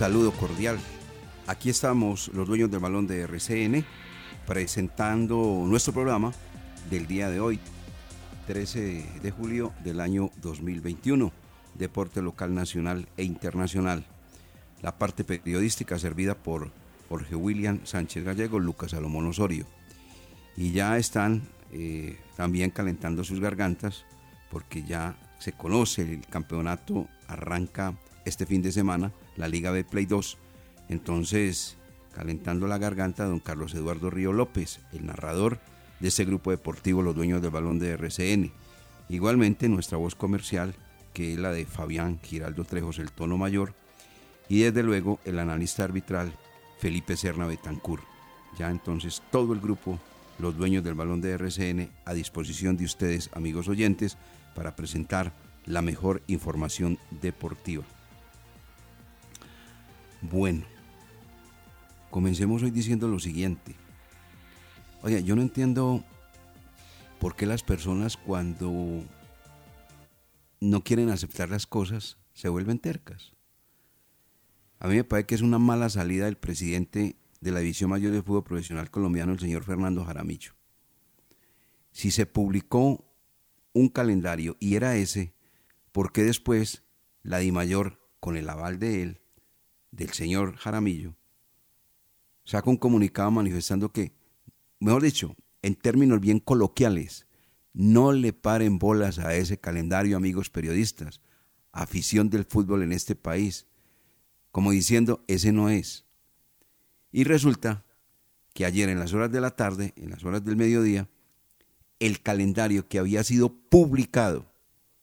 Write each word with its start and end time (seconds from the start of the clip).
Saludo 0.00 0.32
cordial. 0.32 0.78
Aquí 1.46 1.68
estamos 1.68 2.28
los 2.28 2.48
dueños 2.48 2.70
del 2.70 2.80
balón 2.80 3.06
de 3.06 3.20
RCN 3.20 3.84
presentando 4.46 5.62
nuestro 5.66 5.92
programa 5.92 6.32
del 6.88 7.06
día 7.06 7.28
de 7.28 7.38
hoy, 7.38 7.60
13 8.46 9.04
de 9.22 9.30
julio 9.30 9.74
del 9.84 10.00
año 10.00 10.30
2021, 10.40 11.30
deporte 11.74 12.22
local, 12.22 12.54
nacional 12.54 13.08
e 13.18 13.24
internacional. 13.24 14.06
La 14.80 14.96
parte 14.96 15.22
periodística 15.22 15.98
servida 15.98 16.34
por 16.34 16.70
Jorge 17.10 17.34
William 17.36 17.80
Sánchez 17.84 18.24
Gallego, 18.24 18.58
Lucas 18.58 18.92
Salomón 18.92 19.26
Osorio. 19.26 19.66
Y 20.56 20.72
ya 20.72 20.96
están 20.96 21.42
eh, 21.72 22.18
también 22.38 22.70
calentando 22.70 23.22
sus 23.22 23.38
gargantas 23.38 24.06
porque 24.50 24.82
ya 24.82 25.14
se 25.38 25.52
conoce 25.52 26.10
el 26.10 26.26
campeonato, 26.26 27.06
arranca 27.28 27.98
este 28.24 28.46
fin 28.46 28.62
de 28.62 28.72
semana, 28.72 29.12
la 29.40 29.48
Liga 29.48 29.72
de 29.72 29.84
Play 29.84 30.06
2. 30.06 30.36
Entonces, 30.90 31.76
calentando 32.14 32.68
la 32.68 32.78
garganta, 32.78 33.24
don 33.24 33.40
Carlos 33.40 33.74
Eduardo 33.74 34.10
Río 34.10 34.32
López, 34.32 34.80
el 34.92 35.06
narrador 35.06 35.58
de 35.98 36.08
ese 36.08 36.26
grupo 36.26 36.50
deportivo, 36.50 37.02
los 37.02 37.16
dueños 37.16 37.40
del 37.40 37.50
balón 37.50 37.78
de 37.78 37.90
RCN. 37.92 38.52
Igualmente, 39.08 39.68
nuestra 39.68 39.98
voz 39.98 40.14
comercial, 40.14 40.74
que 41.14 41.32
es 41.32 41.38
la 41.38 41.52
de 41.52 41.64
Fabián 41.64 42.20
Giraldo 42.22 42.64
Trejos, 42.64 42.98
el 42.98 43.10
tono 43.10 43.38
mayor. 43.38 43.72
Y 44.48 44.60
desde 44.60 44.82
luego, 44.82 45.18
el 45.24 45.38
analista 45.38 45.84
arbitral, 45.84 46.32
Felipe 46.78 47.16
Serna 47.16 47.46
Betancur. 47.46 48.00
Ya 48.58 48.70
entonces, 48.70 49.22
todo 49.30 49.54
el 49.54 49.60
grupo, 49.60 49.98
los 50.38 50.56
dueños 50.56 50.84
del 50.84 50.94
balón 50.94 51.22
de 51.22 51.32
RCN, 51.32 51.90
a 52.04 52.12
disposición 52.12 52.76
de 52.76 52.84
ustedes, 52.84 53.30
amigos 53.32 53.68
oyentes, 53.68 54.18
para 54.54 54.76
presentar 54.76 55.32
la 55.64 55.80
mejor 55.80 56.22
información 56.26 56.98
deportiva. 57.22 57.84
Bueno, 60.22 60.64
comencemos 62.10 62.62
hoy 62.62 62.70
diciendo 62.70 63.08
lo 63.08 63.18
siguiente. 63.18 63.74
Oye, 65.02 65.22
yo 65.22 65.34
no 65.34 65.42
entiendo 65.42 66.04
por 67.18 67.36
qué 67.36 67.46
las 67.46 67.62
personas 67.62 68.18
cuando 68.18 69.02
no 70.60 70.84
quieren 70.84 71.08
aceptar 71.08 71.48
las 71.48 71.66
cosas 71.66 72.18
se 72.34 72.50
vuelven 72.50 72.78
tercas. 72.78 73.32
A 74.78 74.88
mí 74.88 74.96
me 74.96 75.04
parece 75.04 75.26
que 75.26 75.34
es 75.34 75.42
una 75.42 75.58
mala 75.58 75.88
salida 75.88 76.26
del 76.26 76.36
presidente 76.36 77.16
de 77.40 77.50
la 77.50 77.60
División 77.60 77.90
Mayor 77.90 78.12
de 78.12 78.22
Fútbol 78.22 78.44
Profesional 78.44 78.90
Colombiano, 78.90 79.32
el 79.32 79.40
señor 79.40 79.64
Fernando 79.64 80.04
Jaramillo. 80.04 80.52
Si 81.92 82.10
se 82.10 82.26
publicó 82.26 83.06
un 83.72 83.88
calendario 83.88 84.56
y 84.60 84.76
era 84.76 84.96
ese, 84.96 85.34
¿por 85.92 86.12
qué 86.12 86.24
después 86.24 86.82
la 87.22 87.38
DIMAYOR, 87.38 88.00
con 88.20 88.36
el 88.36 88.48
aval 88.48 88.78
de 88.78 89.02
él, 89.02 89.19
del 89.90 90.10
señor 90.10 90.56
Jaramillo, 90.56 91.14
saca 92.44 92.70
un 92.70 92.76
comunicado 92.76 93.30
manifestando 93.30 93.92
que, 93.92 94.12
mejor 94.78 95.02
dicho, 95.02 95.36
en 95.62 95.74
términos 95.74 96.20
bien 96.20 96.40
coloquiales, 96.40 97.26
no 97.72 98.12
le 98.12 98.32
paren 98.32 98.78
bolas 98.78 99.18
a 99.18 99.34
ese 99.34 99.58
calendario, 99.58 100.16
amigos 100.16 100.50
periodistas, 100.50 101.20
afición 101.72 102.30
del 102.30 102.44
fútbol 102.44 102.82
en 102.82 102.92
este 102.92 103.14
país, 103.14 103.66
como 104.50 104.72
diciendo, 104.72 105.24
ese 105.28 105.52
no 105.52 105.68
es. 105.68 106.04
Y 107.12 107.24
resulta 107.24 107.84
que 108.52 108.64
ayer 108.64 108.88
en 108.88 108.98
las 108.98 109.12
horas 109.12 109.30
de 109.30 109.40
la 109.40 109.54
tarde, 109.54 109.92
en 109.96 110.10
las 110.10 110.24
horas 110.24 110.44
del 110.44 110.56
mediodía, 110.56 111.08
el 112.00 112.20
calendario 112.20 112.88
que 112.88 112.98
había 112.98 113.22
sido 113.22 113.54
publicado 113.54 114.50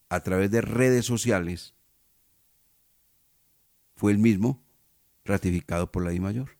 a 0.09 0.19
través 0.21 0.51
de 0.51 0.61
redes 0.61 1.05
sociales 1.05 1.73
fue 3.95 4.11
el 4.11 4.17
mismo 4.17 4.61
ratificado 5.27 5.91
por 5.91 6.03
la 6.03 6.13
I 6.13 6.19
mayor, 6.19 6.57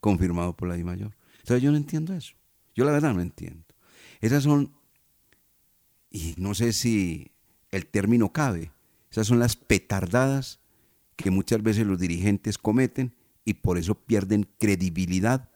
confirmado 0.00 0.56
por 0.56 0.68
la 0.68 0.76
I 0.76 0.84
mayor. 0.84 1.16
Entonces 1.38 1.62
yo 1.62 1.70
no 1.70 1.76
entiendo 1.76 2.14
eso. 2.14 2.34
Yo 2.74 2.84
la 2.84 2.92
verdad 2.92 3.14
no 3.14 3.20
entiendo. 3.20 3.64
Esas 4.20 4.42
son, 4.44 4.72
y 6.10 6.34
no 6.36 6.54
sé 6.54 6.72
si 6.72 7.32
el 7.70 7.86
término 7.86 8.32
cabe, 8.32 8.72
esas 9.10 9.26
son 9.26 9.38
las 9.38 9.56
petardadas 9.56 10.60
que 11.16 11.30
muchas 11.30 11.62
veces 11.62 11.86
los 11.86 11.98
dirigentes 11.98 12.58
cometen 12.58 13.14
y 13.44 13.54
por 13.54 13.78
eso 13.78 13.94
pierden 13.94 14.48
credibilidad 14.58 15.50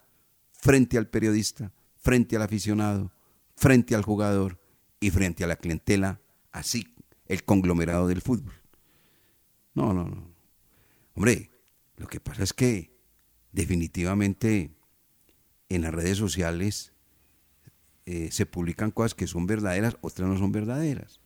frente 0.51 0.99
al 0.99 1.09
periodista, 1.09 1.73
frente 1.97 2.37
al 2.37 2.43
aficionado, 2.43 3.13
frente 3.55 3.95
al 3.95 4.03
jugador 4.03 4.59
y 4.99 5.11
frente 5.11 5.45
a 5.45 5.47
la 5.47 5.57
clientela, 5.57 6.21
así 6.53 6.95
el 7.27 7.45
conglomerado 7.45 8.09
del 8.09 8.23
fútbol. 8.23 8.55
No, 9.75 9.93
no, 9.93 10.05
no. 10.05 10.33
Hombre, 11.15 11.52
lo 12.03 12.09
que 12.09 12.19
pasa 12.19 12.43
es 12.43 12.53
que 12.53 12.99
definitivamente 13.53 14.75
en 15.69 15.83
las 15.83 15.95
redes 15.95 16.19
sociales 16.19 16.93
eh, 18.07 18.29
se 18.33 18.45
publican 18.45 18.91
cosas 18.91 19.15
que 19.15 19.29
son 19.29 19.47
verdaderas, 19.47 19.97
otras 20.01 20.29
no 20.29 20.37
son 20.37 20.51
verdaderas. 20.51 21.21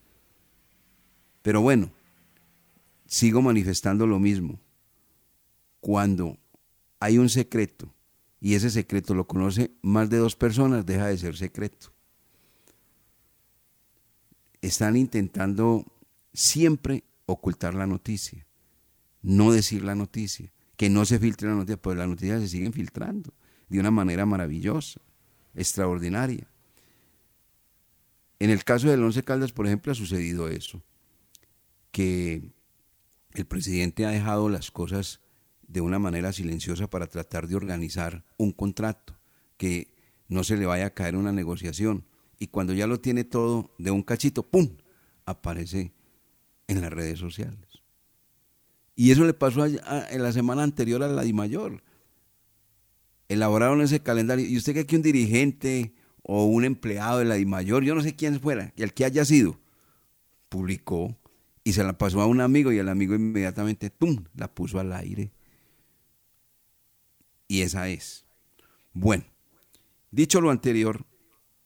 Pero 1.41 1.63
bueno, 1.63 1.91
sigo 3.07 3.41
manifestando 3.41 4.07
lo 4.07 4.19
mismo. 4.19 4.61
Cuando 5.81 6.37
hay 7.01 7.17
un 7.17 7.31
secreto 7.31 7.95
y 8.39 8.55
ese 8.55 8.69
secreto 8.69 9.15
lo 9.15 9.27
conoce 9.27 9.71
más 9.81 10.11
de 10.11 10.19
dos 10.19 10.37
personas, 10.37 10.85
deja 10.85 11.07
de 11.07 11.17
ser 11.17 11.39
secreto. 11.39 11.91
Están 14.61 14.95
intentando 14.99 15.87
siempre 16.35 17.03
ocultar 17.25 17.73
la 17.73 17.87
noticia, 17.87 18.47
no 19.23 19.53
decir 19.53 19.83
la 19.83 19.95
noticia, 19.95 20.53
que 20.77 20.91
no 20.91 21.05
se 21.05 21.19
filtre 21.19 21.49
la 21.49 21.55
noticia, 21.55 21.77
pues 21.77 21.97
las 21.97 22.09
noticias 22.09 22.41
se 22.43 22.49
siguen 22.49 22.73
filtrando 22.73 23.33
de 23.69 23.81
una 23.81 23.91
manera 23.91 24.27
maravillosa, 24.27 25.01
extraordinaria. 25.55 26.49
En 28.39 28.51
el 28.51 28.65
caso 28.65 28.89
del 28.89 29.03
Once 29.03 29.23
Caldas, 29.23 29.53
por 29.53 29.67
ejemplo, 29.67 29.93
ha 29.93 29.95
sucedido 29.95 30.49
eso, 30.49 30.83
que 31.91 32.53
el 33.33 33.47
presidente 33.47 34.05
ha 34.05 34.11
dejado 34.11 34.49
las 34.49 34.71
cosas 34.71 35.21
de 35.67 35.81
una 35.81 35.99
manera 35.99 36.33
silenciosa 36.33 36.89
para 36.89 37.07
tratar 37.07 37.49
de 37.49 37.57
organizar 37.57 38.25
un 38.37 38.53
contrato, 38.53 39.19
que 39.57 39.95
no 40.29 40.45
se 40.45 40.57
le 40.57 40.67
vaya 40.67 40.87
a 40.87 40.95
caer 40.95 41.17
una 41.17 41.33
negociación. 41.33 42.05
Y 42.39 42.49
cuando 42.49 42.75
ya 42.75 42.87
lo 42.87 43.01
tiene 43.01 43.25
todo 43.25 43.75
de 43.79 43.91
un 43.91 44.03
cachito, 44.03 44.43
¡pum!, 44.43 44.77
aparece 45.25 45.93
en 46.69 46.83
las 46.83 46.93
redes 46.93 47.19
sociales. 47.19 47.66
Y 48.97 49.11
eso 49.11 49.25
le 49.25 49.35
pasó 49.35 49.63
a- 49.63 49.67
a- 49.85 50.09
en 50.11 50.23
la 50.23 50.33
semana 50.33 50.63
anterior 50.63 51.03
a 51.03 51.09
la 51.09 51.23
DIMAYOR. 51.23 51.83
Elaboraron 53.29 53.83
ese 53.83 54.01
calendario. 54.01 54.47
¿Y 54.47 54.57
usted 54.57 54.73
cree 54.73 54.87
que 54.87 54.97
un 54.97 55.03
dirigente 55.03 55.95
o 56.23 56.47
un 56.47 56.65
empleado 56.65 57.19
de 57.19 57.27
la 57.27 57.35
DIMAYOR, 57.35 57.85
yo 57.85 57.95
no 57.95 58.03
sé 58.03 58.17
quién 58.17 58.41
fuera, 58.41 58.73
el 58.77 58.95
que 58.95 59.05
haya 59.05 59.25
sido, 59.25 59.61
publicó 60.49 61.17
y 61.63 61.73
se 61.75 61.85
la 61.85 61.99
pasó 61.99 62.21
a 62.21 62.27
un 62.27 62.41
amigo 62.41 62.73
y 62.73 62.79
el 62.79 62.89
amigo 62.89 63.15
inmediatamente, 63.15 63.91
¡tum!, 63.91 64.25
la 64.35 64.53
puso 64.53 64.79
al 64.81 64.93
aire. 64.93 65.31
Y 67.49 67.63
esa 67.63 67.89
es. 67.89 68.25
Bueno, 68.93 69.25
dicho 70.11 70.41
lo 70.41 70.51
anterior, 70.51 71.05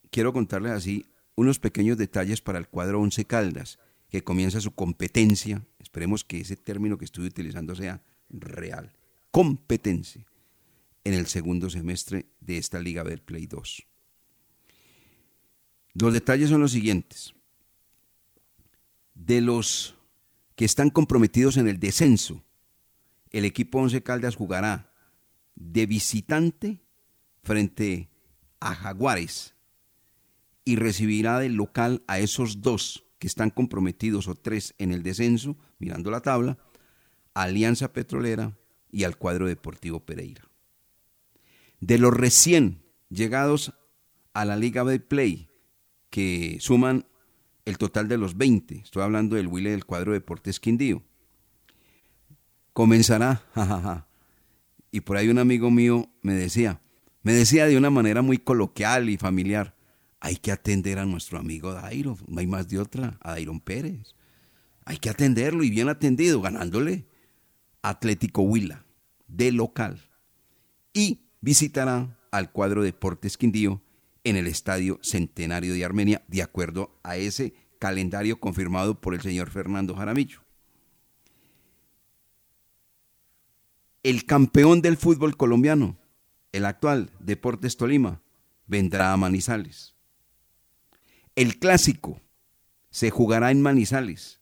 quiero 0.09 0.33
contarles 0.33 0.73
así 0.73 1.05
unos 1.35 1.59
pequeños 1.59 1.97
detalles 1.97 2.41
para 2.41 2.59
el 2.59 2.67
cuadro 2.67 2.99
Once 3.01 3.23
Caldas, 3.25 3.79
que 4.11 4.23
comienza 4.23 4.59
su 4.59 4.75
competencia. 4.75 5.65
Esperemos 5.79 6.23
que 6.25 6.41
ese 6.41 6.57
término 6.57 6.97
que 6.97 7.05
estoy 7.05 7.25
utilizando 7.25 7.75
sea 7.75 8.03
real. 8.29 8.91
Competencia 9.31 10.27
en 11.05 11.13
el 11.13 11.27
segundo 11.27 11.69
semestre 11.69 12.27
de 12.41 12.57
esta 12.57 12.79
Liga 12.79 13.03
del 13.03 13.21
Play 13.21 13.47
2. 13.47 13.87
Los 15.93 16.13
detalles 16.13 16.49
son 16.49 16.61
los 16.61 16.71
siguientes. 16.71 17.33
De 19.15 19.39
los 19.39 19.95
que 20.55 20.65
están 20.65 20.89
comprometidos 20.89 21.55
en 21.55 21.69
el 21.69 21.79
descenso, 21.79 22.43
el 23.31 23.45
equipo 23.45 23.79
Once 23.79 24.03
Caldas 24.03 24.35
jugará 24.35 24.91
de 25.55 25.85
visitante 25.85 26.81
frente 27.43 28.09
a 28.59 28.75
Jaguares 28.75 29.53
y 30.65 30.75
recibirá 30.75 31.39
de 31.39 31.49
local 31.49 32.03
a 32.07 32.19
esos 32.19 32.61
dos 32.61 33.05
que 33.21 33.27
están 33.27 33.51
comprometidos 33.51 34.27
o 34.27 34.33
tres 34.33 34.73
en 34.79 34.91
el 34.91 35.03
descenso, 35.03 35.55
mirando 35.77 36.09
la 36.09 36.21
tabla, 36.21 36.57
Alianza 37.35 37.93
Petrolera 37.93 38.57
y 38.91 39.03
al 39.03 39.15
cuadro 39.15 39.45
deportivo 39.45 39.99
Pereira. 39.99 40.49
De 41.81 41.99
los 41.99 42.15
recién 42.15 42.81
llegados 43.09 43.75
a 44.33 44.43
la 44.43 44.55
Liga 44.55 44.83
de 44.85 44.99
Play, 44.99 45.49
que 46.09 46.57
suman 46.61 47.05
el 47.65 47.77
total 47.77 48.07
de 48.07 48.17
los 48.17 48.37
20, 48.37 48.77
estoy 48.77 49.03
hablando 49.03 49.35
del 49.35 49.45
Willy 49.45 49.69
del 49.69 49.85
cuadro 49.85 50.13
Deportes 50.13 50.59
Quindío, 50.59 51.03
comenzará, 52.73 53.43
jajaja, 53.53 54.07
y 54.89 55.01
por 55.01 55.17
ahí 55.17 55.29
un 55.29 55.37
amigo 55.37 55.69
mío 55.69 56.09
me 56.23 56.33
decía, 56.33 56.81
me 57.21 57.33
decía 57.33 57.67
de 57.67 57.77
una 57.77 57.91
manera 57.91 58.23
muy 58.23 58.39
coloquial 58.39 59.11
y 59.11 59.17
familiar, 59.17 59.75
hay 60.21 60.37
que 60.37 60.51
atender 60.51 60.99
a 60.99 61.05
nuestro 61.05 61.39
amigo 61.39 61.73
Dairo, 61.73 62.15
no 62.27 62.39
hay 62.39 62.47
más 62.47 62.69
de 62.69 62.77
otra, 62.77 63.17
a 63.21 63.31
Dairon 63.31 63.59
Pérez. 63.59 64.15
Hay 64.85 64.97
que 64.97 65.09
atenderlo 65.09 65.63
y 65.63 65.71
bien 65.71 65.89
atendido, 65.89 66.41
ganándole 66.41 67.07
Atlético 67.81 68.43
Huila, 68.43 68.85
de 69.27 69.51
local. 69.51 69.99
Y 70.93 71.21
visitará 71.41 72.19
al 72.29 72.51
cuadro 72.51 72.83
Deportes 72.83 73.35
Quindío 73.35 73.81
en 74.23 74.35
el 74.35 74.45
Estadio 74.45 74.99
Centenario 75.01 75.73
de 75.73 75.83
Armenia, 75.83 76.23
de 76.27 76.43
acuerdo 76.43 76.99
a 77.01 77.17
ese 77.17 77.55
calendario 77.79 78.39
confirmado 78.39 79.01
por 79.01 79.15
el 79.15 79.21
señor 79.21 79.49
Fernando 79.49 79.95
Jaramillo. 79.95 80.41
El 84.03 84.25
campeón 84.25 84.83
del 84.83 84.97
fútbol 84.97 85.35
colombiano, 85.35 85.97
el 86.51 86.65
actual 86.65 87.09
Deportes 87.19 87.75
Tolima, 87.75 88.21
vendrá 88.67 89.13
a 89.13 89.17
Manizales. 89.17 89.95
El 91.35 91.59
clásico 91.59 92.21
se 92.89 93.09
jugará 93.09 93.51
en 93.51 93.61
Manizales. 93.61 94.41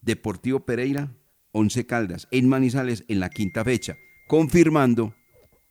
Deportivo 0.00 0.64
Pereira, 0.64 1.12
Once 1.50 1.86
Caldas, 1.86 2.28
en 2.30 2.48
Manizales 2.48 3.04
en 3.08 3.18
la 3.18 3.30
quinta 3.30 3.64
fecha, 3.64 3.96
confirmando 4.28 5.14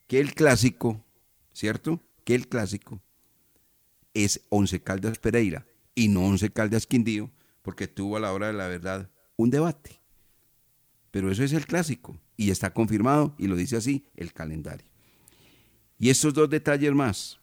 que 0.08 0.20
el 0.20 0.34
clásico, 0.34 1.06
¿cierto? 1.54 2.02
Que 2.26 2.36
el 2.36 2.50
clásico 2.50 3.02
es 4.14 4.42
Once 4.50 4.82
Caldas 4.82 5.18
Pereira 5.18 5.66
y 5.96 6.10
no 6.10 6.26
Once 6.26 6.52
Caldas 6.52 6.88
Quindío, 6.88 7.32
porque 7.62 7.88
tuvo 7.88 8.18
a 8.18 8.20
la 8.20 8.34
hora 8.34 8.48
de 8.48 8.54
la 8.54 8.68
verdad 8.68 9.10
un 9.38 9.50
debate. 9.50 10.02
Pero 11.10 11.32
eso 11.32 11.44
es 11.44 11.54
el 11.54 11.66
clásico 11.66 12.20
y 12.36 12.52
está 12.52 12.74
confirmado 12.74 13.34
y 13.38 13.48
lo 13.48 13.56
dice 13.56 13.78
así 13.78 14.06
el 14.16 14.34
calendario. 14.34 14.88
Y 16.00 16.10
estos 16.10 16.34
dos 16.34 16.50
detalles 16.50 16.92
más, 16.92 17.40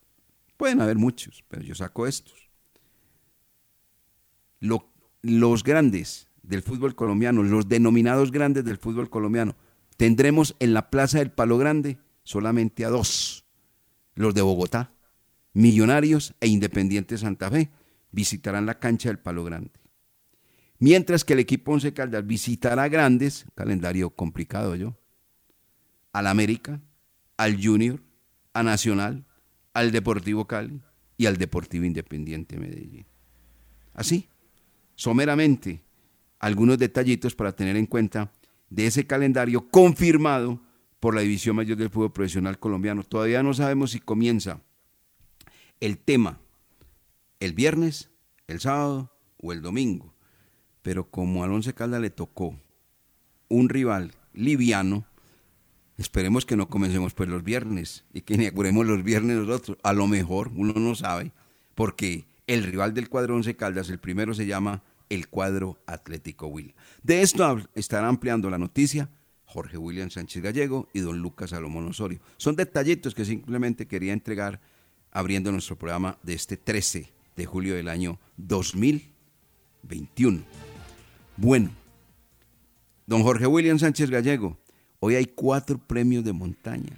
pueden 0.59 0.83
haber 0.83 0.99
muchos, 0.99 1.43
pero 1.49 1.63
yo 1.63 1.75
saco 1.75 2.07
estos. 2.07 2.40
Lo- 4.61 4.91
los 5.23 5.65
grandes 5.65 6.29
del 6.43 6.63
fútbol 6.63 6.95
colombiano, 6.95 7.43
los 7.43 7.69
denominados 7.69 8.31
grandes 8.31 8.65
del 8.65 8.79
fútbol 8.79 9.11
colombiano, 9.11 9.57
tendremos 9.97 10.57
en 10.61 10.75
la 10.75 10.91
Plaza 10.91 11.19
del 11.19 11.31
Palo 11.31 11.59
Grande 11.59 11.99
solamente 12.23 12.85
a 12.85 12.89
dos, 12.91 13.45
los 14.15 14.35
de 14.35 14.43
Bogotá, 14.43 14.93
Millonarios 15.53 16.35
e 16.41 16.47
Independiente 16.47 17.19
Santa 17.19 17.51
Fe, 17.51 17.71
visitarán 18.13 18.67
la 18.67 18.79
cancha 18.79 19.09
del 19.09 19.19
Palo 19.19 19.45
Grande. 19.45 19.71
Mientras 20.79 21.25
que 21.25 21.35
el 21.35 21.41
equipo 21.41 21.73
Once 21.73 21.93
Caldas 21.93 22.27
visitará 22.27 22.89
grandes, 22.89 23.45
calendario 23.55 24.11
complicado 24.11 24.75
yo, 24.77 24.97
al 26.13 26.27
América, 26.27 26.81
al 27.37 27.63
Junior, 27.63 28.01
a 28.55 28.63
Nacional, 28.63 29.27
al 29.75 29.93
Deportivo 29.93 30.47
Cali 30.47 30.81
y 31.19 31.27
al 31.27 31.37
Deportivo 31.37 31.85
Independiente 31.85 32.59
Medellín. 32.59 33.05
Así, 33.93 34.30
someramente, 35.01 35.81
algunos 36.41 36.77
detallitos 36.77 37.35
para 37.35 37.57
tener 37.57 37.75
en 37.75 37.87
cuenta 37.87 38.33
de 38.69 38.87
ese 38.87 39.07
calendario 39.07 39.67
confirmado 39.71 40.61
por 41.01 41.15
la 41.15 41.23
División 41.23 41.57
Mayor 41.57 41.79
del 41.79 41.89
Fútbol 41.89 42.13
Profesional 42.13 42.59
Colombiano. 42.59 43.03
Todavía 43.03 43.43
no 43.43 43.55
sabemos 43.55 43.93
si 43.93 44.01
comienza 44.01 44.61
el 45.81 45.97
tema 45.97 46.39
el 47.41 47.55
viernes, 47.55 48.11
el 48.47 48.61
sábado 48.61 49.11
o 49.39 49.55
el 49.55 49.63
domingo. 49.63 50.13
Pero 50.83 51.11
como 51.11 51.45
al 51.45 51.53
Once 51.53 51.73
Caldas 51.73 52.03
le 52.03 52.11
tocó 52.11 52.61
un 53.49 53.71
rival 53.71 54.13
liviano, 54.35 55.07
esperemos 55.97 56.45
que 56.45 56.57
no 56.57 56.69
comencemos 56.69 57.15
pues 57.15 57.31
los 57.31 57.43
viernes 57.43 58.05
y 58.13 58.21
que 58.21 58.35
inauguremos 58.35 58.87
los 58.87 59.03
viernes 59.03 59.39
nosotros. 59.39 59.79
A 59.83 59.95
lo 59.95 60.07
mejor, 60.07 60.51
uno 60.55 60.75
no 60.75 60.95
sabe, 60.95 61.33
porque 61.75 62.27
el 62.47 62.65
rival 62.65 62.93
del 62.93 63.09
cuadro 63.09 63.37
Once 63.37 63.57
Caldas, 63.57 63.89
el 63.89 63.99
primero 63.99 64.35
se 64.35 64.45
llama 64.45 64.83
el 65.11 65.29
cuadro 65.29 65.77
Atlético 65.87 66.47
Will. 66.47 66.75
De 67.03 67.21
esto 67.21 67.61
estará 67.75 68.09
ampliando 68.09 68.49
la 68.49 68.57
noticia 68.57 69.11
Jorge 69.45 69.77
William 69.77 70.11
Sánchez 70.11 70.43
Gallego 70.43 70.89
y 70.95 71.01
don 71.01 71.19
Lucas 71.19 71.51
Salomón 71.51 71.89
Osorio. 71.89 72.21
Son 72.37 72.57
detallitos 72.57 73.15
que 73.15 73.25
simplemente 73.25 73.87
quería 73.87 74.13
entregar 74.13 74.61
abriendo 75.11 75.53
nuestro 75.53 75.77
programa 75.77 76.19
de 76.23 76.35
este 76.35 76.57
13 76.57 77.13
de 77.37 77.47
julio 77.47 77.75
del 77.75 77.89
año 77.89 78.19
2021. 78.37 80.43
Bueno, 81.37 81.71
don 83.07 83.23
Jorge 83.23 83.47
William 83.47 83.79
Sánchez 83.79 84.11
Gallego, 84.11 84.59
hoy 85.01 85.17
hay 85.17 85.27
cuatro 85.27 85.79
premios 85.79 86.25
de 86.25 86.33
montaña. 86.33 86.97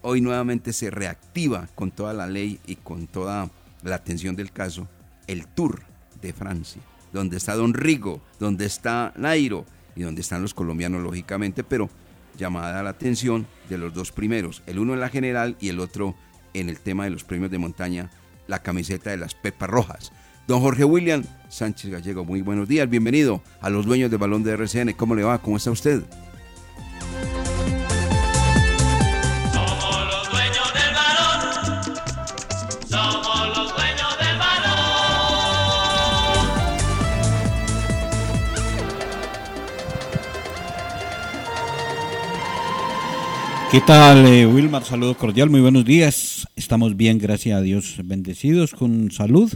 Hoy 0.00 0.20
nuevamente 0.20 0.72
se 0.72 0.90
reactiva 0.90 1.68
con 1.74 1.90
toda 1.90 2.14
la 2.14 2.26
ley 2.26 2.60
y 2.66 2.76
con 2.76 3.06
toda 3.06 3.50
la 3.82 3.96
atención 3.96 4.36
del 4.36 4.52
caso 4.52 4.88
el 5.26 5.46
Tour 5.48 5.82
de 6.20 6.32
Francia, 6.32 6.82
donde 7.14 7.36
está 7.36 7.54
Don 7.54 7.72
Rigo, 7.72 8.20
donde 8.40 8.66
está 8.66 9.14
Nairo 9.16 9.64
y 9.94 10.02
donde 10.02 10.20
están 10.20 10.42
los 10.42 10.52
colombianos 10.52 11.00
lógicamente, 11.00 11.62
pero 11.62 11.88
llamada 12.36 12.82
la 12.82 12.90
atención 12.90 13.46
de 13.70 13.78
los 13.78 13.94
dos 13.94 14.10
primeros, 14.10 14.64
el 14.66 14.80
uno 14.80 14.94
en 14.94 15.00
la 15.00 15.08
general 15.08 15.56
y 15.60 15.68
el 15.68 15.78
otro 15.78 16.16
en 16.52 16.68
el 16.68 16.80
tema 16.80 17.04
de 17.04 17.10
los 17.10 17.22
premios 17.22 17.52
de 17.52 17.58
montaña, 17.58 18.10
la 18.48 18.58
camiseta 18.58 19.10
de 19.10 19.16
las 19.16 19.34
Pepas 19.34 19.70
Rojas. 19.70 20.12
Don 20.48 20.60
Jorge 20.60 20.84
William 20.84 21.24
Sánchez 21.48 21.92
Gallego, 21.92 22.24
muy 22.24 22.42
buenos 22.42 22.68
días, 22.68 22.90
bienvenido 22.90 23.42
a 23.60 23.70
los 23.70 23.86
dueños 23.86 24.10
del 24.10 24.18
balón 24.18 24.42
de 24.42 24.52
RCN. 24.52 24.92
¿Cómo 24.94 25.14
le 25.14 25.22
va? 25.22 25.40
¿Cómo 25.40 25.56
está 25.56 25.70
usted? 25.70 26.02
¿Qué 43.74 43.80
tal, 43.80 44.24
eh, 44.26 44.46
Wilmar? 44.46 44.84
Saludo 44.84 45.16
cordial, 45.16 45.50
muy 45.50 45.60
buenos 45.60 45.84
días. 45.84 46.46
Estamos 46.54 46.96
bien, 46.96 47.18
gracias 47.18 47.58
a 47.58 47.60
Dios, 47.60 47.96
bendecidos 48.04 48.72
con 48.72 49.10
salud 49.10 49.52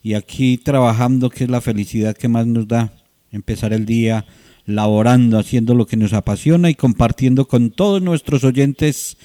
y 0.00 0.14
aquí 0.14 0.58
trabajando, 0.58 1.28
que 1.28 1.42
es 1.42 1.50
la 1.50 1.60
felicidad 1.60 2.16
que 2.16 2.28
más 2.28 2.46
nos 2.46 2.68
da 2.68 2.92
empezar 3.32 3.72
el 3.72 3.84
día 3.84 4.26
laborando, 4.64 5.40
haciendo 5.40 5.74
lo 5.74 5.86
que 5.88 5.96
nos 5.96 6.12
apasiona 6.12 6.70
y 6.70 6.76
compartiendo 6.76 7.48
con 7.48 7.70
todos 7.70 8.00
nuestros 8.00 8.44
oyentes 8.44 9.16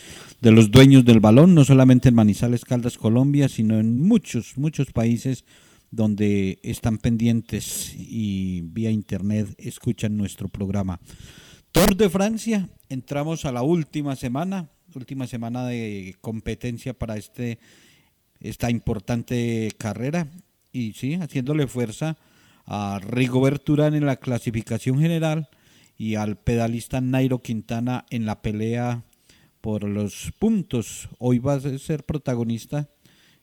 de 0.42 0.52
los 0.52 0.72
dueños 0.72 1.06
del 1.06 1.20
balón, 1.20 1.54
no 1.54 1.64
solamente 1.64 2.10
en 2.10 2.16
Manizales, 2.16 2.66
Caldas, 2.66 2.98
Colombia, 2.98 3.48
sino 3.50 3.80
en 3.80 4.02
muchos, 4.02 4.58
muchos 4.58 4.92
países 4.92 5.46
donde 5.92 6.58
están 6.64 6.98
pendientes 6.98 7.94
y 7.96 8.62
vía 8.62 8.90
internet 8.90 9.54
escuchan 9.60 10.18
nuestro 10.18 10.50
programa. 10.50 11.00
Tour 11.74 11.98
de 11.98 12.08
Francia, 12.08 12.70
entramos 12.88 13.46
a 13.46 13.52
la 13.52 13.64
última 13.64 14.16
semana, 14.16 14.70
última 14.94 15.26
semana 15.26 15.66
de 15.66 16.16
competencia 16.22 16.94
para 16.94 17.18
este 17.18 17.58
esta 18.40 18.70
importante 18.70 19.72
carrera 19.80 20.28
y 20.72 20.94
sí, 20.94 21.16
haciéndole 21.16 21.66
fuerza 21.66 22.16
a 22.68 23.00
Rigobert 23.02 23.68
Urán 23.68 23.96
en 23.96 24.06
la 24.06 24.18
clasificación 24.18 25.00
general 25.00 25.50
y 25.98 26.14
al 26.14 26.38
pedalista 26.38 27.02
Nairo 27.02 27.42
Quintana 27.42 28.06
en 28.12 28.28
la 28.28 28.44
pelea 28.44 29.02
por 29.60 29.84
los 29.84 30.32
puntos. 30.38 31.10
Hoy 31.18 31.40
va 31.40 31.56
a 31.56 31.80
ser 31.80 32.04
protagonista 32.04 32.88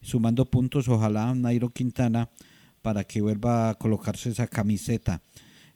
sumando 0.02 0.44
puntos, 0.44 0.86
ojalá 0.86 1.34
Nairo 1.34 1.70
Quintana 1.70 2.30
para 2.80 3.02
que 3.02 3.22
vuelva 3.22 3.70
a 3.70 3.74
colocarse 3.74 4.30
esa 4.30 4.46
camiseta. 4.46 5.20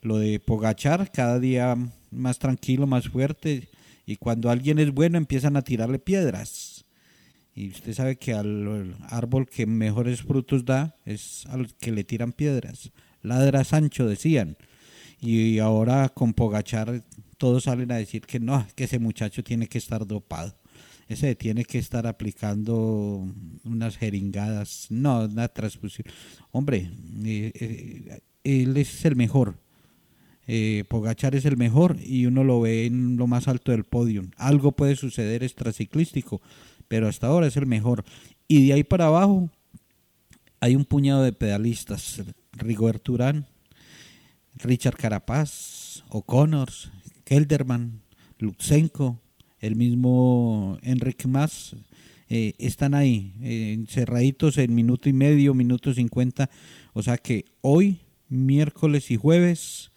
Lo 0.02 0.18
de 0.18 0.38
Pogachar 0.38 1.10
cada 1.10 1.40
día 1.40 1.76
más 2.14 2.38
tranquilo, 2.38 2.86
más 2.86 3.08
fuerte 3.08 3.68
y 4.06 4.16
cuando 4.16 4.50
alguien 4.50 4.78
es 4.78 4.92
bueno 4.92 5.18
empiezan 5.18 5.56
a 5.56 5.62
tirarle 5.62 5.98
piedras. 5.98 6.84
Y 7.54 7.70
usted 7.70 7.94
sabe 7.94 8.16
que 8.16 8.34
al 8.34 8.96
árbol 9.08 9.48
que 9.48 9.66
mejores 9.66 10.22
frutos 10.22 10.64
da 10.64 10.96
es 11.04 11.46
al 11.46 11.72
que 11.76 11.92
le 11.92 12.04
tiran 12.04 12.32
piedras. 12.32 12.90
Ladra 13.22 13.64
Sancho, 13.64 14.06
decían. 14.06 14.56
Y 15.20 15.58
ahora 15.60 16.08
con 16.08 16.34
Pogachar 16.34 17.02
todos 17.38 17.64
salen 17.64 17.92
a 17.92 17.96
decir 17.96 18.22
que 18.22 18.40
no, 18.40 18.66
que 18.74 18.84
ese 18.84 18.98
muchacho 18.98 19.44
tiene 19.44 19.68
que 19.68 19.78
estar 19.78 20.06
dopado. 20.06 20.56
Ese 21.06 21.34
tiene 21.34 21.64
que 21.64 21.78
estar 21.78 22.06
aplicando 22.06 23.26
unas 23.64 23.96
jeringadas, 23.96 24.86
no, 24.90 25.24
una 25.24 25.48
transfusión. 25.48 26.06
Hombre, 26.50 26.90
eh, 27.24 27.52
eh, 27.54 28.20
él 28.42 28.76
es 28.76 29.04
el 29.04 29.14
mejor. 29.14 29.58
Eh, 30.46 30.84
Pogachar 30.88 31.34
es 31.34 31.44
el 31.44 31.56
mejor 31.56 31.96
y 32.04 32.26
uno 32.26 32.44
lo 32.44 32.60
ve 32.60 32.86
en 32.86 33.16
lo 33.16 33.26
más 33.26 33.48
alto 33.48 33.72
del 33.72 33.84
podio. 33.84 34.24
Algo 34.36 34.72
puede 34.72 34.96
suceder 34.96 35.42
extraciclístico, 35.42 36.42
pero 36.88 37.08
hasta 37.08 37.26
ahora 37.28 37.46
es 37.46 37.56
el 37.56 37.66
mejor. 37.66 38.04
Y 38.46 38.66
de 38.66 38.74
ahí 38.74 38.84
para 38.84 39.06
abajo 39.06 39.50
hay 40.60 40.76
un 40.76 40.84
puñado 40.84 41.22
de 41.22 41.32
pedalistas. 41.32 42.22
Rigobert 42.52 43.08
Urán, 43.08 43.46
Richard 44.56 44.96
Carapaz, 44.96 46.04
O'Connor, 46.08 46.68
Kelderman, 47.24 48.02
Lutsenko, 48.38 49.20
el 49.60 49.76
mismo 49.76 50.78
Enrique 50.82 51.26
Mas, 51.26 51.74
eh, 52.28 52.54
están 52.58 52.94
ahí, 52.94 53.34
eh, 53.42 53.72
encerraditos 53.72 54.58
en 54.58 54.74
minuto 54.74 55.08
y 55.08 55.12
medio, 55.12 55.54
minuto 55.54 55.92
cincuenta. 55.92 56.50
O 56.92 57.02
sea 57.02 57.18
que 57.18 57.44
hoy, 57.60 58.00
miércoles 58.28 59.10
y 59.10 59.16
jueves, 59.16 59.90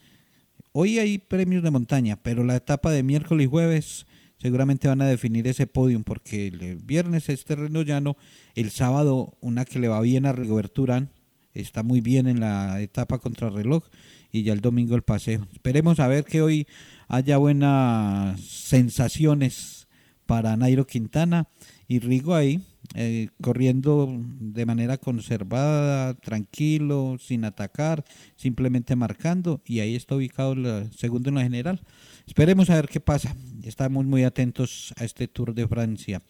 hoy 0.80 1.00
hay 1.00 1.18
premios 1.18 1.64
de 1.64 1.72
montaña, 1.72 2.18
pero 2.22 2.44
la 2.44 2.56
etapa 2.56 2.92
de 2.92 3.02
miércoles 3.02 3.46
y 3.46 3.50
jueves 3.50 4.06
seguramente 4.38 4.88
van 4.88 5.02
a 5.02 5.08
definir 5.08 5.48
ese 5.48 5.66
podium 5.66 6.04
porque 6.04 6.50
el 6.50 6.76
viernes 6.76 7.30
es 7.30 7.46
terreno 7.46 7.82
llano, 7.82 8.16
el 8.54 8.70
sábado 8.70 9.40
una 9.42 9.66
que 9.66 9.80
le 9.80 9.88
va 9.88 10.00
bien 10.02 10.28
a 10.28 10.34
Rigoberto 10.34 10.84
Urán, 10.84 11.10
está 11.56 11.82
muy 11.82 12.00
bien 12.00 12.28
en 12.28 12.42
la 12.42 12.80
etapa 12.80 13.18
contra 13.18 13.50
reloj 13.50 13.86
y 14.32 14.44
ya 14.44 14.54
el 14.54 14.62
domingo 14.62 14.96
el 14.96 15.02
paseo. 15.02 15.48
Esperemos 15.52 16.00
a 16.00 16.08
ver 16.08 16.26
que 16.26 16.44
hoy 16.44 16.68
haya 17.08 17.38
buenas 17.38 18.40
sensaciones 18.42 19.88
para 20.28 20.58
Nairo 20.58 20.86
Quintana 20.86 21.48
y 21.88 22.00
Rigo 22.00 22.36
ahí 22.36 22.62
eh, 22.96 23.30
corriendo 23.42 24.08
de 24.40 24.66
manera 24.66 24.98
conservada, 24.98 26.14
tranquilo, 26.16 27.18
sin 27.20 27.44
atacar, 27.44 28.06
simplemente 28.36 28.96
marcando 28.96 29.62
y 29.66 29.80
ahí 29.80 29.96
está 29.96 30.16
ubicado 30.16 30.54
el 30.54 30.92
segundo 30.94 31.30
en 31.30 31.36
la 31.36 31.44
general. 31.44 31.82
Esperemos 32.26 32.70
a 32.70 32.76
ver 32.76 32.88
qué 32.88 33.00
pasa. 33.00 33.36
Estamos 33.64 34.06
muy 34.06 34.24
atentos 34.24 34.94
a 34.98 35.04
este 35.04 35.28
Tour 35.28 35.54
de 35.54 35.68
Francia. 35.68 36.22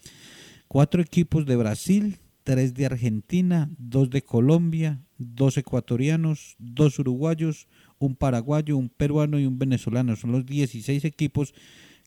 Cuatro 0.67 1.01
equipos 1.01 1.45
de 1.45 1.55
Brasil, 1.55 2.17
tres 2.43 2.73
de 2.73 2.87
Argentina, 2.87 3.69
dos 3.77 4.09
de 4.09 4.23
Colombia, 4.23 5.01
dos 5.17 5.57
ecuatorianos, 5.57 6.55
dos 6.59 6.99
uruguayos, 6.99 7.67
un 7.99 8.15
paraguayo, 8.15 8.77
un 8.77 8.89
peruano 8.89 9.39
y 9.39 9.45
un 9.45 9.59
venezolano. 9.59 10.15
Son 10.15 10.31
los 10.31 10.45
16 10.45 11.05
equipos 11.05 11.53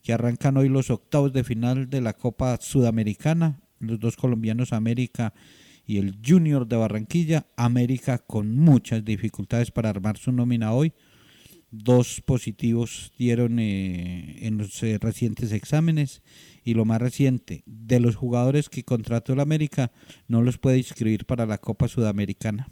que 0.02 0.12
arrancan 0.12 0.56
hoy 0.56 0.68
los 0.68 0.90
octavos 0.90 1.32
de 1.32 1.44
final 1.44 1.90
de 1.90 2.00
la 2.00 2.14
Copa 2.14 2.58
Sudamericana. 2.60 3.60
Los 3.78 3.98
dos 3.98 4.16
colombianos 4.16 4.72
América 4.72 5.32
y 5.86 5.98
el 5.98 6.18
Junior 6.24 6.66
de 6.66 6.76
Barranquilla. 6.76 7.46
América 7.56 8.18
con 8.18 8.54
muchas 8.56 9.04
dificultades 9.04 9.70
para 9.70 9.90
armar 9.90 10.18
su 10.18 10.32
nómina 10.32 10.72
hoy. 10.72 10.92
Dos 11.70 12.20
positivos 12.20 13.12
dieron 13.16 13.58
eh, 13.60 14.46
en 14.46 14.58
los 14.58 14.82
eh, 14.82 14.98
recientes 15.00 15.52
exámenes 15.52 16.22
y 16.64 16.74
lo 16.74 16.84
más 16.84 17.00
reciente, 17.00 17.62
de 17.64 18.00
los 18.00 18.16
jugadores 18.16 18.68
que 18.68 18.84
contrató 18.84 19.32
el 19.32 19.40
América, 19.40 19.92
no 20.26 20.42
los 20.42 20.58
puede 20.58 20.78
inscribir 20.78 21.26
para 21.26 21.46
la 21.46 21.58
Copa 21.58 21.86
Sudamericana 21.86 22.68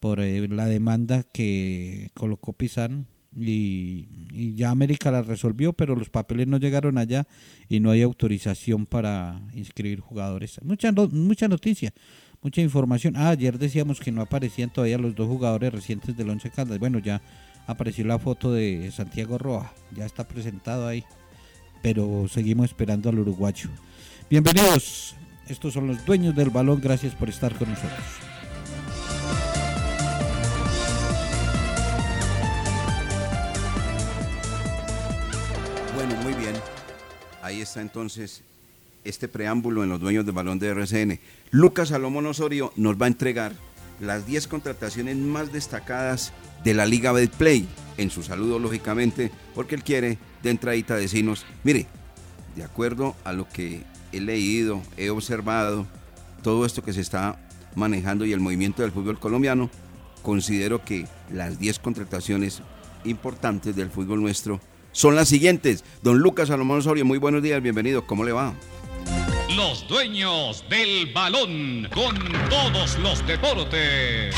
por 0.00 0.20
eh, 0.20 0.46
la 0.48 0.66
demanda 0.66 1.22
que 1.22 2.10
colocó 2.14 2.52
Pizarro 2.52 3.04
y, 3.36 4.54
ya 4.54 4.70
América 4.70 5.10
la 5.10 5.22
resolvió, 5.22 5.72
pero 5.72 5.94
los 5.94 6.08
papeles 6.08 6.46
no 6.46 6.58
llegaron 6.58 6.98
allá 6.98 7.26
y 7.68 7.80
no 7.80 7.90
hay 7.90 8.02
autorización 8.02 8.86
para 8.86 9.40
inscribir 9.54 10.00
jugadores. 10.00 10.58
Mucha, 10.62 10.92
mucha 10.92 11.48
noticia, 11.48 11.92
mucha 12.42 12.60
información. 12.60 13.16
Ah, 13.16 13.30
ayer 13.30 13.58
decíamos 13.58 14.00
que 14.00 14.12
no 14.12 14.22
aparecían 14.22 14.70
todavía 14.70 14.98
los 14.98 15.14
dos 15.14 15.28
jugadores 15.28 15.72
recientes 15.72 16.16
del 16.16 16.30
Once 16.30 16.50
Caldas. 16.50 16.78
Bueno, 16.78 16.98
ya 16.98 17.20
apareció 17.66 18.04
la 18.04 18.18
foto 18.18 18.52
de 18.52 18.90
Santiago 18.90 19.38
Roa, 19.38 19.72
ya 19.94 20.06
está 20.06 20.26
presentado 20.26 20.86
ahí, 20.86 21.04
pero 21.82 22.26
seguimos 22.28 22.66
esperando 22.66 23.10
al 23.10 23.18
uruguayo. 23.18 23.68
Bienvenidos, 24.30 25.14
estos 25.48 25.74
son 25.74 25.86
los 25.86 26.04
dueños 26.04 26.34
del 26.34 26.50
balón, 26.50 26.80
gracias 26.80 27.14
por 27.14 27.28
estar 27.28 27.54
con 27.56 27.68
nosotros. 27.68 28.35
Ahí 37.46 37.60
está 37.60 37.80
entonces 37.80 38.42
este 39.04 39.28
preámbulo 39.28 39.84
en 39.84 39.88
los 39.88 40.00
dueños 40.00 40.26
del 40.26 40.34
balón 40.34 40.58
de 40.58 40.66
RCN. 40.66 41.20
Lucas 41.52 41.90
Salomón 41.90 42.26
Osorio 42.26 42.72
nos 42.74 43.00
va 43.00 43.04
a 43.04 43.06
entregar 43.06 43.52
las 44.00 44.26
10 44.26 44.48
contrataciones 44.48 45.16
más 45.16 45.52
destacadas 45.52 46.32
de 46.64 46.74
la 46.74 46.86
Liga 46.86 47.12
Betplay. 47.12 47.68
En 47.98 48.10
su 48.10 48.24
saludo, 48.24 48.58
lógicamente, 48.58 49.30
porque 49.54 49.76
él 49.76 49.84
quiere 49.84 50.18
de 50.42 50.50
entradita 50.50 50.96
decirnos, 50.96 51.46
mire, 51.62 51.86
de 52.56 52.64
acuerdo 52.64 53.14
a 53.22 53.32
lo 53.32 53.48
que 53.48 53.84
he 54.10 54.20
leído, 54.20 54.82
he 54.96 55.10
observado, 55.10 55.86
todo 56.42 56.66
esto 56.66 56.82
que 56.82 56.92
se 56.92 57.00
está 57.00 57.38
manejando 57.76 58.24
y 58.24 58.32
el 58.32 58.40
movimiento 58.40 58.82
del 58.82 58.90
fútbol 58.90 59.20
colombiano, 59.20 59.70
considero 60.22 60.84
que 60.84 61.06
las 61.32 61.60
10 61.60 61.78
contrataciones 61.78 62.60
importantes 63.04 63.76
del 63.76 63.90
fútbol 63.90 64.20
nuestro 64.20 64.60
son 64.96 65.14
las 65.14 65.28
siguientes. 65.28 65.84
Don 66.02 66.18
Lucas 66.18 66.48
Salomón 66.48 66.78
Osorio, 66.78 67.04
muy 67.04 67.18
buenos 67.18 67.42
días, 67.42 67.62
bienvenido, 67.62 68.06
¿cómo 68.06 68.24
le 68.24 68.32
va? 68.32 68.54
Los 69.54 69.86
dueños 69.86 70.64
del 70.70 71.12
balón 71.12 71.86
con 71.94 72.16
todos 72.48 72.98
los 72.98 73.24
deportes. 73.26 74.34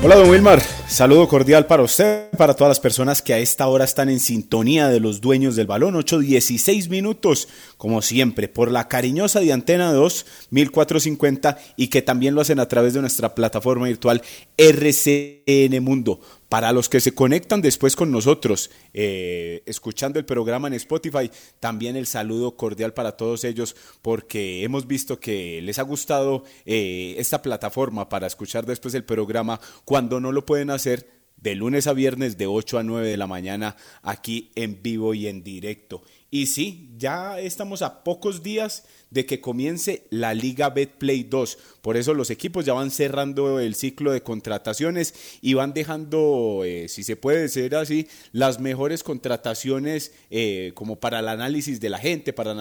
Hola, 0.00 0.14
don 0.14 0.30
Wilmar. 0.30 0.60
Saludo 0.86 1.26
cordial 1.26 1.66
para 1.66 1.82
usted, 1.82 2.30
para 2.30 2.54
todas 2.54 2.70
las 2.70 2.78
personas 2.78 3.20
que 3.20 3.34
a 3.34 3.38
esta 3.38 3.66
hora 3.66 3.84
están 3.84 4.08
en 4.08 4.20
sintonía 4.20 4.88
de 4.88 5.00
los 5.00 5.20
dueños 5.20 5.56
del 5.56 5.66
balón. 5.66 5.96
8.16 5.96 6.88
minutos, 6.88 7.48
como 7.76 8.00
siempre, 8.00 8.46
por 8.46 8.70
la 8.70 8.86
cariñosa 8.86 9.40
de 9.40 9.52
Antena 9.52 9.92
2, 9.92 10.24
1450, 10.50 11.58
y 11.76 11.88
que 11.88 12.00
también 12.00 12.36
lo 12.36 12.40
hacen 12.40 12.60
a 12.60 12.68
través 12.68 12.94
de 12.94 13.00
nuestra 13.00 13.34
plataforma 13.34 13.88
virtual 13.88 14.22
RCN 14.56 15.82
Mundo. 15.82 16.20
Para 16.48 16.72
los 16.72 16.88
que 16.88 17.00
se 17.00 17.14
conectan 17.14 17.60
después 17.60 17.94
con 17.94 18.10
nosotros, 18.10 18.70
eh, 18.94 19.62
escuchando 19.66 20.18
el 20.18 20.24
programa 20.24 20.68
en 20.68 20.74
Spotify, 20.74 21.30
también 21.60 21.94
el 21.94 22.06
saludo 22.06 22.56
cordial 22.56 22.94
para 22.94 23.18
todos 23.18 23.44
ellos, 23.44 23.76
porque 24.00 24.64
hemos 24.64 24.86
visto 24.86 25.20
que 25.20 25.60
les 25.60 25.78
ha 25.78 25.82
gustado 25.82 26.44
eh, 26.64 27.16
esta 27.18 27.42
plataforma 27.42 28.08
para 28.08 28.26
escuchar 28.26 28.64
después 28.64 28.94
el 28.94 29.04
programa 29.04 29.60
cuando 29.84 30.20
no 30.20 30.32
lo 30.32 30.46
pueden 30.46 30.70
hacer 30.70 31.18
de 31.36 31.54
lunes 31.54 31.86
a 31.86 31.92
viernes 31.92 32.38
de 32.38 32.46
8 32.46 32.78
a 32.78 32.82
9 32.82 33.08
de 33.08 33.16
la 33.16 33.26
mañana 33.26 33.76
aquí 34.02 34.50
en 34.54 34.82
vivo 34.82 35.14
y 35.14 35.26
en 35.26 35.44
directo. 35.44 36.02
Y 36.30 36.48
sí, 36.48 36.90
ya 36.98 37.40
estamos 37.40 37.80
a 37.80 38.04
pocos 38.04 38.42
días 38.42 38.84
de 39.10 39.24
que 39.24 39.40
comience 39.40 40.04
la 40.10 40.34
Liga 40.34 40.68
Betplay 40.68 41.22
2. 41.22 41.58
Por 41.80 41.96
eso 41.96 42.12
los 42.12 42.28
equipos 42.28 42.66
ya 42.66 42.74
van 42.74 42.90
cerrando 42.90 43.60
el 43.60 43.74
ciclo 43.74 44.12
de 44.12 44.22
contrataciones 44.22 45.14
y 45.40 45.54
van 45.54 45.72
dejando, 45.72 46.64
eh, 46.66 46.88
si 46.90 47.02
se 47.02 47.16
puede 47.16 47.40
decir 47.40 47.74
así, 47.74 48.08
las 48.32 48.60
mejores 48.60 49.02
contrataciones 49.02 50.12
eh, 50.30 50.72
como 50.74 51.00
para 51.00 51.20
el 51.20 51.28
análisis 51.28 51.80
de 51.80 51.88
la 51.88 51.98
gente, 51.98 52.34
para, 52.34 52.54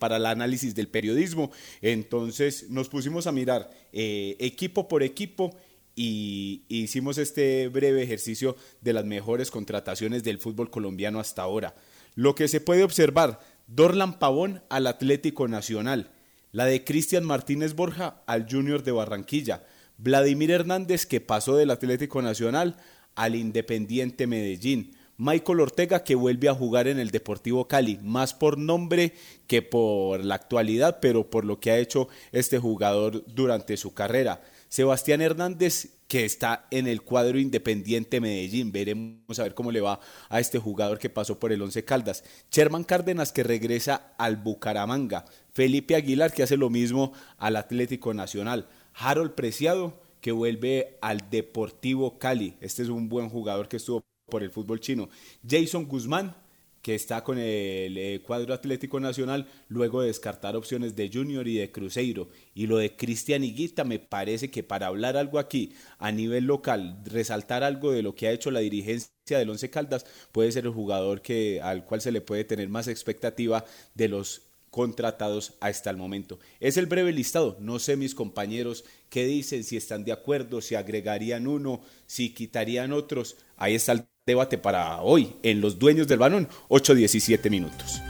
para 0.00 0.16
el 0.16 0.26
análisis 0.26 0.74
del 0.74 0.88
periodismo. 0.88 1.52
Entonces 1.80 2.70
nos 2.70 2.88
pusimos 2.88 3.28
a 3.28 3.32
mirar 3.32 3.70
eh, 3.92 4.36
equipo 4.40 4.88
por 4.88 5.04
equipo 5.04 5.56
y 5.94 6.62
hicimos 6.68 7.18
este 7.18 7.68
breve 7.68 8.02
ejercicio 8.02 8.56
de 8.80 8.94
las 8.94 9.04
mejores 9.04 9.52
contrataciones 9.52 10.24
del 10.24 10.38
fútbol 10.38 10.70
colombiano 10.70 11.20
hasta 11.20 11.42
ahora. 11.42 11.76
Lo 12.14 12.34
que 12.34 12.48
se 12.48 12.60
puede 12.60 12.84
observar, 12.84 13.40
Dorlan 13.66 14.18
Pavón 14.18 14.62
al 14.68 14.86
Atlético 14.86 15.48
Nacional, 15.48 16.10
la 16.50 16.66
de 16.66 16.84
Cristian 16.84 17.24
Martínez 17.24 17.74
Borja 17.74 18.22
al 18.26 18.46
Junior 18.50 18.82
de 18.82 18.92
Barranquilla, 18.92 19.64
Vladimir 19.96 20.50
Hernández 20.50 21.06
que 21.06 21.20
pasó 21.20 21.56
del 21.56 21.70
Atlético 21.70 22.20
Nacional 22.20 22.76
al 23.14 23.34
Independiente 23.34 24.26
Medellín, 24.26 24.96
Michael 25.16 25.60
Ortega 25.60 26.04
que 26.04 26.14
vuelve 26.14 26.48
a 26.48 26.54
jugar 26.54 26.88
en 26.88 26.98
el 26.98 27.10
Deportivo 27.10 27.68
Cali, 27.68 27.98
más 28.02 28.34
por 28.34 28.58
nombre 28.58 29.14
que 29.46 29.62
por 29.62 30.24
la 30.24 30.34
actualidad, 30.34 30.98
pero 31.00 31.30
por 31.30 31.44
lo 31.44 31.60
que 31.60 31.70
ha 31.70 31.78
hecho 31.78 32.08
este 32.32 32.58
jugador 32.58 33.24
durante 33.26 33.76
su 33.76 33.94
carrera. 33.94 34.42
Sebastián 34.72 35.20
Hernández, 35.20 35.98
que 36.08 36.24
está 36.24 36.66
en 36.70 36.86
el 36.86 37.02
cuadro 37.02 37.38
Independiente 37.38 38.22
Medellín. 38.22 38.72
Veremos 38.72 39.38
a 39.38 39.42
ver 39.42 39.52
cómo 39.52 39.70
le 39.70 39.82
va 39.82 40.00
a 40.30 40.40
este 40.40 40.58
jugador 40.58 40.98
que 40.98 41.10
pasó 41.10 41.38
por 41.38 41.52
el 41.52 41.60
Once 41.60 41.84
Caldas. 41.84 42.24
Sherman 42.50 42.84
Cárdenas, 42.84 43.32
que 43.32 43.42
regresa 43.42 44.14
al 44.16 44.38
Bucaramanga. 44.38 45.26
Felipe 45.52 45.94
Aguilar, 45.94 46.32
que 46.32 46.42
hace 46.42 46.56
lo 46.56 46.70
mismo 46.70 47.12
al 47.36 47.56
Atlético 47.56 48.14
Nacional. 48.14 48.66
Harold 48.94 49.32
Preciado, 49.32 50.00
que 50.22 50.32
vuelve 50.32 50.96
al 51.02 51.28
Deportivo 51.28 52.18
Cali. 52.18 52.54
Este 52.62 52.80
es 52.82 52.88
un 52.88 53.10
buen 53.10 53.28
jugador 53.28 53.68
que 53.68 53.76
estuvo 53.76 54.02
por 54.24 54.42
el 54.42 54.50
fútbol 54.50 54.80
chino. 54.80 55.10
Jason 55.46 55.84
Guzmán, 55.86 56.34
que 56.82 56.96
está 56.96 57.22
con 57.22 57.38
el 57.38 57.96
eh, 57.96 58.20
cuadro 58.26 58.52
Atlético 58.52 58.98
Nacional, 59.00 59.46
luego 59.68 60.00
de 60.00 60.08
descartar 60.08 60.56
opciones 60.56 60.96
de 60.96 61.10
Junior 61.12 61.46
y 61.46 61.56
de 61.56 61.70
Cruzeiro. 61.70 62.28
Y 62.54 62.66
lo 62.66 62.76
de 62.78 62.96
Cristian 62.96 63.44
Higuita 63.44 63.84
me 63.84 64.00
parece 64.00 64.50
que 64.50 64.64
para 64.64 64.88
hablar 64.88 65.16
algo 65.16 65.38
aquí 65.38 65.74
a 65.98 66.10
nivel 66.10 66.44
local, 66.44 67.00
resaltar 67.04 67.62
algo 67.62 67.92
de 67.92 68.02
lo 68.02 68.14
que 68.14 68.26
ha 68.26 68.32
hecho 68.32 68.50
la 68.50 68.60
dirigencia 68.60 69.12
del 69.28 69.50
Once 69.50 69.70
Caldas, 69.70 70.04
puede 70.32 70.50
ser 70.50 70.64
el 70.64 70.72
jugador 70.72 71.22
que, 71.22 71.60
al 71.62 71.84
cual 71.84 72.00
se 72.00 72.12
le 72.12 72.20
puede 72.20 72.44
tener 72.44 72.68
más 72.68 72.88
expectativa 72.88 73.64
de 73.94 74.08
los 74.08 74.42
contratados 74.70 75.54
hasta 75.60 75.90
el 75.90 75.98
momento. 75.98 76.40
Es 76.58 76.78
el 76.78 76.86
breve 76.86 77.12
listado, 77.12 77.58
no 77.60 77.78
sé 77.78 77.96
mis 77.96 78.14
compañeros 78.14 78.84
qué 79.10 79.26
dicen, 79.26 79.64
si 79.64 79.76
están 79.76 80.02
de 80.02 80.12
acuerdo, 80.12 80.62
si 80.62 80.74
agregarían 80.74 81.46
uno, 81.46 81.82
si 82.06 82.32
quitarían 82.32 82.92
otros. 82.92 83.36
Ahí 83.58 83.74
está 83.74 83.92
el 83.92 84.06
debate 84.24 84.56
para 84.56 85.00
hoy 85.00 85.34
en 85.42 85.60
Los 85.60 85.80
Dueños 85.80 86.06
del 86.06 86.20
Balón, 86.20 86.48
8-17 86.68 87.50
minutos. 87.50 88.00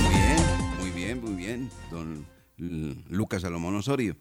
Muy 0.00 0.14
bien, 0.14 0.40
muy 0.80 0.90
bien, 0.90 1.20
muy 1.20 1.34
bien, 1.34 1.70
don 1.90 2.26
Lucas 3.10 3.42
Salomón 3.42 3.76
Osorio. 3.76 4.16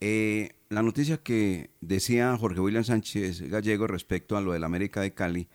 Eh, 0.00 0.50
la 0.68 0.82
noticia 0.82 1.16
que 1.16 1.70
decía 1.80 2.36
Jorge 2.36 2.60
William 2.60 2.84
Sánchez 2.84 3.40
Gallego 3.48 3.86
respecto 3.86 4.36
a 4.36 4.42
lo 4.42 4.52
del 4.52 4.64
América 4.64 5.00
de 5.00 5.14
Cali 5.14 5.48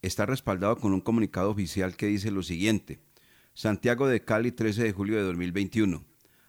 está 0.00 0.24
respaldado 0.24 0.76
con 0.76 0.92
un 0.92 1.00
comunicado 1.00 1.50
oficial 1.50 1.96
que 1.96 2.06
dice 2.06 2.30
lo 2.30 2.44
siguiente. 2.44 3.00
Santiago 3.54 4.06
de 4.06 4.24
Cali, 4.24 4.52
13 4.52 4.84
de 4.84 4.92
julio 4.92 5.16
de 5.16 5.24
2021. 5.24 6.04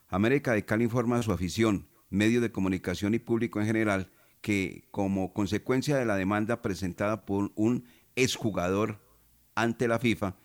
América 0.09 0.53
de 0.53 0.63
Cali 0.63 0.83
informa 0.83 1.17
a 1.17 1.23
su 1.23 1.31
afición, 1.31 1.87
medios 2.11 2.43
de 2.43 2.51
comunicación 2.51 3.15
y 3.15 3.19
público 3.19 3.59
en 3.59 3.65
general 3.65 4.11
que 4.41 4.87
como 4.91 5.33
consecuencia 5.33 5.97
de 5.97 6.05
la 6.05 6.15
demanda 6.15 6.61
presentada 6.61 7.25
por 7.25 7.51
un 7.55 7.85
exjugador 8.15 8.99
ante 9.55 9.87
la 9.87 9.99
FIFA, 9.99 10.35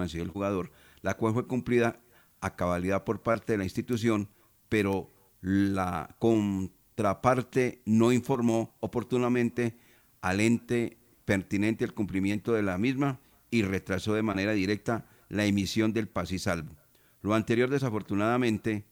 así 0.00 0.18
el 0.18 0.28
jugador, 0.28 0.72
la 1.00 1.16
cual 1.16 1.34
fue 1.34 1.46
cumplida 1.46 2.00
a 2.40 2.56
cabalidad 2.56 3.04
por 3.04 3.22
parte 3.22 3.52
de 3.52 3.58
la 3.58 3.64
institución, 3.64 4.28
pero 4.68 5.10
la 5.40 6.16
contraparte 6.18 7.82
no 7.84 8.12
informó 8.12 8.76
oportunamente 8.80 9.78
al 10.20 10.40
ente 10.40 10.98
pertinente 11.24 11.84
al 11.84 11.94
cumplimiento 11.94 12.52
de 12.52 12.62
la 12.62 12.78
misma 12.78 13.20
y 13.50 13.62
retrasó 13.62 14.14
de 14.14 14.22
manera 14.22 14.52
directa 14.52 15.06
la 15.28 15.44
emisión 15.44 15.92
del 15.92 16.08
paz 16.08 16.32
y 16.32 16.38
salvo. 16.38 16.76
Lo 17.20 17.34
anterior 17.34 17.70
desafortunadamente 17.70 18.86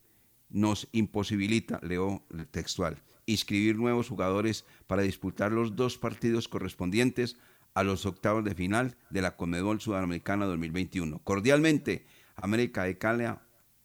nos 0.48 0.88
imposibilita, 0.92 1.80
leo 1.82 2.24
el 2.30 2.46
textual, 2.46 3.02
inscribir 3.32 3.76
nuevos 3.76 4.08
jugadores 4.08 4.64
para 4.86 5.02
disputar 5.02 5.52
los 5.52 5.76
dos 5.76 5.98
partidos 5.98 6.48
correspondientes 6.48 7.36
a 7.74 7.82
los 7.82 8.06
octavos 8.06 8.44
de 8.44 8.54
final 8.54 8.96
de 9.10 9.22
la 9.22 9.36
Comedol 9.36 9.80
Sudamericana 9.80 10.46
2021. 10.46 11.20
Cordialmente, 11.20 12.06
América 12.36 12.84
de 12.84 12.98
Cali, 12.98 13.24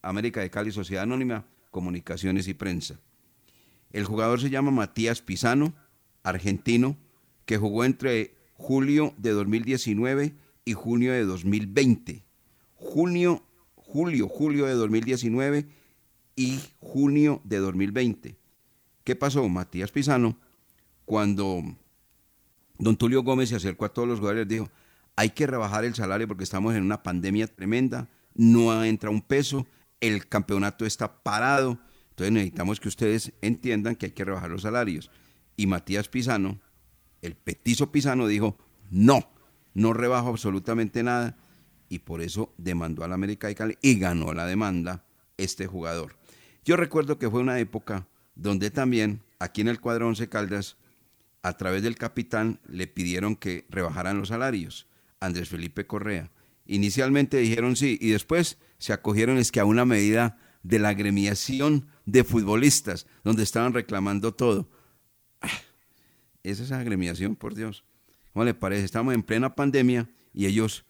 América 0.01 0.41
de 0.41 0.49
Cali 0.49 0.71
Sociedad 0.71 1.03
Anónima, 1.03 1.45
Comunicaciones 1.71 2.47
y 2.47 2.53
Prensa. 2.53 2.99
El 3.91 4.05
jugador 4.05 4.41
se 4.41 4.49
llama 4.49 4.71
Matías 4.71 5.21
Pisano, 5.21 5.73
argentino, 6.23 6.97
que 7.45 7.57
jugó 7.57 7.85
entre 7.85 8.35
julio 8.53 9.13
de 9.17 9.31
2019 9.31 10.35
y 10.65 10.73
junio 10.73 11.13
de 11.13 11.23
2020 11.23 12.25
junio, 12.85 13.43
julio, 13.75 14.27
julio 14.27 14.65
de 14.65 14.73
2019 14.73 15.65
y 16.35 16.59
junio 16.79 17.41
de 17.43 17.57
2020. 17.57 18.37
¿Qué 19.05 19.15
pasó? 19.15 19.47
Matías 19.47 19.91
Pisano, 19.91 20.35
cuando 21.05 21.61
don 22.79 22.97
Tulio 22.97 23.21
Gómez 23.21 23.49
se 23.49 23.55
acercó 23.55 23.85
a 23.85 23.93
todos 23.93 24.07
los 24.07 24.17
jugadores, 24.17 24.47
dijo, 24.47 24.69
hay 25.15 25.29
que 25.29 25.45
rebajar 25.45 25.85
el 25.85 25.93
salario 25.93 26.27
porque 26.27 26.43
estamos 26.43 26.73
en 26.73 26.81
una 26.81 27.03
pandemia 27.03 27.45
tremenda, 27.45 28.09
no 28.33 28.83
entra 28.83 29.11
un 29.11 29.21
peso, 29.21 29.67
el 30.01 30.27
campeonato 30.27 30.87
está 30.87 31.21
parado, 31.21 31.77
entonces 32.09 32.33
necesitamos 32.33 32.79
que 32.79 32.87
ustedes 32.87 33.31
entiendan 33.43 33.95
que 33.95 34.07
hay 34.07 34.11
que 34.11 34.25
rebajar 34.25 34.49
los 34.49 34.63
salarios. 34.63 35.11
Y 35.55 35.67
Matías 35.67 36.09
Pisano, 36.09 36.59
el 37.21 37.35
petizo 37.35 37.91
Pisano, 37.91 38.25
dijo, 38.25 38.57
no, 38.89 39.29
no 39.75 39.93
rebajo 39.93 40.29
absolutamente 40.29 41.03
nada, 41.03 41.37
y 41.89 41.99
por 41.99 42.21
eso 42.21 42.55
demandó 42.57 43.03
al 43.03 43.13
América 43.13 43.47
de 43.47 43.55
Cali 43.55 43.77
y 43.83 43.99
ganó 43.99 44.33
la 44.33 44.47
demanda 44.47 45.05
este 45.37 45.67
jugador. 45.67 46.17
Yo 46.63 46.75
recuerdo 46.75 47.19
que 47.19 47.29
fue 47.29 47.41
una 47.41 47.59
época 47.59 48.07
donde 48.35 48.71
también 48.71 49.21
aquí 49.39 49.61
en 49.61 49.67
el 49.67 49.79
cuadro 49.79 50.07
11 50.07 50.29
Caldas, 50.29 50.77
a 51.41 51.57
través 51.57 51.83
del 51.83 51.95
capitán, 51.95 52.59
le 52.67 52.87
pidieron 52.87 53.35
que 53.35 53.65
rebajaran 53.69 54.17
los 54.17 54.29
salarios. 54.29 54.87
Andrés 55.19 55.49
Felipe 55.49 55.87
Correa. 55.87 56.31
Inicialmente 56.65 57.37
dijeron 57.37 57.75
sí 57.75 57.97
y 58.01 58.09
después 58.09 58.57
se 58.77 58.93
acogieron 58.93 59.37
es 59.37 59.51
que 59.51 59.59
a 59.59 59.65
una 59.65 59.85
medida 59.85 60.37
de 60.63 60.79
la 60.79 60.89
agremiación 60.89 61.87
de 62.05 62.23
futbolistas, 62.23 63.05
donde 63.23 63.43
estaban 63.43 63.73
reclamando 63.73 64.33
todo. 64.33 64.69
Ah, 65.41 65.49
esa 66.43 66.63
es 66.63 66.71
agremiación, 66.71 67.35
por 67.35 67.53
Dios. 67.53 67.83
¿Cómo 68.33 68.45
le 68.45 68.53
parece? 68.53 68.83
Estamos 68.83 69.13
en 69.13 69.23
plena 69.23 69.55
pandemia 69.55 70.09
y 70.33 70.47
ellos 70.47 70.85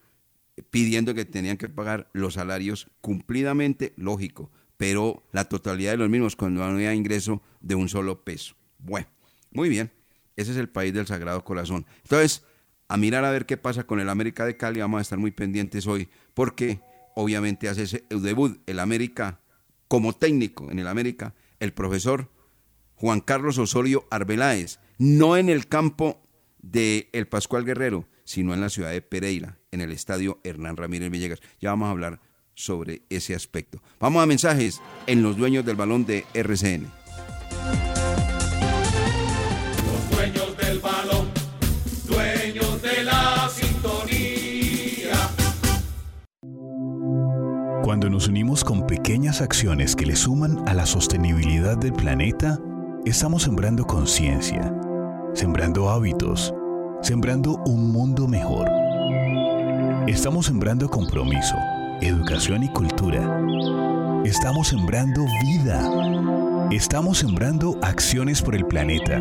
pidiendo 0.69 1.13
que 1.13 1.25
tenían 1.25 1.57
que 1.57 1.69
pagar 1.69 2.09
los 2.13 2.35
salarios 2.35 2.89
cumplidamente, 3.01 3.93
lógico, 3.97 4.49
pero 4.77 5.23
la 5.31 5.45
totalidad 5.45 5.91
de 5.91 5.97
los 5.97 6.09
mismos 6.09 6.35
cuando 6.35 6.61
no 6.61 6.75
había 6.75 6.93
ingreso 6.93 7.41
de 7.61 7.75
un 7.75 7.89
solo 7.89 8.23
peso. 8.23 8.55
Bueno, 8.77 9.07
muy 9.51 9.69
bien, 9.69 9.91
ese 10.35 10.51
es 10.51 10.57
el 10.57 10.69
país 10.69 10.93
del 10.93 11.07
Sagrado 11.07 11.43
Corazón. 11.43 11.85
Entonces, 12.03 12.43
a 12.87 12.97
mirar 12.97 13.25
a 13.25 13.31
ver 13.31 13.45
qué 13.45 13.57
pasa 13.57 13.85
con 13.85 13.99
el 13.99 14.09
América 14.09 14.45
de 14.45 14.57
Cali, 14.57 14.79
vamos 14.79 14.99
a 14.99 15.01
estar 15.01 15.17
muy 15.17 15.31
pendientes 15.31 15.87
hoy, 15.87 16.09
porque 16.33 16.79
obviamente 17.15 17.69
hace 17.69 17.83
ese 17.83 18.05
debut 18.09 18.59
el 18.65 18.79
América 18.79 19.39
como 19.87 20.13
técnico 20.13 20.71
en 20.71 20.79
el 20.79 20.87
América, 20.87 21.33
el 21.59 21.73
profesor 21.73 22.29
Juan 22.95 23.21
Carlos 23.21 23.57
Osorio 23.57 24.07
Arbeláez, 24.11 24.79
no 24.97 25.37
en 25.37 25.49
el 25.49 25.67
campo 25.67 26.21
de 26.61 27.09
el 27.13 27.27
Pascual 27.27 27.65
Guerrero, 27.65 28.07
sino 28.23 28.53
en 28.53 28.61
la 28.61 28.69
ciudad 28.69 28.91
de 28.91 29.01
Pereira, 29.01 29.59
en 29.71 29.81
el 29.81 29.91
estadio 29.91 30.39
Hernán 30.43 30.77
Ramírez 30.77 31.11
Villegas. 31.11 31.41
Ya 31.59 31.69
vamos 31.69 31.87
a 31.87 31.91
hablar 31.91 32.21
sobre 32.55 33.03
ese 33.09 33.35
aspecto. 33.35 33.81
Vamos 33.99 34.23
a 34.23 34.25
mensajes 34.25 34.81
en 35.05 35.21
los 35.21 35.37
dueños 35.37 35.65
del 35.65 35.75
balón 35.75 36.05
de 36.05 36.25
RCN. 36.33 36.87
Los 39.85 40.09
dueños 40.09 40.57
del 40.57 40.79
balón, 40.79 41.27
dueños 42.07 42.81
de 42.81 43.03
la 43.03 43.49
sintonía. 43.53 45.13
Cuando 47.83 48.09
nos 48.09 48.27
unimos 48.27 48.63
con 48.63 48.87
pequeñas 48.87 49.41
acciones 49.41 49.95
que 49.95 50.05
le 50.05 50.15
suman 50.15 50.67
a 50.67 50.73
la 50.73 50.85
sostenibilidad 50.85 51.77
del 51.77 51.93
planeta, 51.93 52.59
estamos 53.05 53.43
sembrando 53.43 53.85
conciencia, 53.85 54.73
sembrando 55.33 55.89
hábitos, 55.89 56.53
sembrando 57.01 57.61
un 57.67 57.91
mundo 57.91 58.27
mejor. 58.27 58.67
Estamos 60.07 60.47
sembrando 60.47 60.89
compromiso, 60.89 61.55
educación 62.01 62.63
y 62.63 62.69
cultura. 62.69 63.41
Estamos 64.25 64.69
sembrando 64.69 65.25
vida. 65.41 66.67
Estamos 66.71 67.19
sembrando 67.19 67.77
acciones 67.81 68.41
por 68.41 68.55
el 68.55 68.65
planeta. 68.65 69.19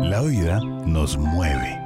La 0.00 0.22
vida 0.22 0.60
nos 0.86 1.16
mueve. 1.16 1.78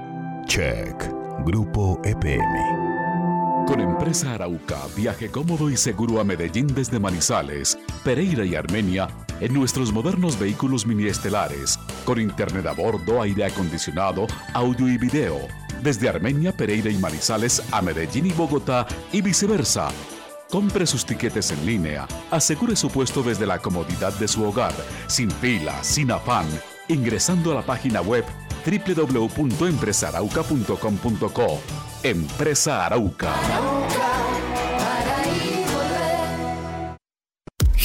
Check. 0.46 0.96
Grupo 1.44 2.00
EPM. 2.04 3.66
Con 3.66 3.80
Empresa 3.80 4.34
Arauca, 4.34 4.78
viaje 4.96 5.30
cómodo 5.30 5.70
y 5.70 5.76
seguro 5.76 6.20
a 6.20 6.24
Medellín 6.24 6.66
desde 6.66 6.98
Manizales, 6.98 7.78
Pereira 8.04 8.44
y 8.44 8.54
Armenia 8.56 9.08
en 9.40 9.54
nuestros 9.54 9.92
modernos 9.92 10.38
vehículos 10.38 10.86
miniestelares, 10.86 11.78
con 12.04 12.20
internet 12.20 12.66
a 12.66 12.72
bordo, 12.72 13.22
aire 13.22 13.44
acondicionado, 13.44 14.26
audio 14.54 14.88
y 14.88 14.98
video, 14.98 15.38
desde 15.82 16.08
Armenia, 16.08 16.52
Pereira 16.52 16.90
y 16.90 16.98
Manizales 16.98 17.62
a 17.70 17.80
Medellín 17.82 18.26
y 18.26 18.32
Bogotá 18.32 18.86
y 19.12 19.22
viceversa. 19.22 19.90
Compre 20.50 20.86
sus 20.86 21.06
tiquetes 21.06 21.52
en 21.52 21.64
línea, 21.64 22.08
asegure 22.30 22.76
su 22.76 22.90
puesto 22.90 23.22
desde 23.22 23.46
la 23.46 23.58
comodidad 23.58 24.12
de 24.14 24.26
su 24.26 24.42
hogar, 24.44 24.72
sin 25.06 25.30
fila, 25.30 25.84
sin 25.84 26.10
afán, 26.10 26.46
ingresando 26.88 27.52
a 27.52 27.56
la 27.56 27.62
página 27.62 28.00
web 28.00 28.24
www.empresarauca.com.co. 28.64 31.60
Empresa 32.02 32.86
Arauca. 32.86 33.34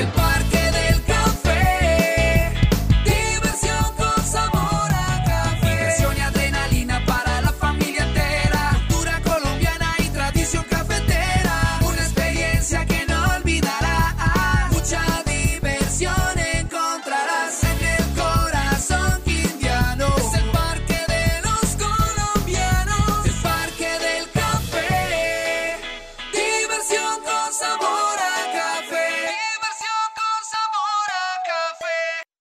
Goodbye. 0.00 0.29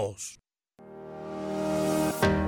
laws 0.00 0.39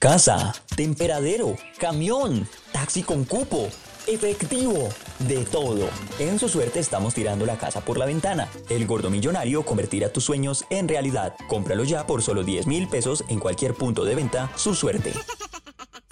Casa, 0.00 0.54
temperadero, 0.76 1.56
camión, 1.78 2.48
taxi 2.72 3.02
con 3.02 3.26
cupo, 3.26 3.68
efectivo, 4.06 4.88
de 5.18 5.44
todo. 5.44 5.90
En 6.18 6.38
su 6.38 6.48
suerte 6.48 6.78
estamos 6.80 7.12
tirando 7.12 7.44
la 7.44 7.58
casa 7.58 7.84
por 7.84 7.98
la 7.98 8.06
ventana. 8.06 8.48
El 8.70 8.86
gordo 8.86 9.10
millonario 9.10 9.62
convertirá 9.62 10.10
tus 10.10 10.24
sueños 10.24 10.64
en 10.70 10.88
realidad. 10.88 11.34
Cómpralo 11.48 11.84
ya 11.84 12.06
por 12.06 12.22
solo 12.22 12.44
10 12.44 12.66
mil 12.66 12.88
pesos 12.88 13.22
en 13.28 13.38
cualquier 13.38 13.74
punto 13.74 14.06
de 14.06 14.14
venta. 14.14 14.50
Su 14.56 14.74
suerte. 14.74 15.12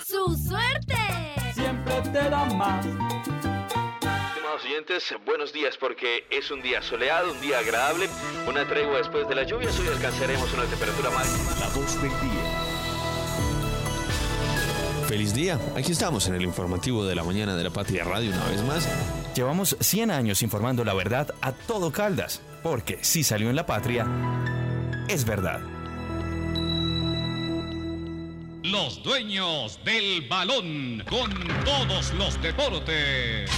¡Su 0.05 0.37
suerte! 0.37 0.99
Siempre 1.55 1.95
te 2.13 2.29
da 2.29 2.45
más. 2.45 2.85
Estimados 2.85 4.65
oyentes, 4.67 5.15
buenos 5.25 5.51
días 5.55 5.79
porque 5.79 6.27
es 6.31 6.51
un 6.51 6.61
día 6.61 6.83
soleado, 6.83 7.33
un 7.33 7.41
día 7.41 7.61
agradable, 7.61 8.11
una 8.47 8.69
tregua 8.69 8.99
después 8.99 9.27
de 9.27 9.35
la 9.35 9.45
lluvia, 9.45 9.71
hoy 9.71 9.89
alcanzaremos 9.89 10.53
una 10.53 10.65
temperatura 10.65 11.09
máxima. 11.09 11.57
La 11.59 11.69
voz 11.69 11.95
del 12.03 12.11
día. 12.11 12.68
Feliz 15.09 15.33
día, 15.33 15.59
aquí 15.75 15.93
estamos 15.93 16.29
en 16.29 16.35
el 16.35 16.43
informativo 16.43 17.03
de 17.03 17.15
la 17.15 17.25
mañana 17.25 17.57
de 17.57 17.65
la 17.65 17.71
Patria 17.71 18.05
Radio 18.05 18.31
una 18.31 18.45
vez 18.45 18.63
más. 18.63 18.87
Llevamos 19.35 19.75
100 19.81 20.11
años 20.11 20.43
informando 20.43 20.85
la 20.85 20.93
verdad 20.93 21.35
a 21.41 21.53
todo 21.53 21.91
Caldas, 21.91 22.43
porque 22.63 22.99
si 23.01 23.25
salió 23.25 23.49
en 23.49 23.57
la 23.57 23.65
Patria, 23.65 24.07
es 25.09 25.25
verdad. 25.25 25.63
Los 28.63 29.03
dueños 29.03 29.81
del 29.83 30.29
balón 30.29 31.03
con 31.09 31.31
todos 31.65 32.13
los 32.13 32.41
deportes. 32.43 33.51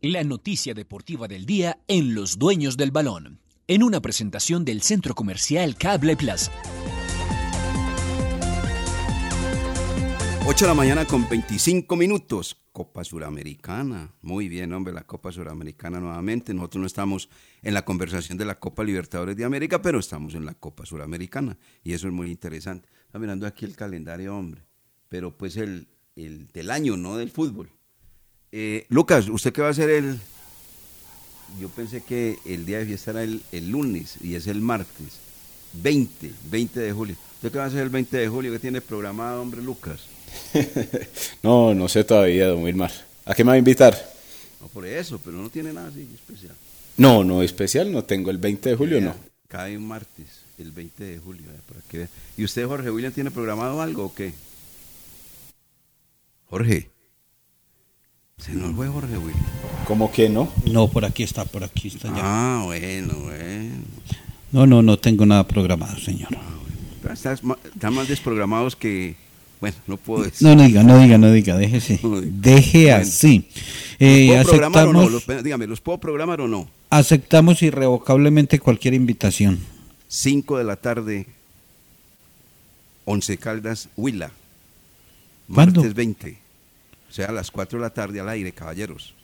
La 0.00 0.24
noticia 0.24 0.72
deportiva 0.72 1.28
del 1.28 1.44
día 1.44 1.80
en 1.86 2.14
Los 2.14 2.38
Dueños 2.38 2.78
del 2.78 2.92
Balón, 2.92 3.40
en 3.68 3.82
una 3.82 4.00
presentación 4.00 4.64
del 4.64 4.80
Centro 4.80 5.14
Comercial 5.14 5.76
Cable 5.76 6.16
Plaza. 6.16 6.50
8 10.46 10.66
de 10.66 10.68
la 10.68 10.74
mañana 10.74 11.06
con 11.06 11.26
25 11.26 11.96
minutos. 11.96 12.54
Copa 12.70 13.02
Suramericana. 13.02 14.12
Muy 14.20 14.46
bien, 14.46 14.74
hombre, 14.74 14.92
la 14.92 15.06
Copa 15.06 15.32
Suramericana 15.32 16.00
nuevamente. 16.00 16.52
Nosotros 16.52 16.80
no 16.82 16.86
estamos 16.86 17.30
en 17.62 17.72
la 17.72 17.86
conversación 17.86 18.36
de 18.36 18.44
la 18.44 18.60
Copa 18.60 18.84
Libertadores 18.84 19.38
de 19.38 19.44
América, 19.46 19.80
pero 19.80 19.98
estamos 19.98 20.34
en 20.34 20.44
la 20.44 20.52
Copa 20.52 20.84
Suramericana. 20.84 21.56
Y 21.82 21.94
eso 21.94 22.08
es 22.08 22.12
muy 22.12 22.30
interesante. 22.30 22.90
Está 23.06 23.18
mirando 23.18 23.46
aquí 23.46 23.64
el 23.64 23.74
calendario, 23.74 24.36
hombre. 24.36 24.60
Pero 25.08 25.34
pues 25.34 25.56
el, 25.56 25.88
el 26.14 26.46
del 26.48 26.70
año, 26.70 26.98
no 26.98 27.16
del 27.16 27.30
fútbol. 27.30 27.70
Eh, 28.52 28.84
Lucas, 28.90 29.30
¿usted 29.30 29.50
qué 29.50 29.62
va 29.62 29.68
a 29.68 29.70
hacer 29.70 29.88
el...? 29.88 30.20
Yo 31.58 31.70
pensé 31.70 32.02
que 32.02 32.36
el 32.44 32.66
día 32.66 32.80
de 32.80 32.86
fiesta 32.86 33.12
era 33.12 33.22
el, 33.22 33.42
el 33.50 33.70
lunes 33.70 34.18
y 34.20 34.34
es 34.34 34.46
el 34.46 34.60
martes. 34.60 35.20
20, 35.72 36.30
20 36.50 36.80
de 36.80 36.92
julio. 36.92 37.16
¿Usted 37.36 37.50
qué 37.50 37.58
va 37.58 37.64
a 37.64 37.68
hacer 37.68 37.80
el 37.80 37.88
20 37.88 38.14
de 38.14 38.28
julio? 38.28 38.52
¿Qué 38.52 38.58
tiene 38.58 38.82
programado, 38.82 39.40
hombre, 39.40 39.62
Lucas? 39.62 40.13
no, 41.42 41.74
no 41.74 41.88
sé 41.88 42.04
todavía, 42.04 42.46
don 42.48 42.62
Wilmar. 42.62 42.92
¿A 43.24 43.34
qué 43.34 43.44
me 43.44 43.48
va 43.48 43.54
a 43.54 43.58
invitar? 43.58 43.96
No 44.60 44.68
por 44.68 44.86
eso, 44.86 45.20
pero 45.24 45.36
no 45.36 45.48
tiene 45.48 45.72
nada 45.72 45.88
así 45.88 46.08
especial. 46.14 46.54
No, 46.96 47.24
no 47.24 47.42
especial, 47.42 47.90
no 47.90 48.04
tengo 48.04 48.30
el 48.30 48.38
20 48.38 48.70
de 48.70 48.76
julio, 48.76 49.00
no. 49.00 49.14
Cae 49.48 49.76
un 49.76 49.86
martes, 49.88 50.26
el 50.58 50.70
20 50.72 51.04
de 51.04 51.18
julio. 51.18 51.44
eh, 51.50 51.60
para 51.68 51.80
que 51.88 51.98
vea. 51.98 52.08
¿Y 52.36 52.44
usted, 52.44 52.66
Jorge 52.66 52.90
William, 52.90 53.12
tiene 53.12 53.30
programado 53.30 53.80
algo 53.82 54.04
o 54.06 54.14
qué? 54.14 54.32
Jorge. 56.50 56.88
Se 58.38 58.52
nos 58.52 58.74
fue 58.74 58.88
Jorge 58.88 59.16
William. 59.16 59.44
¿Cómo 59.86 60.10
que 60.12 60.28
no? 60.28 60.52
No, 60.70 60.88
por 60.88 61.04
aquí 61.04 61.22
está, 61.22 61.44
por 61.44 61.64
aquí 61.64 61.88
está 61.88 62.08
ya. 62.08 62.14
Ah, 62.22 62.62
bueno, 62.64 63.14
bueno. 63.20 63.74
No, 64.52 64.66
no, 64.66 64.82
no 64.82 64.98
tengo 64.98 65.24
nada 65.26 65.46
programado, 65.46 65.98
señor. 65.98 66.30
Ma- 67.42 67.58
están 67.64 67.94
más 67.94 68.08
desprogramados 68.08 68.76
que... 68.76 69.16
Bueno, 69.60 69.76
no 69.86 69.96
puedo 69.96 70.24
decir. 70.24 70.46
No, 70.46 70.54
no 70.54 70.64
diga, 70.64 70.82
no 70.82 70.98
diga, 70.98 71.16
no 71.18 71.32
diga, 71.32 71.56
déjese. 71.56 71.98
Deje 72.02 72.84
Bueno. 72.86 72.96
así. 72.96 73.48
¿Los 73.48 73.60
Eh, 74.00 74.26
puedo 74.28 74.44
programar 74.48 74.86
o 74.88 74.92
no? 74.92 75.00
aceptamos, 75.00 75.26
Los- 75.28 75.44
dígame, 75.44 75.66
¿los 75.66 75.80
puedo 75.80 75.98
programar 75.98 76.40
o 76.40 76.48
no? 76.48 76.68
aceptamos 76.90 77.62
irrevocablemente 77.62 78.58
cualquier 78.60 78.94
invitación. 78.94 79.58
5 80.08 80.58
de 80.58 80.64
la 80.64 80.76
tarde, 80.76 81.26
11 83.04 83.36
Caldas, 83.38 83.88
Huila. 83.96 84.30
¿Cuándo? 85.52 85.80
Martes 85.80 85.94
20. 85.94 86.38
O 87.10 87.12
sea, 87.12 87.26
a 87.26 87.32
las 87.32 87.50
4 87.50 87.78
de 87.78 87.82
la 87.82 87.90
tarde 87.90 88.20
al 88.20 88.28
aire, 88.28 88.52
caballeros. 88.52 89.14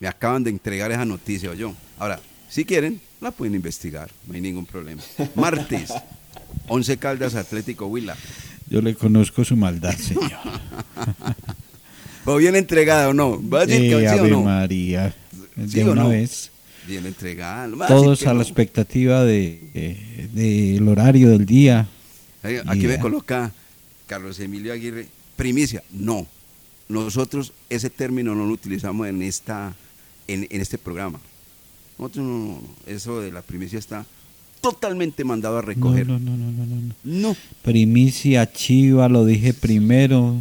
Me 0.00 0.08
acaban 0.08 0.42
de 0.44 0.50
entregar 0.50 0.90
esa 0.90 1.04
noticia, 1.04 1.54
yo. 1.54 1.74
Ahora, 1.98 2.20
si 2.48 2.64
quieren, 2.64 3.00
la 3.20 3.30
pueden 3.30 3.54
investigar, 3.54 4.10
no 4.26 4.34
hay 4.34 4.40
ningún 4.40 4.66
problema. 4.66 5.02
Martes, 5.36 5.92
11 6.68 6.96
Caldas 6.98 7.34
Atlético 7.34 7.86
Huila. 7.86 8.16
Yo 8.68 8.80
le 8.80 8.94
conozco 8.94 9.44
su 9.44 9.56
maldad, 9.56 9.94
señor. 9.96 10.30
¿O 12.24 12.36
bien 12.36 12.54
entregada 12.56 13.08
o 13.08 13.14
no? 13.14 13.40
¿Va 13.48 13.62
a 13.62 13.66
decir 13.66 13.90
que 13.90 13.96
Eh, 14.04 14.08
sí 14.08 14.14
o 14.16 14.20
Ave 14.20 14.30
no? 14.30 14.42
María, 14.42 15.14
¿Sí 15.56 15.64
de 15.78 15.84
una 15.84 16.02
no? 16.04 16.08
vez. 16.10 16.50
Bien 16.86 17.04
entregada. 17.06 17.66
no 17.68 17.82
a 17.82 17.86
Todos 17.86 18.22
a 18.22 18.28
la 18.28 18.34
no. 18.34 18.42
expectativa 18.42 19.24
de, 19.24 19.60
eh, 19.74 20.28
del 20.32 20.86
horario 20.88 21.30
del 21.30 21.46
día. 21.46 21.86
Aquí 22.66 22.86
me 22.86 22.98
coloca 22.98 23.52
Carlos 24.06 24.38
Emilio 24.40 24.72
Aguirre, 24.72 25.06
primicia. 25.36 25.82
No, 25.92 26.26
nosotros 26.88 27.52
ese 27.70 27.90
término 27.90 28.34
no 28.34 28.46
lo 28.46 28.52
utilizamos 28.52 29.06
en, 29.08 29.22
esta, 29.22 29.74
en, 30.28 30.46
en 30.50 30.60
este 30.60 30.78
programa. 30.78 31.20
Nosotros 31.98 32.24
no, 32.26 32.32
no, 32.38 32.46
no, 32.54 32.62
eso 32.86 33.20
de 33.20 33.30
la 33.32 33.42
primicia 33.42 33.78
está 33.78 34.04
totalmente 34.62 35.24
mandado 35.24 35.58
a 35.58 35.62
recoger. 35.62 36.06
No, 36.06 36.18
no, 36.18 36.34
no, 36.36 36.50
no, 36.50 36.64
no, 36.64 36.76
no. 36.76 36.94
No. 37.04 37.36
Primicia, 37.60 38.50
Chiva, 38.50 39.08
lo 39.10 39.26
dije 39.26 39.52
primero. 39.52 40.40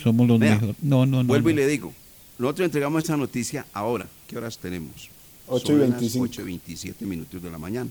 Somos 0.00 0.28
los 0.28 0.38
mejores. 0.38 0.76
No, 0.82 1.04
no, 1.06 1.22
no. 1.24 1.26
Vuelvo 1.28 1.50
y 1.50 1.54
no. 1.54 1.60
le 1.62 1.66
digo, 1.66 1.92
nosotros 2.38 2.66
entregamos 2.66 3.02
esta 3.02 3.16
noticia 3.16 3.66
ahora. 3.72 4.06
¿Qué 4.28 4.36
horas 4.36 4.58
tenemos? 4.58 5.08
Ocho 5.48 5.72
y 5.72 5.78
Son 5.78 5.80
las 5.80 5.90
25. 6.00 6.24
8 6.24 6.42
y 6.42 6.44
27 6.44 7.04
minutos 7.06 7.42
de 7.42 7.50
la 7.50 7.58
mañana. 7.58 7.90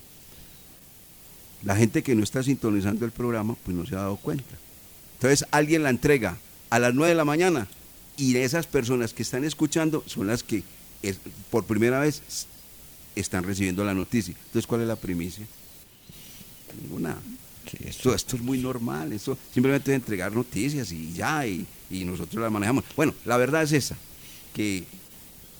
La 1.64 1.76
gente 1.76 2.04
que 2.04 2.16
no 2.16 2.24
está 2.24 2.44
sintonizando 2.44 3.06
el 3.06 3.12
programa, 3.12 3.56
pues 3.64 3.76
no 3.76 3.86
se 3.86 3.96
ha 3.96 4.00
dado 4.00 4.18
cuenta. 4.18 4.44
Entonces 5.16 5.46
alguien 5.52 5.84
la 5.84 5.90
entrega 5.90 6.38
a 6.70 6.80
las 6.80 6.94
9 6.94 7.10
de 7.10 7.16
la 7.16 7.26
mañana 7.26 7.68
y 8.18 8.36
esas 8.38 8.68
personas 8.68 9.14
que 9.14 9.24
están 9.24 9.44
escuchando 9.44 10.04
son 10.06 10.28
las 10.28 10.44
que 10.44 10.64
es- 11.02 11.20
por 11.50 11.66
primera 11.66 12.00
vez 12.00 12.22
están 13.16 13.44
recibiendo 13.44 13.84
la 13.84 13.94
noticia. 13.94 14.36
Entonces, 14.38 14.68
¿cuál 14.68 14.82
es 14.82 14.88
la 14.88 14.96
primicia? 14.96 15.46
Ninguna. 16.82 17.18
esto, 17.86 18.14
esto 18.14 18.36
es 18.36 18.42
muy 18.42 18.60
normal, 18.60 19.14
esto 19.14 19.38
simplemente 19.54 19.92
es 19.92 19.96
entregar 19.96 20.32
noticias 20.34 20.92
y 20.92 21.14
ya, 21.14 21.48
y, 21.48 21.66
y 21.90 22.06
nosotros 22.06 22.42
las 22.42 22.52
manejamos. 22.52 22.84
Bueno, 22.96 23.14
la 23.26 23.38
verdad 23.38 23.64
es 23.64 23.72
esa, 23.72 23.96
que 24.54 24.84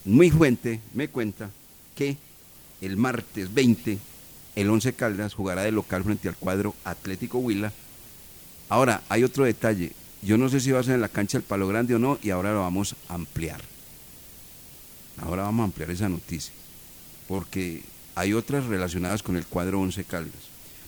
mi 0.04 0.30
fuente 0.30 0.82
me 0.94 1.08
cuenta 1.08 1.50
que 1.96 2.18
el 2.82 2.98
martes 2.98 3.54
20 3.54 3.98
el 4.56 4.70
11 4.70 4.94
Caldas 4.94 5.34
jugará 5.34 5.64
de 5.64 5.72
local 5.72 6.04
frente 6.04 6.30
al 6.30 6.38
cuadro 6.38 6.76
Atlético 6.84 7.40
Huila. 7.40 7.74
Ahora, 8.70 9.04
hay 9.10 9.24
otro 9.24 9.44
detalle. 9.44 9.92
Yo 10.22 10.38
no 10.38 10.50
sé 10.50 10.60
si 10.60 10.72
va 10.72 10.80
a 10.80 10.84
ser 10.84 10.96
en 10.96 11.02
la 11.02 11.10
cancha 11.10 11.38
del 11.38 11.46
Palo 11.46 11.68
Grande 11.68 11.94
o 11.96 12.00
no, 12.00 12.18
y 12.24 12.30
ahora 12.30 12.54
lo 12.54 12.62
vamos 12.62 12.96
a 13.10 13.14
ampliar. 13.14 13.62
Ahora 15.22 15.44
vamos 15.44 15.62
a 15.62 15.66
ampliar 15.66 15.92
esa 15.92 16.10
noticia, 16.10 16.54
porque 17.28 17.82
hay 18.16 18.34
otras 18.34 18.66
relacionadas 18.66 19.24
con 19.24 19.36
el 19.38 19.46
cuadro 19.46 19.80
11 19.82 20.04
Caldas. 20.06 20.34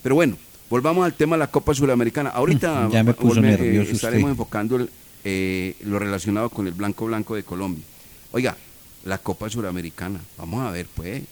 Pero 0.04 0.16
bueno, 0.16 0.38
volvamos 0.70 1.06
al 1.06 1.14
tema 1.14 1.36
de 1.36 1.40
la 1.42 1.48
Copa 1.52 1.74
Suramericana. 1.74 2.30
Ahorita 2.30 2.90
Ya 2.92 3.04
me 3.04 3.14
puso 3.14 3.42
volve- 3.42 3.48
eh, 3.54 3.58
nervioso 3.58 3.92
estaremos 3.92 4.24
usted. 4.24 4.32
enfocando 4.32 4.76
el, 4.78 4.90
eh, 5.26 5.76
lo 5.82 6.00
relacionado 6.00 6.50
con 6.50 6.68
el 6.68 6.74
Blanco 6.74 7.06
Blanco 7.06 7.36
de 7.36 7.44
Colombia. 7.44 7.84
Oiga, 8.32 8.56
la 9.06 9.18
Copa 9.18 9.50
Suramericana, 9.50 10.20
vamos 10.38 10.66
a 10.66 10.72
ver 10.72 10.86
pues, 10.94 11.24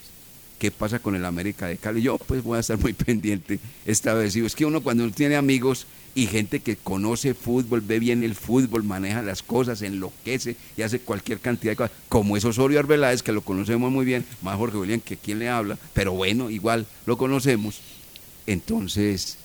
qué 0.60 0.72
pasa 0.72 1.00
con 1.00 1.16
el 1.16 1.26
América 1.26 1.68
de 1.68 1.78
Cali. 1.78 2.02
Yo 2.02 2.18
pues 2.18 2.44
voy 2.44 2.58
a 2.58 2.62
estar 2.62 2.78
muy 2.78 2.94
pendiente 3.06 3.60
esta 3.86 4.14
vez. 4.14 4.36
Es 4.36 4.56
que 4.56 4.66
uno 4.66 4.82
cuando 4.82 5.04
uno 5.04 5.14
tiene 5.14 5.36
amigos 5.36 5.88
y 6.16 6.28
gente 6.28 6.62
que 6.62 6.78
conoce 6.78 7.34
fútbol, 7.34 7.82
ve 7.82 8.00
bien 8.00 8.24
el 8.24 8.36
fútbol, 8.36 8.84
maneja 8.84 9.22
las 9.22 9.44
cosas, 9.44 9.82
enloquece 9.82 10.56
y 10.78 10.82
hace 10.82 11.00
cualquier 11.00 11.40
cantidad 11.40 11.74
de 11.74 11.76
cosas, 11.76 11.92
como 12.08 12.38
es 12.38 12.46
Osorio 12.46 12.80
Arbeláez, 12.80 13.22
que 13.22 13.34
lo 13.34 13.42
conocemos 13.42 13.92
muy 13.92 14.06
bien, 14.06 14.26
más 14.42 14.56
Jorge 14.56 14.78
William 14.78 15.02
que 15.02 15.18
quien 15.18 15.40
le 15.40 15.50
habla, 15.50 15.78
pero 15.94 16.14
bueno, 16.14 16.50
igual 16.50 16.88
lo 17.06 17.18
conocemos. 17.18 17.82
Entonces, 18.48 19.38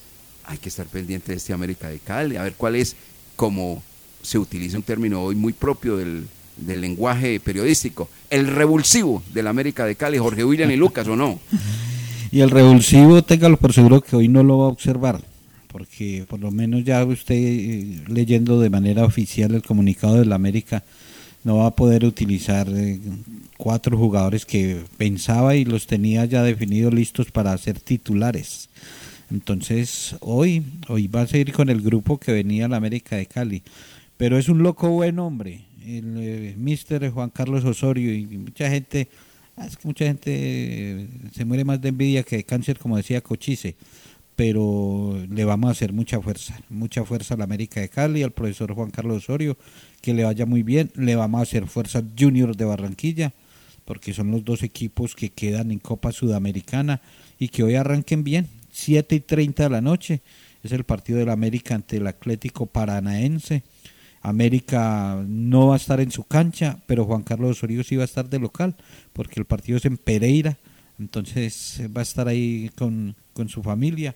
hay 0.44 0.58
que 0.58 0.68
estar 0.68 0.86
pendiente 0.86 1.32
de 1.32 1.38
este 1.38 1.52
América 1.52 1.88
de 1.88 1.98
Cali, 1.98 2.36
a 2.36 2.44
ver 2.44 2.54
cuál 2.54 2.76
es, 2.76 2.94
como 3.34 3.82
se 4.22 4.38
utiliza 4.38 4.76
un 4.76 4.84
término 4.84 5.22
hoy 5.22 5.34
muy 5.34 5.52
propio 5.52 5.96
del, 5.96 6.28
del 6.60 6.80
lenguaje 6.80 7.40
periodístico, 7.40 8.08
el 8.30 8.46
revulsivo 8.46 9.22
del 9.32 9.46
América 9.46 9.84
de 9.84 9.96
Cali, 9.96 10.18
Jorge 10.18 10.44
William 10.44 10.70
y 10.70 10.76
Lucas, 10.76 11.06
¿o 11.08 11.16
no? 11.16 11.40
Y 12.32 12.42
el 12.42 12.50
revulsivo, 12.50 13.22
téngalo 13.22 13.56
por 13.56 13.72
seguro 13.72 14.00
que 14.00 14.14
hoy 14.14 14.28
no 14.28 14.44
lo 14.44 14.58
va 14.58 14.66
a 14.66 14.68
observar, 14.68 15.20
porque 15.66 16.24
por 16.28 16.38
lo 16.38 16.52
menos 16.52 16.84
ya 16.84 17.04
usted 17.04 17.34
eh, 17.34 18.04
leyendo 18.06 18.60
de 18.60 18.70
manera 18.70 19.04
oficial 19.04 19.52
el 19.52 19.64
comunicado 19.64 20.14
de 20.14 20.26
la 20.26 20.36
América 20.36 20.84
no 21.42 21.56
va 21.56 21.66
a 21.66 21.74
poder 21.74 22.04
utilizar 22.04 22.68
eh, 22.70 23.00
cuatro 23.56 23.96
jugadores 23.96 24.46
que 24.46 24.80
pensaba 24.96 25.56
y 25.56 25.64
los 25.64 25.86
tenía 25.88 26.24
ya 26.24 26.42
definidos 26.42 26.94
listos 26.94 27.32
para 27.32 27.56
ser 27.58 27.80
titulares. 27.80 28.68
Entonces 29.30 30.14
hoy, 30.20 30.64
hoy 30.88 31.08
va 31.08 31.22
a 31.22 31.26
seguir 31.26 31.52
con 31.52 31.68
el 31.68 31.80
grupo 31.80 32.18
que 32.18 32.32
venía 32.32 32.66
a 32.66 32.68
la 32.68 32.76
América 32.76 33.16
de 33.16 33.26
Cali, 33.26 33.62
pero 34.16 34.38
es 34.38 34.48
un 34.48 34.62
loco 34.62 34.88
buen 34.90 35.18
hombre, 35.18 35.62
el 35.98 36.16
eh, 36.18 36.54
mister 36.56 37.10
Juan 37.10 37.30
Carlos 37.30 37.64
Osorio 37.64 38.14
y 38.14 38.26
mucha 38.26 38.70
gente 38.70 39.08
Es 39.66 39.76
que 39.76 39.88
mucha 39.88 40.04
gente 40.06 40.30
eh, 40.32 41.08
se 41.34 41.44
muere 41.44 41.64
más 41.64 41.80
de 41.80 41.90
envidia 41.90 42.22
que 42.22 42.36
de 42.36 42.44
cáncer, 42.44 42.78
como 42.78 42.96
decía 42.96 43.20
Cochise, 43.20 43.76
pero 44.36 45.18
le 45.28 45.44
vamos 45.44 45.68
a 45.68 45.72
hacer 45.72 45.92
mucha 45.92 46.20
fuerza, 46.20 46.58
mucha 46.70 47.04
fuerza 47.04 47.34
a 47.34 47.36
la 47.36 47.44
América 47.44 47.80
de 47.80 47.90
Cali, 47.90 48.22
al 48.22 48.30
profesor 48.30 48.72
Juan 48.74 48.90
Carlos 48.90 49.18
Osorio, 49.18 49.58
que 50.00 50.14
le 50.14 50.24
vaya 50.24 50.46
muy 50.46 50.62
bien, 50.62 50.90
le 50.94 51.14
vamos 51.14 51.40
a 51.40 51.42
hacer 51.42 51.66
fuerza 51.66 52.02
Junior 52.18 52.56
de 52.56 52.64
Barranquilla, 52.64 53.34
porque 53.84 54.14
son 54.14 54.30
los 54.30 54.44
dos 54.44 54.62
equipos 54.62 55.14
que 55.14 55.30
quedan 55.30 55.70
en 55.70 55.78
Copa 55.78 56.12
Sudamericana 56.12 57.02
y 57.38 57.48
que 57.48 57.62
hoy 57.62 57.74
arranquen 57.74 58.24
bien, 58.24 58.48
7 58.72 59.14
y 59.14 59.20
30 59.20 59.64
de 59.64 59.70
la 59.70 59.80
noche, 59.82 60.22
es 60.62 60.72
el 60.72 60.84
partido 60.84 61.18
del 61.18 61.30
América 61.30 61.74
ante 61.74 61.96
el 61.96 62.06
Atlético 62.06 62.66
Paranaense. 62.66 63.62
América 64.22 65.22
no 65.26 65.68
va 65.68 65.74
a 65.74 65.76
estar 65.78 66.00
en 66.00 66.10
su 66.10 66.24
cancha, 66.24 66.78
pero 66.86 67.04
Juan 67.06 67.22
Carlos 67.22 67.52
Osorio 67.52 67.82
sí 67.84 67.96
va 67.96 68.02
a 68.02 68.06
estar 68.06 68.28
de 68.28 68.38
local, 68.38 68.76
porque 69.12 69.40
el 69.40 69.46
partido 69.46 69.78
es 69.78 69.84
en 69.84 69.96
Pereira, 69.96 70.58
entonces 70.98 71.80
eh, 71.80 71.88
va 71.88 72.00
a 72.00 72.02
estar 72.02 72.28
ahí 72.28 72.70
con, 72.76 73.16
con 73.32 73.48
su 73.48 73.62
familia. 73.62 74.14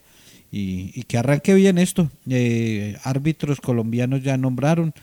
Y, 0.57 1.03
que 1.05 1.19
arranque 1.19 1.53
bien 1.53 1.79
esto. 1.79 2.11
Eh, 2.31 2.97
árbitros 3.03 3.61
colombianos 3.61 4.23
ya 4.23 4.37
nombraron, 4.37 4.95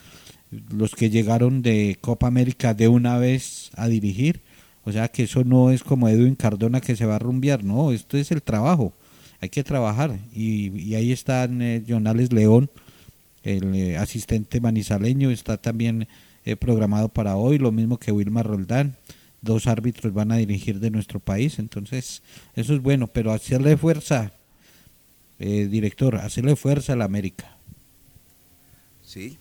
los 0.70 0.96
que 0.96 1.10
llegaron 1.10 1.62
de 1.62 1.98
Copa 2.00 2.28
América 2.28 2.74
de 2.74 2.88
una 2.88 3.18
vez 3.18 3.70
a 3.76 3.90
dirigir. 3.90 4.40
O 4.86 4.94
sea 4.94 5.10
que 5.10 5.24
eso 5.24 5.44
no 5.44 5.72
es 5.72 5.84
como 5.84 6.08
Edwin 6.08 6.36
Cardona 6.36 6.80
que 6.80 6.96
se 6.96 7.06
va 7.06 7.18
a 7.18 7.20
rumbear, 7.20 7.66
no, 7.66 7.92
esto 7.92 8.18
es 8.18 8.32
el 8.32 8.42
trabajo, 8.42 8.94
hay 9.42 9.50
que 9.50 9.64
trabajar. 9.64 10.18
Y, 10.34 10.70
y 10.80 10.96
ahí 10.96 11.12
están 11.12 11.62
eh, 11.62 11.84
Jonales 11.88 12.32
León, 12.32 12.70
el 13.44 13.76
eh, 13.76 13.98
asistente 13.98 14.62
manizaleño 14.62 15.32
está 15.32 15.58
también 15.58 16.08
eh, 16.46 16.56
programado 16.56 17.10
para 17.10 17.36
hoy, 17.36 17.58
lo 17.58 17.72
mismo 17.72 17.98
que 17.98 18.12
Wilmar 18.12 18.48
Roldán. 18.48 18.98
Dos 19.42 19.66
árbitros 19.66 20.14
van 20.14 20.32
a 20.32 20.38
dirigir 20.38 20.80
de 20.80 20.92
nuestro 20.92 21.20
país, 21.20 21.58
entonces 21.58 22.22
eso 22.56 22.76
es 22.76 22.82
bueno, 22.82 23.08
pero 23.08 23.32
hacerle 23.32 23.76
fuerza, 23.76 24.34
eh, 25.40 25.68
director, 25.68 26.16
hacerle 26.18 26.56
fuerza 26.56 26.94
a 26.94 26.96
la 26.96 27.06
América. 27.06 27.58
Sí, 29.04 29.40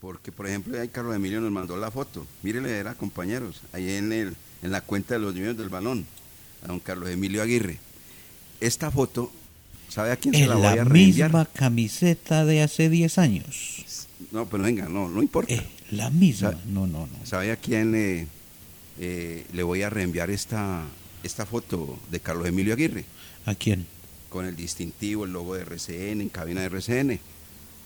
porque 0.00 0.32
por 0.32 0.48
ejemplo 0.48 0.80
ahí 0.80 0.88
Carlos 0.88 1.14
Emilio 1.14 1.40
nos 1.40 1.52
mandó 1.52 1.76
la 1.76 1.92
foto. 1.92 2.26
Mírele, 2.42 2.76
era 2.76 2.94
compañeros, 2.94 3.62
ahí 3.72 3.90
en, 3.90 4.12
el, 4.12 4.34
en 4.62 4.70
la 4.72 4.80
cuenta 4.80 5.14
de 5.14 5.20
los 5.20 5.34
niños 5.34 5.56
del 5.56 5.68
balón, 5.68 6.06
a 6.64 6.66
don 6.66 6.80
Carlos 6.80 7.08
Emilio 7.08 7.40
Aguirre. 7.40 7.78
Esta 8.60 8.90
foto, 8.90 9.30
¿sabe 9.88 10.12
a 10.12 10.16
quién 10.16 10.34
se 10.34 10.42
Es 10.42 10.48
la 10.48 10.54
voy 10.54 10.62
la 10.64 10.70
a 10.72 10.84
reenviar? 10.84 11.28
misma 11.30 11.44
camiseta 11.46 12.44
de 12.44 12.62
hace 12.62 12.88
10 12.90 13.18
años. 13.18 14.06
No, 14.32 14.46
pero 14.46 14.62
venga, 14.64 14.88
no, 14.88 15.08
no 15.08 15.22
importa. 15.22 15.54
la 15.90 16.10
misma. 16.10 16.52
No, 16.66 16.86
no, 16.86 17.06
no. 17.06 17.08
¿Sabe 17.24 17.52
a 17.52 17.56
quién 17.56 17.92
le, 17.92 18.26
eh, 18.98 19.44
le 19.52 19.62
voy 19.62 19.82
a 19.82 19.90
reenviar 19.90 20.30
esta, 20.30 20.84
esta 21.22 21.46
foto 21.46 21.98
de 22.10 22.20
Carlos 22.20 22.46
Emilio 22.48 22.74
Aguirre? 22.74 23.04
¿A 23.44 23.54
quién? 23.54 23.86
Con 24.28 24.44
el 24.46 24.56
distintivo, 24.56 25.24
el 25.24 25.32
logo 25.32 25.54
de 25.54 25.62
RCN, 25.62 26.20
en 26.20 26.28
cabina 26.28 26.60
de 26.60 26.66
RCN. 26.66 27.20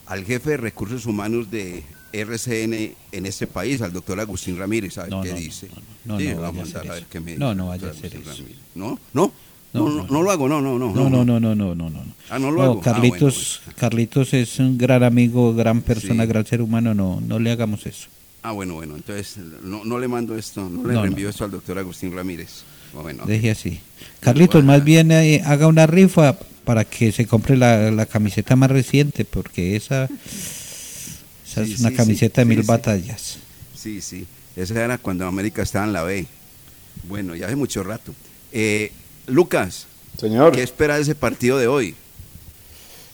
Al 0.07 0.25
jefe 0.25 0.51
de 0.51 0.57
recursos 0.57 1.07
humanos 1.07 1.51
de 1.51 1.85
RCN 2.13 2.95
en 3.13 3.27
este 3.27 3.47
país, 3.47 3.81
al 3.83 3.93
doctor 3.93 4.19
Agustín 4.19 4.57
Ramírez, 4.59 4.95
¿sabe 4.95 5.11
No, 5.11 5.23
qué 5.23 5.31
no, 5.31 5.37
dice? 5.37 5.69
no, 6.05 6.19
Sí, 6.19 6.29
no, 6.29 6.35
no 6.37 6.41
vamos 6.41 6.75
a 6.75 6.81
a 6.81 6.83
ver 6.83 7.05
qué 7.05 7.21
me 7.21 7.37
No, 7.37 7.51
dice 7.51 7.57
no 7.57 7.69
vaya 7.69 7.87
a 7.87 7.91
Agustín 7.91 8.21
eso. 8.23 8.31
Ramírez. 8.31 8.57
¿No? 8.75 8.99
¿No? 9.13 9.33
No, 9.73 9.89
no, 9.89 10.07
no 10.09 10.23
lo 10.23 10.31
hago, 10.33 10.49
no, 10.49 10.61
no, 10.61 10.79
no. 10.79 10.93
No, 10.93 11.09
no, 11.09 11.25
no, 11.25 11.39
no, 11.39 11.55
no, 11.55 11.75
no, 11.75 11.91
no. 11.91 12.05
Ah, 12.29 12.39
no 12.41 12.51
lo 12.51 12.63
hago. 12.63 12.81
Ah, 12.81 12.85
Carlitos, 12.85 13.61
Carlitos 13.77 14.35
es 14.35 14.59
un 14.59 14.77
gran 14.77 15.03
amigo, 15.05 15.55
gran 15.55 15.81
persona, 15.83 16.25
Sí. 16.25 16.29
gran 16.29 16.45
ser 16.47 16.61
humano, 16.61 16.93
no, 16.93 17.21
no 17.21 17.39
le 17.39 17.53
hagamos 17.53 17.87
eso. 17.87 18.09
Ah, 18.43 18.53
bueno, 18.53 18.75
bueno, 18.75 18.97
entonces 18.97 19.37
no, 19.63 19.85
no 19.85 19.99
le 19.99 20.09
mando 20.09 20.37
esto, 20.37 20.69
no 20.69 20.89
le 20.89 21.01
reenvío 21.01 21.29
esto 21.29 21.45
al 21.45 21.51
doctor 21.53 21.79
Agustín 21.79 22.13
Ramírez. 22.15 22.63
Bueno, 22.95 23.25
Deje 23.27 23.51
así. 23.53 23.81
Carlitos, 24.19 24.65
más 24.65 24.83
bien 24.83 25.13
eh, 25.13 25.43
haga 25.45 25.69
una 25.69 25.87
rifa 25.87 26.37
para 26.65 26.85
que 26.85 27.13
se 27.13 27.27
compre 27.27 27.57
la, 27.57 27.91
la 27.93 28.07
camiseta 28.07 28.57
más 28.57 28.71
reciente, 28.71 29.25
porque 29.25 29.77
esa, 29.77 30.05
esa 31.47 31.65
Sí, 31.65 31.73
es 31.75 31.81
una 31.81 31.91
sí, 31.91 31.95
camiseta 31.97 32.41
de 32.41 32.45
mil 32.47 32.63
batallas. 32.63 33.39
Sí, 33.77 34.01
sí. 34.01 34.27
Esa 34.57 34.85
era 34.85 34.99
cuando 34.99 35.27
América 35.27 35.63
estaba 35.63 35.85
en 35.87 35.93
la 35.93 36.03
B. 36.03 36.27
Bueno, 37.09 37.37
ya 37.37 37.47
hace 37.47 37.57
mucho 37.57 37.83
rato. 37.85 38.13
Eh, 38.53 38.91
Lucas, 39.31 39.87
Señor. 40.19 40.53
¿qué 40.53 40.63
espera 40.63 40.97
de 40.97 41.03
ese 41.03 41.15
partido 41.15 41.59
de 41.59 41.67
hoy? 41.67 41.95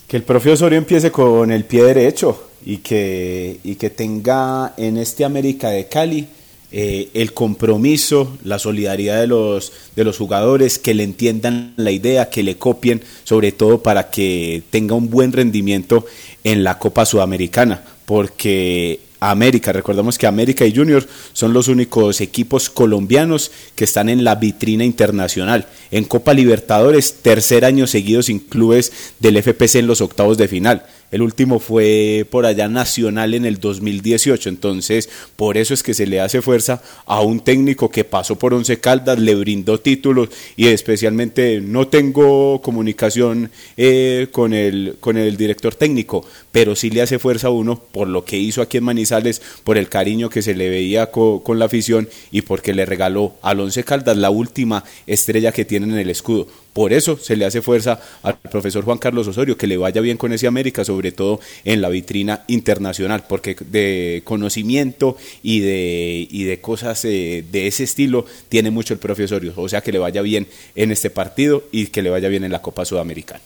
Que 0.09 0.17
el 0.17 0.23
profe 0.23 0.51
Osorio 0.51 0.79
empiece 0.79 1.11
con 1.11 1.51
el 1.51 1.65
pie 1.65 1.85
derecho 1.85 2.51
y 2.65 2.79
que, 2.79 3.61
y 3.63 3.77
que 3.77 3.91
tenga 3.91 4.75
en 4.77 4.97
este 4.97 5.25
América 5.25 5.71
de 5.71 5.87
Cali 5.87 6.29
eh, 6.73 7.11
el 7.15 7.33
compromiso, 7.33 8.37
la 8.43 8.59
solidaridad 8.59 9.21
de 9.21 9.29
los, 9.29 9.73
de 9.95 10.05
los 10.05 10.19
jugadores, 10.19 10.79
que 10.79 10.95
le 10.95 11.05
entiendan 11.05 11.75
la 11.77 11.93
idea, 11.93 12.29
que 12.29 12.43
le 12.43 12.57
copien, 12.59 13.03
sobre 13.23 13.53
todo 13.53 13.83
para 13.83 14.11
que 14.11 14.65
tenga 14.71 14.97
un 14.97 15.09
buen 15.09 15.33
rendimiento 15.33 16.05
en 16.43 16.65
la 16.65 16.79
Copa 16.79 17.07
Sudamericana, 17.07 17.85
porque 18.05 19.01
América, 19.21 19.73
recordamos 19.73 20.19
que 20.19 20.27
América 20.27 20.67
y 20.67 20.75
Junior 20.75 21.07
son 21.33 21.53
los 21.53 21.69
únicos 21.69 22.21
equipos 22.21 22.69
colombianos 22.69 23.51
que 23.75 23.85
están 23.85 24.09
en 24.09 24.25
la 24.25 24.35
vitrina 24.35 24.85
internacional. 24.85 25.67
En 25.91 26.05
Copa 26.05 26.35
Libertadores, 26.35 27.23
tercer 27.23 27.65
año 27.65 27.87
seguido 27.87 28.23
sin 28.23 28.41
clubes 28.41 28.93
del 29.19 29.43
FPC 29.43 29.77
en 29.77 29.87
los 29.87 30.01
octavos 30.01 30.37
de 30.39 30.49
final. 30.49 30.85
El 31.13 31.23
último 31.23 31.61
fue 31.61 32.27
por 32.31 32.47
allá 32.47 32.69
nacional 32.69 33.35
en 33.35 33.45
el 33.45 33.61
2018, 33.61 34.49
entonces 34.49 35.09
por 35.37 35.57
eso 35.57 35.73
es 35.73 35.85
que 35.85 35.95
se 35.95 36.07
le 36.07 36.21
hace 36.21 36.43
fuerza 36.43 36.83
a 37.07 37.21
un 37.21 37.41
técnico 37.41 37.91
que 37.91 38.03
pasó 38.03 38.37
por 38.37 38.53
Once 38.53 38.81
Caldas, 38.81 39.19
le 39.21 39.37
brindó 39.37 39.79
títulos 39.79 40.31
y 40.57 40.67
especialmente 40.67 41.61
no 41.61 41.87
tengo 41.87 42.61
comunicación 42.61 43.51
eh, 43.77 44.27
con, 44.33 44.53
el, 44.53 44.97
con 44.99 45.17
el 45.17 45.37
director 45.37 45.77
técnico, 45.77 46.27
pero 46.57 46.75
sí 46.75 46.89
le 46.89 47.03
hace 47.03 47.19
fuerza 47.19 47.49
a 47.49 47.51
uno 47.51 47.79
por 47.79 48.09
lo 48.09 48.25
que 48.25 48.39
hizo 48.39 48.63
aquí 48.63 48.79
en 48.79 48.85
Manizales, 48.85 49.43
por 49.63 49.77
el 49.77 49.91
cariño 49.91 50.31
que 50.31 50.41
se 50.41 50.55
le 50.55 50.71
veía 50.71 51.11
co- 51.11 51.43
con 51.43 51.59
la 51.59 51.67
afición 51.67 52.09
y 52.31 52.41
porque 52.41 52.73
le 52.73 52.87
regaló 52.87 53.35
al 53.43 53.61
Once 53.61 53.85
Caldas 53.85 54.17
la 54.17 54.31
última 54.31 54.83
estrella 55.07 55.53
que 55.53 55.67
tienen 55.67 55.91
en 55.91 55.99
el 55.99 56.09
escudo. 56.09 56.49
Por 56.73 56.95
eso 56.95 57.19
se 57.19 57.37
le 57.37 57.45
hace 57.45 57.61
fuerza 57.61 58.01
al 58.23 58.39
profesor 58.39 58.85
Juan 58.85 58.97
Carlos 58.97 59.29
Osorio, 59.29 59.59
que 59.59 59.67
le 59.67 59.77
vaya 59.77 60.01
bien 60.01 60.17
con 60.17 60.33
ese 60.33 60.47
América, 60.47 60.83
sobre 60.83 61.13
todo 61.13 61.41
en 61.67 61.83
la 61.83 61.91
vitrina 61.91 62.45
internacional, 62.47 63.25
porque 63.29 63.55
de 63.61 64.23
conocimiento 64.25 65.19
y 65.43 65.61
de, 65.61 66.27
y 66.31 66.45
de 66.45 66.59
cosas 66.63 67.05
eh, 67.05 67.45
de 67.53 67.67
ese 67.67 67.85
estilo 67.85 68.25
tiene 68.49 68.71
mucho 68.71 68.95
el 68.95 68.99
profe 68.99 69.25
Osorio. 69.25 69.53
O 69.57 69.69
sea, 69.69 69.83
que 69.83 69.93
le 69.93 69.99
vaya 69.99 70.23
bien 70.23 70.47
en 70.75 70.91
este 70.91 71.11
partido 71.11 71.65
y 71.71 71.89
que 71.89 72.01
le 72.01 72.09
vaya 72.09 72.31
bien 72.31 72.45
en 72.45 72.53
la 72.53 72.63
Copa 72.63 72.87
Sudamericana. 72.87 73.45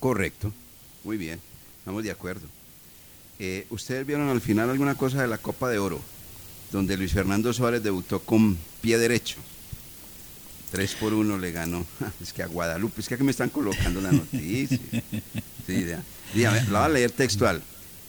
Correcto. 0.00 0.50
Muy 1.04 1.18
bien. 1.18 1.38
Estamos 1.82 2.04
de 2.04 2.12
acuerdo. 2.12 2.46
Eh, 3.40 3.66
¿Ustedes 3.70 4.06
vieron 4.06 4.28
al 4.28 4.40
final 4.40 4.70
alguna 4.70 4.94
cosa 4.94 5.20
de 5.20 5.26
la 5.26 5.36
Copa 5.36 5.68
de 5.68 5.80
Oro? 5.80 6.00
Donde 6.70 6.96
Luis 6.96 7.12
Fernando 7.12 7.52
Suárez 7.52 7.82
debutó 7.82 8.20
con 8.20 8.56
pie 8.80 8.98
derecho. 8.98 9.38
3 10.70 10.94
por 10.94 11.12
1 11.12 11.38
le 11.38 11.50
ganó. 11.50 11.84
Es 12.22 12.32
que 12.32 12.44
a 12.44 12.46
Guadalupe, 12.46 13.00
es 13.00 13.08
que 13.08 13.16
aquí 13.16 13.24
me 13.24 13.32
están 13.32 13.50
colocando 13.50 14.00
la 14.00 14.12
noticia. 14.12 14.78
Sí, 15.66 15.84
ya. 15.84 16.04
Voy 16.32 16.44
a 16.44 16.88
leer 16.88 17.10
textual. 17.10 17.60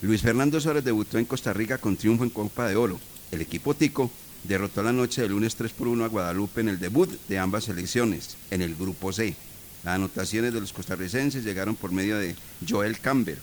Luis 0.03 0.21
Fernando 0.21 0.61
Suárez 0.61 0.83
debutó 0.83 1.17
en 1.17 1.25
Costa 1.25 1.51
Rica 1.51 1.79
con 1.79 1.97
triunfo 1.97 2.23
en 2.23 2.29
Copa 2.29 2.67
de 2.67 2.75
Oro. 2.75 2.99
El 3.31 3.41
equipo 3.41 3.73
Tico 3.73 4.11
derrotó 4.43 4.83
la 4.83 4.93
noche 4.93 5.23
del 5.23 5.31
lunes 5.31 5.55
3 5.55 5.71
por 5.71 5.87
1 5.87 6.05
a 6.05 6.09
Guadalupe 6.09 6.61
en 6.61 6.69
el 6.69 6.79
debut 6.79 7.09
de 7.27 7.39
ambas 7.39 7.63
selecciones, 7.63 8.37
en 8.51 8.61
el 8.61 8.75
grupo 8.75 9.11
C. 9.11 9.35
Las 9.83 9.95
anotaciones 9.95 10.53
de 10.53 10.61
los 10.61 10.73
costarricenses 10.73 11.43
llegaron 11.43 11.75
por 11.75 11.91
medio 11.91 12.17
de 12.19 12.35
Joel 12.69 12.99
Campbell, 12.99 13.39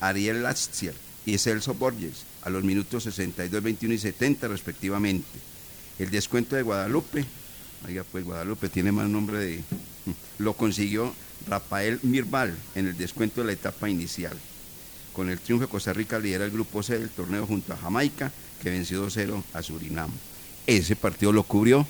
Ariel 0.00 0.42
Lastier 0.42 0.94
y 1.24 1.38
Celso 1.38 1.74
Borges 1.74 2.24
a 2.42 2.50
los 2.50 2.62
minutos 2.62 3.04
62, 3.04 3.62
21 3.62 3.94
y 3.94 3.98
70 3.98 4.48
respectivamente. 4.48 5.26
El 5.98 6.10
descuento 6.10 6.56
de 6.56 6.62
Guadalupe, 6.62 7.24
oiga 7.86 8.04
pues 8.04 8.24
Guadalupe 8.24 8.68
tiene 8.68 8.92
más 8.92 9.08
nombre 9.08 9.38
de... 9.38 9.64
Lo 10.38 10.52
consiguió 10.52 11.14
Rafael 11.48 11.98
Mirval 12.02 12.56
en 12.74 12.86
el 12.86 12.96
descuento 12.96 13.40
de 13.40 13.48
la 13.48 13.52
etapa 13.52 13.88
inicial. 13.88 14.36
Con 15.12 15.30
el 15.30 15.40
triunfo 15.40 15.64
de 15.66 15.70
Costa 15.70 15.92
Rica 15.92 16.18
lidera 16.18 16.44
el 16.44 16.50
grupo 16.50 16.82
C 16.82 16.98
del 16.98 17.08
torneo 17.08 17.46
junto 17.46 17.72
a 17.72 17.76
Jamaica, 17.76 18.30
que 18.62 18.70
venció 18.70 19.06
2-0 19.06 19.42
a 19.54 19.62
Surinam. 19.62 20.10
Ese 20.66 20.94
partido 20.94 21.32
lo 21.32 21.42
cubrió 21.42 21.86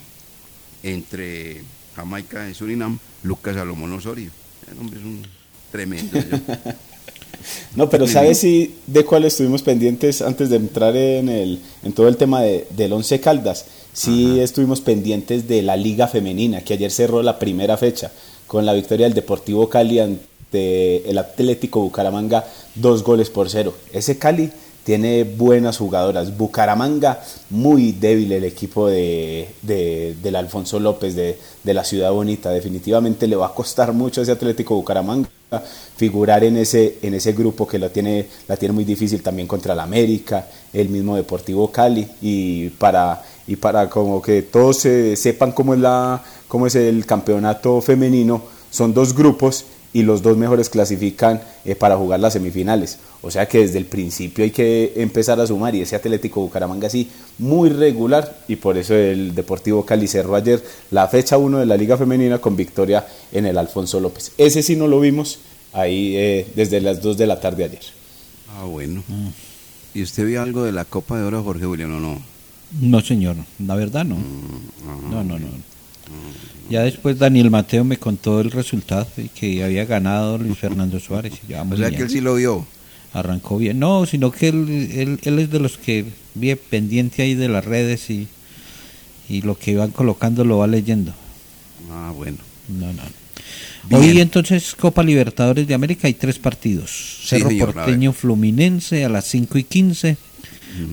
entre 0.83 1.62
Jamaica 1.97 2.49
y 2.49 2.55
Surinam 2.55 2.99
Lucas 3.25 3.57
Salomón 3.57 3.92
Osorio. 3.92 4.31
El 4.71 4.79
hombre 4.79 5.01
es 5.01 5.05
un 5.05 5.23
tremendo. 5.73 6.19
No, 7.74 7.90
pero 7.90 8.06
¿sabes 8.06 8.38
si 8.38 8.74
de 8.87 9.04
cuál 9.04 9.24
estuvimos 9.24 9.62
pendientes 9.62 10.22
antes 10.22 10.50
de 10.50 10.56
entrar 10.56 10.96
en, 10.96 11.28
el, 11.28 11.61
en 11.82 11.92
todo 11.92 12.09
el 12.09 12.16
tema 12.16 12.42
de, 12.42 12.66
del 12.70 12.92
Once 12.92 13.20
Caldas? 13.20 13.66
Sí 13.92 14.40
estuvimos 14.40 14.80
pendientes 14.80 15.48
de 15.48 15.62
la 15.62 15.76
Liga 15.76 16.06
Femenina, 16.06 16.61
que 16.61 16.74
ayer 16.74 16.90
cerró 16.90 17.22
la 17.22 17.38
primera 17.38 17.76
fecha 17.76 18.12
con 18.46 18.66
la 18.66 18.74
victoria 18.74 19.06
del 19.06 19.14
Deportivo 19.14 19.68
Cali 19.68 20.00
ante 20.00 21.09
el 21.09 21.18
Atlético 21.18 21.80
Bucaramanga, 21.80 22.44
dos 22.74 23.02
goles 23.02 23.30
por 23.30 23.48
cero. 23.48 23.74
Ese 23.92 24.18
Cali 24.18 24.50
tiene 24.87 25.25
buenas 25.25 25.79
jugadoras. 25.79 26.37
Bucaramanga, 26.38 27.20
muy 27.51 27.90
débil 27.90 28.31
el 28.31 28.44
equipo 28.44 28.87
de, 28.87 29.49
de- 29.62 30.14
del 30.22 30.37
Alfonso 30.37 30.79
López 30.79 31.16
de, 31.16 31.37
de 31.64 31.75
la 31.75 31.83
Ciudad 31.83 32.12
Bonita. 32.12 32.51
Definitivamente 32.51 33.27
le 33.27 33.35
va 33.35 33.46
a 33.49 33.53
costar 33.55 33.92
mucho 33.92 34.20
a 34.20 34.22
ese 34.22 34.31
Atlético 34.31 34.77
Bucaramanga 34.77 35.29
figurar 35.96 36.44
en 36.44 36.57
ese, 36.57 36.99
en 37.03 37.14
ese 37.14 37.33
grupo 37.33 37.66
que 37.66 37.81
la 37.81 37.88
tiene, 37.88 38.27
la 38.46 38.57
tiene 38.57 38.72
muy 38.75 38.85
difícil 38.85 39.22
también 39.22 39.49
contra 39.49 39.72
el 39.75 39.81
América, 39.81 40.46
el 40.72 40.88
mismo 40.88 41.16
Deportivo 41.16 41.72
Cali. 41.72 42.07
Y 42.22 42.68
para, 42.70 43.20
y 43.49 43.57
para 43.57 43.90
como 43.90 44.22
que 44.22 44.42
todos 44.42 44.77
se- 44.79 45.16
sepan 45.16 45.51
cómo 45.51 45.75
es, 45.75 45.81
la, 45.81 46.22
cómo 46.46 46.68
es 46.68 46.77
el 46.77 47.05
campeonato 47.07 47.81
femenino, 47.81 48.40
son 48.70 48.94
dos 48.94 49.12
grupos 49.16 49.64
y 49.92 50.03
los 50.03 50.22
dos 50.22 50.37
mejores 50.37 50.68
clasifican 50.68 51.40
eh, 51.64 51.75
para 51.75 51.96
jugar 51.96 52.20
las 52.20 52.35
semifinales. 52.35 52.99
O 53.22 53.31
sea 53.31 53.46
que 53.46 53.59
desde 53.59 53.79
el 53.79 53.87
principio 53.87 54.44
hay 54.44 54.51
que 54.51 54.92
empezar 54.96 55.40
a 55.40 55.46
sumar 55.46 55.75
y 55.75 55.81
ese 55.81 55.96
Atlético 55.96 56.40
Bucaramanga 56.40 56.88
sí 56.90 57.09
muy 57.38 57.70
regular 57.70 58.38
y 58.49 58.57
por 58.57 58.77
eso 58.79 58.94
el 58.94 59.35
Deportivo 59.35 59.85
Cali 59.85 60.07
cerró 60.07 60.37
ayer 60.37 60.62
la 60.90 61.09
fecha 61.09 61.38
1 61.38 61.59
de 61.59 61.66
la 61.66 61.77
Liga 61.77 61.96
Femenina 61.96 62.38
con 62.38 62.57
victoria 62.57 63.07
en 63.33 63.46
el 63.46 63.59
Alfonso 63.59 64.01
López. 64.01 64.33
Ese 64.38 64.62
sí 64.62 64.77
no 64.77 64.87
lo 64.87 65.01
vimos 65.01 65.38
ahí 65.72 66.16
eh, 66.16 66.46
desde 66.55 66.81
las 66.81 67.03
2 67.03 67.16
de 67.16 67.27
la 67.27 67.40
tarde 67.40 67.64
ayer. 67.64 67.83
Ah, 68.57 68.64
bueno. 68.64 69.03
¿Y 69.94 70.03
usted 70.03 70.27
vio 70.27 70.42
algo 70.42 70.62
de 70.62 70.72
la 70.72 70.85
Copa 70.85 71.18
de 71.18 71.25
Oro, 71.25 71.42
Jorge 71.42 71.66
William, 71.66 71.94
o 71.94 72.01
no? 72.01 72.22
No, 72.81 73.01
señor, 73.01 73.37
la 73.59 73.77
verdad 73.77 74.05
no. 74.05 74.16
No, 75.11 75.25
no, 75.25 75.38
no. 75.38 75.46
Ya 76.69 76.83
después 76.83 77.19
Daniel 77.19 77.51
Mateo 77.51 77.85
me 77.85 77.97
contó 77.97 78.40
el 78.40 78.51
resultado 78.51 79.07
y 79.16 79.29
que 79.29 79.62
había 79.62 79.85
ganado 79.85 80.37
Luis 80.38 80.59
Fernando 80.59 80.99
Suárez. 80.99 81.35
y 81.49 81.53
O 81.55 81.77
sea 81.77 81.88
bien. 81.88 81.95
que 81.95 82.03
él 82.03 82.11
sí 82.11 82.21
lo 82.21 82.35
vio. 82.35 82.66
Arrancó 83.12 83.57
bien. 83.59 83.79
No, 83.79 84.05
sino 84.05 84.31
que 84.33 84.49
él, 84.49 84.69
él, 84.95 85.21
él 85.23 85.38
es 85.38 85.51
de 85.51 85.61
los 85.61 85.79
que 85.79 86.05
vive 86.35 86.57
pendiente 86.57 87.23
ahí 87.23 87.35
de 87.35 87.49
las 87.49 87.64
redes 87.64 88.11
y, 88.11 88.27
y 89.29 89.42
lo 89.42 89.57
que 89.59 89.77
van 89.77 89.90
colocando 89.92 90.45
lo 90.45 90.59
va 90.59 90.66
leyendo. 90.66 91.12
Ah, 91.90 92.12
bueno. 92.14 92.38
No, 92.69 92.92
no. 92.92 93.03
Bien. 93.88 94.03
Hoy 94.03 94.21
entonces 94.21 94.75
Copa 94.75 95.05
Libertadores 95.05 95.69
de 95.69 95.75
América 95.75 96.09
hay 96.09 96.14
tres 96.14 96.38
partidos. 96.40 96.90
Sí, 97.23 97.29
Cerro 97.29 97.49
señor, 97.51 97.75
Porteño 97.75 98.12
Fluminense 98.12 99.05
a 99.05 99.09
las 99.09 99.25
5 99.27 99.59
y 99.59 99.64
15. 99.64 100.16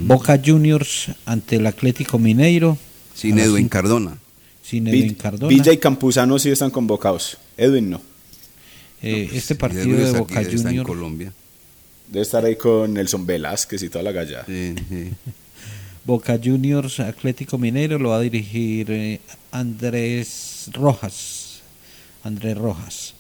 Boca 0.05 0.39
Juniors 0.43 1.07
ante 1.25 1.55
el 1.57 1.65
Atlético 1.65 2.19
Mineiro. 2.19 2.77
Sin 3.15 3.39
Edwin 3.39 3.67
Cardona. 3.67 4.17
Sin 4.63 4.87
Edwin 4.87 5.13
Cardona. 5.13 5.49
Villa 5.49 5.71
y 5.71 5.77
Campuzano 5.77 6.39
sí 6.39 6.49
están 6.49 6.71
convocados. 6.71 7.37
Edwin 7.57 7.91
no. 7.91 8.01
Eh, 9.01 9.29
este 9.33 9.53
Edwin 9.53 9.59
partido 9.59 9.97
de 9.97 10.11
Boca 10.19 10.39
aquí, 10.39 10.55
está 10.55 10.69
en 10.69 10.77
Juniors. 10.77 10.87
Colombia. 10.87 11.33
Debe 12.07 12.23
estar 12.23 12.45
ahí 12.45 12.55
con 12.55 12.93
Nelson 12.93 13.25
Velázquez 13.25 13.83
y 13.83 13.89
toda 13.89 14.03
la 14.03 14.11
gallada. 14.11 14.45
Boca 16.05 16.39
Juniors 16.41 16.99
Atlético 16.99 17.57
Mineiro 17.57 17.97
lo 17.97 18.09
va 18.09 18.17
a 18.17 18.21
dirigir 18.21 18.91
eh, 18.91 19.19
Andrés 19.51 20.69
Rojas. 20.73 21.61
Andrés 22.23 22.57
Rojas. 22.57 23.13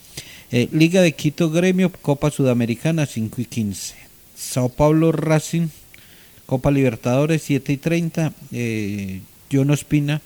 Eh, 0.51 0.69
Liga 0.71 1.01
de 1.01 1.13
Quito 1.13 1.49
Gremio, 1.49 1.91
Copa 1.91 2.29
Sudamericana 2.29 3.05
5 3.05 3.41
y 3.41 3.45
15. 3.45 3.95
Sao 4.35 4.69
Paulo 4.69 5.11
Racing, 5.11 5.69
Copa 6.45 6.71
Libertadores 6.71 7.41
7 7.43 7.73
y 7.73 7.77
30. 7.77 8.33
Eh, 8.51 9.21
John 9.51 9.71
Ospina, 9.71 10.21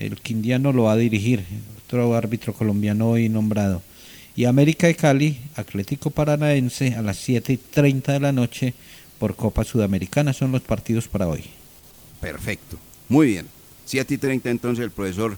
el 0.00 0.16
quindiano 0.16 0.72
lo 0.72 0.84
va 0.84 0.92
a 0.92 0.96
dirigir, 0.96 1.44
otro 1.84 2.14
árbitro 2.14 2.54
colombiano 2.54 3.10
hoy 3.10 3.28
nombrado. 3.28 3.82
Y 4.34 4.46
América 4.46 4.86
de 4.86 4.94
Cali, 4.94 5.38
Atlético 5.56 6.10
Paranaense 6.10 6.94
a 6.94 7.02
las 7.02 7.18
7 7.18 7.52
y 7.52 7.56
30 7.58 8.14
de 8.14 8.20
la 8.20 8.32
noche 8.32 8.72
por 9.18 9.36
Copa 9.36 9.64
Sudamericana. 9.64 10.32
Son 10.32 10.52
los 10.52 10.62
partidos 10.62 11.06
para 11.08 11.28
hoy. 11.28 11.44
Perfecto. 12.20 12.78
Muy 13.08 13.26
bien. 13.26 13.46
7 13.84 14.14
y 14.14 14.18
30 14.18 14.50
entonces 14.50 14.84
el 14.84 14.90
profesor 14.90 15.36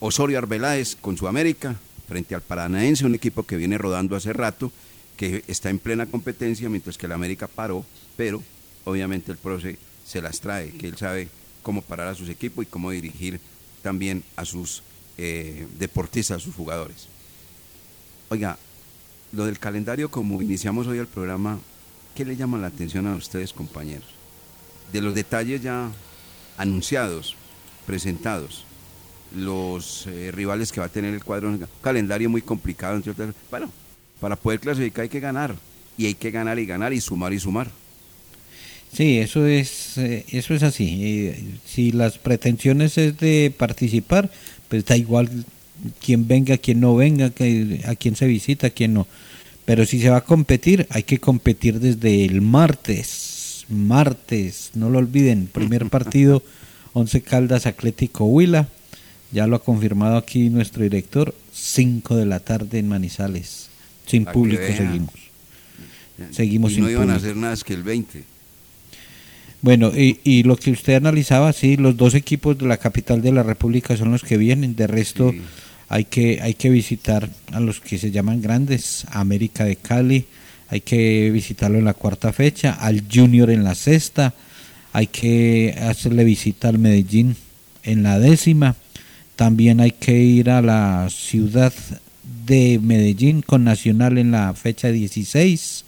Osorio 0.00 0.38
Arbeláez 0.38 0.96
con 0.96 1.16
su 1.16 1.28
América 1.28 1.76
frente 2.08 2.34
al 2.34 2.40
Paranaense, 2.40 3.06
un 3.06 3.14
equipo 3.14 3.44
que 3.44 3.56
viene 3.56 3.78
rodando 3.78 4.16
hace 4.16 4.32
rato, 4.32 4.72
que 5.16 5.44
está 5.46 5.70
en 5.70 5.78
plena 5.78 6.06
competencia, 6.06 6.68
mientras 6.68 6.98
que 6.98 7.06
el 7.06 7.12
América 7.12 7.46
paró, 7.46 7.84
pero 8.16 8.42
obviamente 8.84 9.30
el 9.30 9.38
profe 9.38 9.78
se 10.04 10.22
las 10.22 10.40
trae, 10.40 10.70
que 10.70 10.88
él 10.88 10.96
sabe 10.96 11.28
cómo 11.62 11.82
parar 11.82 12.08
a 12.08 12.14
sus 12.14 12.28
equipos 12.28 12.64
y 12.64 12.68
cómo 12.68 12.90
dirigir 12.90 13.40
también 13.82 14.24
a 14.36 14.44
sus 14.44 14.82
eh, 15.18 15.66
deportistas, 15.78 16.38
a 16.38 16.44
sus 16.44 16.54
jugadores. 16.54 17.08
Oiga, 18.28 18.58
lo 19.32 19.46
del 19.46 19.58
calendario, 19.58 20.10
como 20.10 20.40
iniciamos 20.42 20.86
hoy 20.86 20.98
el 20.98 21.06
programa, 21.06 21.58
¿qué 22.14 22.24
le 22.24 22.36
llama 22.36 22.58
la 22.58 22.68
atención 22.68 23.06
a 23.06 23.14
ustedes, 23.14 23.52
compañeros? 23.52 24.08
De 24.92 25.00
los 25.00 25.14
detalles 25.14 25.62
ya 25.62 25.90
anunciados, 26.56 27.36
presentados, 27.86 28.64
los 29.34 30.06
eh, 30.06 30.30
rivales 30.32 30.72
que 30.72 30.80
va 30.80 30.86
a 30.86 30.90
tener 30.90 31.14
el 31.14 31.24
cuadro, 31.24 31.58
calendario 31.82 32.30
muy 32.30 32.42
complicado, 32.42 32.96
entre 32.96 33.12
otras. 33.12 33.34
Bueno, 33.50 33.70
para 34.20 34.36
poder 34.36 34.60
clasificar 34.60 35.02
hay 35.02 35.08
que 35.08 35.20
ganar, 35.20 35.54
y 35.98 36.06
hay 36.06 36.14
que 36.14 36.30
ganar 36.30 36.58
y 36.58 36.66
ganar, 36.66 36.92
y 36.92 37.00
sumar 37.00 37.32
y 37.32 37.40
sumar. 37.40 37.70
Sí, 38.92 39.18
eso 39.18 39.46
es, 39.46 39.98
eh, 39.98 40.24
eso 40.30 40.54
es 40.54 40.62
así. 40.62 41.34
Si 41.66 41.92
las 41.92 42.18
pretensiones 42.18 42.96
es 42.96 43.18
de 43.18 43.52
participar, 43.56 44.30
pues 44.68 44.84
da 44.86 44.96
igual 44.96 45.28
quién 46.00 46.26
venga, 46.26 46.56
quién 46.58 46.80
no 46.80 46.96
venga, 46.96 47.32
a 47.84 47.94
quién 47.94 48.16
se 48.16 48.26
visita, 48.26 48.68
a 48.68 48.70
quién 48.70 48.94
no. 48.94 49.06
Pero 49.64 49.84
si 49.84 50.00
se 50.00 50.10
va 50.10 50.18
a 50.18 50.24
competir, 50.24 50.86
hay 50.90 51.02
que 51.02 51.18
competir 51.18 51.80
desde 51.80 52.24
el 52.24 52.40
martes. 52.40 53.66
Martes, 53.68 54.70
no 54.74 54.90
lo 54.90 54.98
olviden, 54.98 55.48
primer 55.48 55.86
partido, 55.90 56.42
Once 56.92 57.20
Caldas 57.20 57.66
Atlético 57.66 58.24
Huila. 58.24 58.68
Ya 59.32 59.46
lo 59.46 59.56
ha 59.56 59.62
confirmado 59.62 60.16
aquí 60.16 60.50
nuestro 60.50 60.84
director, 60.84 61.34
5 61.52 62.16
de 62.16 62.26
la 62.26 62.40
tarde 62.40 62.78
en 62.78 62.88
Manizales. 62.88 63.68
Sin 64.06 64.24
público 64.24 64.62
seguimos. 64.74 65.14
Seguimos 66.30 66.72
y 66.72 66.74
sin 66.76 66.84
no 66.84 66.90
iban 66.90 67.10
a 67.10 67.16
hacer 67.16 67.36
nada 67.36 67.52
es 67.52 67.64
que 67.64 67.74
el 67.74 67.82
20. 67.82 68.35
Bueno, 69.66 69.90
y, 69.92 70.20
y 70.22 70.44
lo 70.44 70.54
que 70.54 70.70
usted 70.70 70.94
analizaba, 70.94 71.52
sí, 71.52 71.76
los 71.76 71.96
dos 71.96 72.14
equipos 72.14 72.56
de 72.56 72.66
la 72.66 72.76
capital 72.76 73.20
de 73.20 73.32
la 73.32 73.42
República 73.42 73.96
son 73.96 74.12
los 74.12 74.22
que 74.22 74.36
vienen. 74.36 74.76
De 74.76 74.86
resto, 74.86 75.34
hay 75.88 76.04
que 76.04 76.38
hay 76.40 76.54
que 76.54 76.70
visitar 76.70 77.28
a 77.50 77.58
los 77.58 77.80
que 77.80 77.98
se 77.98 78.12
llaman 78.12 78.40
grandes, 78.40 79.06
América 79.10 79.64
de 79.64 79.74
Cali, 79.74 80.26
hay 80.68 80.82
que 80.82 81.32
visitarlo 81.32 81.78
en 81.78 81.84
la 81.84 81.94
cuarta 81.94 82.32
fecha, 82.32 82.74
al 82.74 83.02
Junior 83.12 83.50
en 83.50 83.64
la 83.64 83.74
sexta, 83.74 84.34
hay 84.92 85.08
que 85.08 85.76
hacerle 85.82 86.22
visita 86.22 86.68
al 86.68 86.78
Medellín 86.78 87.34
en 87.82 88.04
la 88.04 88.20
décima, 88.20 88.76
también 89.34 89.80
hay 89.80 89.90
que 89.90 90.16
ir 90.16 90.48
a 90.48 90.62
la 90.62 91.08
ciudad 91.10 91.72
de 92.46 92.78
Medellín 92.80 93.42
con 93.42 93.64
Nacional 93.64 94.16
en 94.16 94.30
la 94.30 94.54
fecha 94.54 94.92
16 94.92 95.84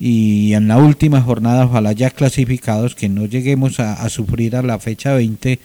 y 0.00 0.54
en 0.54 0.66
la 0.66 0.78
última 0.78 1.20
jornada 1.20 1.66
ojalá 1.66 1.92
ya 1.92 2.10
clasificados 2.10 2.94
que 2.94 3.08
no 3.10 3.26
lleguemos 3.26 3.78
a, 3.80 3.92
a 4.02 4.08
sufrir 4.08 4.56
a 4.56 4.62
la 4.62 4.78
fecha 4.78 5.12
20 5.14 5.58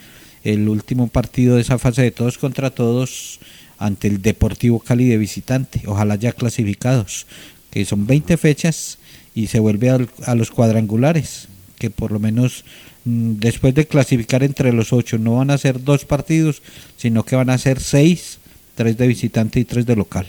el 0.43 0.67
último 0.69 1.07
partido 1.07 1.55
de 1.55 1.61
esa 1.61 1.79
fase 1.79 2.01
de 2.01 2.11
todos 2.11 2.37
contra 2.37 2.69
todos 2.69 3.39
ante 3.77 4.07
el 4.09 4.21
Deportivo 4.21 4.79
Cali 4.79 5.05
de 5.07 5.17
visitante 5.17 5.81
ojalá 5.85 6.15
ya 6.15 6.33
clasificados 6.33 7.27
que 7.71 7.85
son 7.85 8.05
20 8.07 8.35
fechas 8.37 8.97
y 9.33 9.47
se 9.47 9.59
vuelve 9.59 9.89
al- 9.89 10.09
a 10.25 10.35
los 10.35 10.51
cuadrangulares 10.51 11.47
que 11.79 11.89
por 11.89 12.11
lo 12.11 12.19
menos 12.19 12.65
mm, 13.05 13.33
después 13.39 13.73
de 13.73 13.87
clasificar 13.87 14.43
entre 14.43 14.73
los 14.73 14.91
ocho 14.91 15.17
no 15.17 15.35
van 15.37 15.49
a 15.49 15.57
ser 15.57 15.81
dos 15.83 16.03
partidos 16.03 16.61
sino 16.97 17.23
que 17.23 17.35
van 17.37 17.49
a 17.49 17.57
ser 17.57 17.79
seis 17.79 18.39
tres 18.75 18.97
de 18.97 19.07
visitante 19.07 19.61
y 19.61 19.65
tres 19.65 19.85
de 19.85 19.95
local 19.95 20.27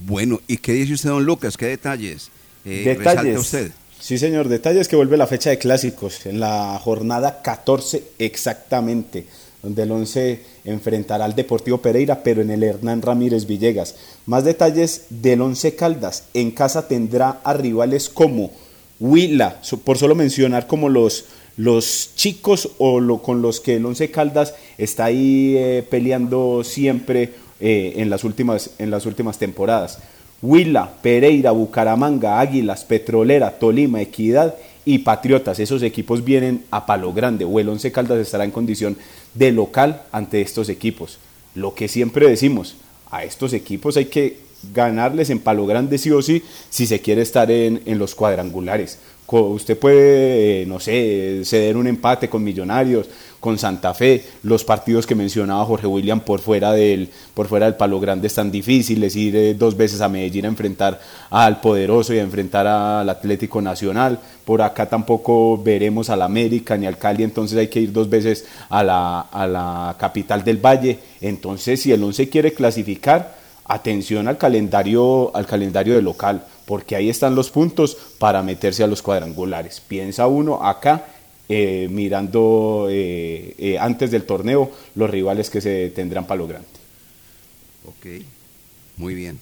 Bueno, 0.00 0.40
¿y 0.48 0.56
qué 0.56 0.72
dice 0.72 0.94
usted, 0.94 1.10
don 1.10 1.24
Lucas? 1.26 1.56
¿Qué 1.58 1.66
detalles 1.66 2.30
eh, 2.64 2.96
Detalles. 2.96 3.38
usted? 3.38 3.72
Sí, 4.02 4.18
señor, 4.18 4.48
detalles 4.48 4.88
que 4.88 4.96
vuelve 4.96 5.16
la 5.16 5.28
fecha 5.28 5.50
de 5.50 5.58
clásicos 5.58 6.26
en 6.26 6.40
la 6.40 6.76
jornada 6.82 7.40
14 7.40 8.02
exactamente, 8.18 9.26
donde 9.62 9.84
el 9.84 9.92
11 9.92 10.40
enfrentará 10.64 11.24
al 11.24 11.36
Deportivo 11.36 11.78
Pereira, 11.78 12.24
pero 12.24 12.42
en 12.42 12.50
el 12.50 12.64
Hernán 12.64 13.00
Ramírez 13.00 13.46
Villegas. 13.46 13.94
Más 14.26 14.44
detalles 14.44 15.04
del 15.08 15.40
11 15.40 15.76
Caldas. 15.76 16.24
En 16.34 16.50
casa 16.50 16.88
tendrá 16.88 17.40
a 17.44 17.52
rivales 17.52 18.08
como 18.08 18.50
Huila, 18.98 19.60
por 19.84 19.98
solo 19.98 20.16
mencionar 20.16 20.66
como 20.66 20.88
los, 20.88 21.26
los 21.56 22.10
chicos 22.16 22.70
o 22.78 22.98
lo, 22.98 23.22
con 23.22 23.40
los 23.40 23.60
que 23.60 23.76
el 23.76 23.86
11 23.86 24.10
Caldas 24.10 24.54
está 24.78 25.04
ahí 25.04 25.54
eh, 25.56 25.86
peleando 25.88 26.64
siempre 26.64 27.32
eh, 27.60 27.94
en, 27.96 28.10
las 28.10 28.24
últimas, 28.24 28.70
en 28.78 28.90
las 28.90 29.06
últimas 29.06 29.38
temporadas. 29.38 29.98
Huila, 30.42 30.92
Pereira, 31.00 31.52
Bucaramanga, 31.52 32.40
Águilas, 32.40 32.84
Petrolera, 32.84 33.58
Tolima, 33.58 34.02
Equidad 34.02 34.56
y 34.84 34.98
Patriotas. 34.98 35.60
Esos 35.60 35.82
equipos 35.82 36.24
vienen 36.24 36.64
a 36.70 36.84
palo 36.84 37.12
grande. 37.12 37.44
O 37.44 37.60
el 37.60 37.68
Once 37.68 37.92
Caldas 37.92 38.18
estará 38.18 38.44
en 38.44 38.50
condición 38.50 38.96
de 39.34 39.52
local 39.52 40.02
ante 40.10 40.40
estos 40.40 40.68
equipos. 40.68 41.18
Lo 41.54 41.74
que 41.74 41.86
siempre 41.86 42.28
decimos, 42.28 42.76
a 43.10 43.24
estos 43.24 43.52
equipos 43.52 43.96
hay 43.96 44.06
que 44.06 44.38
ganarles 44.74 45.30
en 45.30 45.38
palo 45.38 45.66
grande 45.66 45.98
sí 45.98 46.10
o 46.10 46.22
sí 46.22 46.42
si 46.70 46.86
se 46.86 47.00
quiere 47.00 47.22
estar 47.22 47.50
en, 47.50 47.82
en 47.86 47.98
los 47.98 48.14
cuadrangulares. 48.14 48.98
Usted 49.28 49.78
puede, 49.78 50.62
eh, 50.62 50.66
no 50.66 50.78
sé, 50.78 51.40
ceder 51.44 51.78
un 51.78 51.86
empate 51.86 52.28
con 52.28 52.44
Millonarios, 52.44 53.08
con 53.42 53.58
Santa 53.58 53.92
Fe, 53.92 54.24
los 54.44 54.62
partidos 54.62 55.04
que 55.04 55.16
mencionaba 55.16 55.64
Jorge 55.64 55.88
William 55.88 56.20
por 56.20 56.38
fuera 56.38 56.70
del, 56.72 57.10
por 57.34 57.48
fuera 57.48 57.66
del 57.66 57.74
palo 57.74 57.98
grande 57.98 58.28
están 58.28 58.52
difíciles, 58.52 59.16
ir 59.16 59.34
eh, 59.34 59.54
dos 59.54 59.76
veces 59.76 60.00
a 60.00 60.08
Medellín 60.08 60.44
a 60.44 60.48
enfrentar 60.48 61.00
al 61.28 61.60
Poderoso 61.60 62.14
y 62.14 62.20
a 62.20 62.22
enfrentar 62.22 62.68
al 62.68 63.10
Atlético 63.10 63.60
Nacional, 63.60 64.20
por 64.44 64.62
acá 64.62 64.88
tampoco 64.88 65.60
veremos 65.60 66.08
al 66.08 66.22
América 66.22 66.76
ni 66.76 66.86
al 66.86 66.98
Cali, 66.98 67.24
entonces 67.24 67.58
hay 67.58 67.66
que 67.66 67.80
ir 67.80 67.92
dos 67.92 68.08
veces 68.08 68.46
a 68.70 68.84
la, 68.84 69.22
a 69.22 69.46
la 69.48 69.96
capital 69.98 70.44
del 70.44 70.64
Valle, 70.64 71.00
entonces 71.20 71.82
si 71.82 71.90
el 71.90 72.04
11 72.04 72.28
quiere 72.28 72.54
clasificar, 72.54 73.34
atención 73.64 74.28
al 74.28 74.38
calendario, 74.38 75.34
al 75.34 75.46
calendario 75.46 75.94
de 75.94 76.02
local, 76.02 76.44
porque 76.64 76.94
ahí 76.94 77.10
están 77.10 77.34
los 77.34 77.50
puntos 77.50 77.96
para 78.18 78.42
meterse 78.42 78.84
a 78.84 78.86
los 78.86 79.02
cuadrangulares. 79.02 79.80
Piensa 79.80 80.26
uno 80.28 80.64
acá, 80.64 81.06
eh, 81.54 81.88
mirando 81.90 82.88
eh, 82.90 83.54
eh, 83.58 83.78
antes 83.78 84.10
del 84.10 84.24
torneo 84.24 84.72
los 84.94 85.10
rivales 85.10 85.50
que 85.50 85.60
se 85.60 85.90
tendrán 85.90 86.26
para 86.26 86.38
lo 86.38 86.46
grande. 86.46 86.68
Ok, 87.84 88.22
muy 88.96 89.14
bien. 89.14 89.38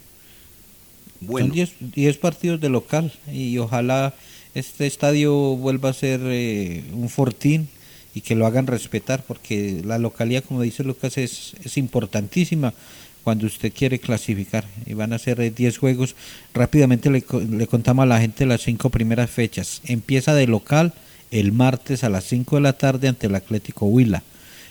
Son 1.24 1.50
10 1.50 1.70
10 1.94 2.16
partidos 2.16 2.60
de 2.60 2.68
local 2.68 3.12
y 3.32 3.58
ojalá 3.58 4.14
este 4.54 4.88
estadio 4.88 5.32
vuelva 5.56 5.90
a 5.90 5.92
ser 5.92 6.20
eh, 6.24 6.82
un 6.92 7.08
fortín 7.08 7.68
y 8.12 8.22
que 8.22 8.34
lo 8.34 8.46
hagan 8.46 8.66
respetar 8.66 9.22
porque 9.22 9.80
la 9.84 9.98
localidad, 9.98 10.42
como 10.42 10.62
dice 10.62 10.82
Lucas, 10.82 11.16
es, 11.16 11.54
es 11.62 11.76
importantísima 11.76 12.74
cuando 13.22 13.46
usted 13.46 13.72
quiere 13.72 14.00
clasificar 14.00 14.64
y 14.84 14.94
van 14.94 15.12
a 15.12 15.18
ser 15.20 15.40
eh, 15.40 15.52
10 15.52 15.78
juegos. 15.78 16.16
Rápidamente 16.54 17.08
le, 17.08 17.24
le 17.50 17.66
contamos 17.68 18.02
a 18.02 18.06
la 18.06 18.20
gente 18.20 18.46
las 18.46 18.62
cinco 18.62 18.90
primeras 18.90 19.30
fechas. 19.30 19.80
Empieza 19.84 20.34
de 20.34 20.48
local 20.48 20.92
el 21.30 21.52
martes 21.52 22.04
a 22.04 22.08
las 22.08 22.24
5 22.24 22.56
de 22.56 22.62
la 22.62 22.72
tarde 22.74 23.08
ante 23.08 23.26
el 23.26 23.34
Atlético 23.34 23.86
Huila. 23.86 24.22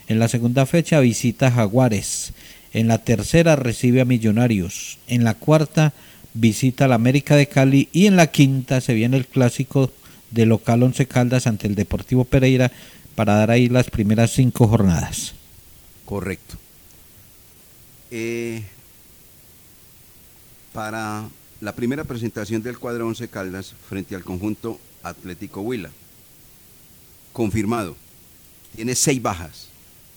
En 0.08 0.20
la 0.20 0.28
segunda 0.28 0.66
fecha 0.66 1.00
visita 1.00 1.48
a 1.48 1.52
Jaguares. 1.52 2.34
En 2.74 2.88
la 2.88 3.00
tercera 3.00 3.56
recibe 3.56 4.02
a 4.02 4.06
Millonarios. 4.06 4.98
En 5.08 5.24
la 5.24 5.34
cuarta 5.36 5.94
visita 6.34 6.86
al 6.86 6.94
América 6.94 7.36
de 7.36 7.48
Cali. 7.48 7.90
Y 7.92 8.08
en 8.08 8.16
la 8.16 8.28
quinta 8.28 8.82
se 8.82 8.94
viene 8.94 9.18
el 9.18 9.28
clásico 9.28 9.92
de 10.32 10.46
local 10.46 10.84
Once 10.84 11.06
Caldas 11.08 11.48
ante 11.48 11.68
el 11.68 11.76
Deportivo 11.76 12.26
Pereira 12.26 12.72
para 13.16 13.36
dar 13.36 13.52
ahí 13.52 13.70
las 13.70 13.90
primeras 13.90 14.32
cinco 14.32 14.68
jornadas. 14.68 15.34
Correcto. 16.06 16.58
Eh, 18.12 18.64
para 20.74 21.28
la 21.62 21.76
primera 21.76 22.04
presentación 22.04 22.64
del 22.64 22.80
cuadro 22.80 23.08
11 23.08 23.28
Caldas 23.28 23.76
frente 23.88 24.16
al 24.16 24.24
conjunto 24.24 24.80
Atlético 25.04 25.62
Huila, 25.62 25.90
confirmado, 27.40 27.96
tiene 28.76 28.94
seis 28.96 29.22
bajas, 29.22 29.70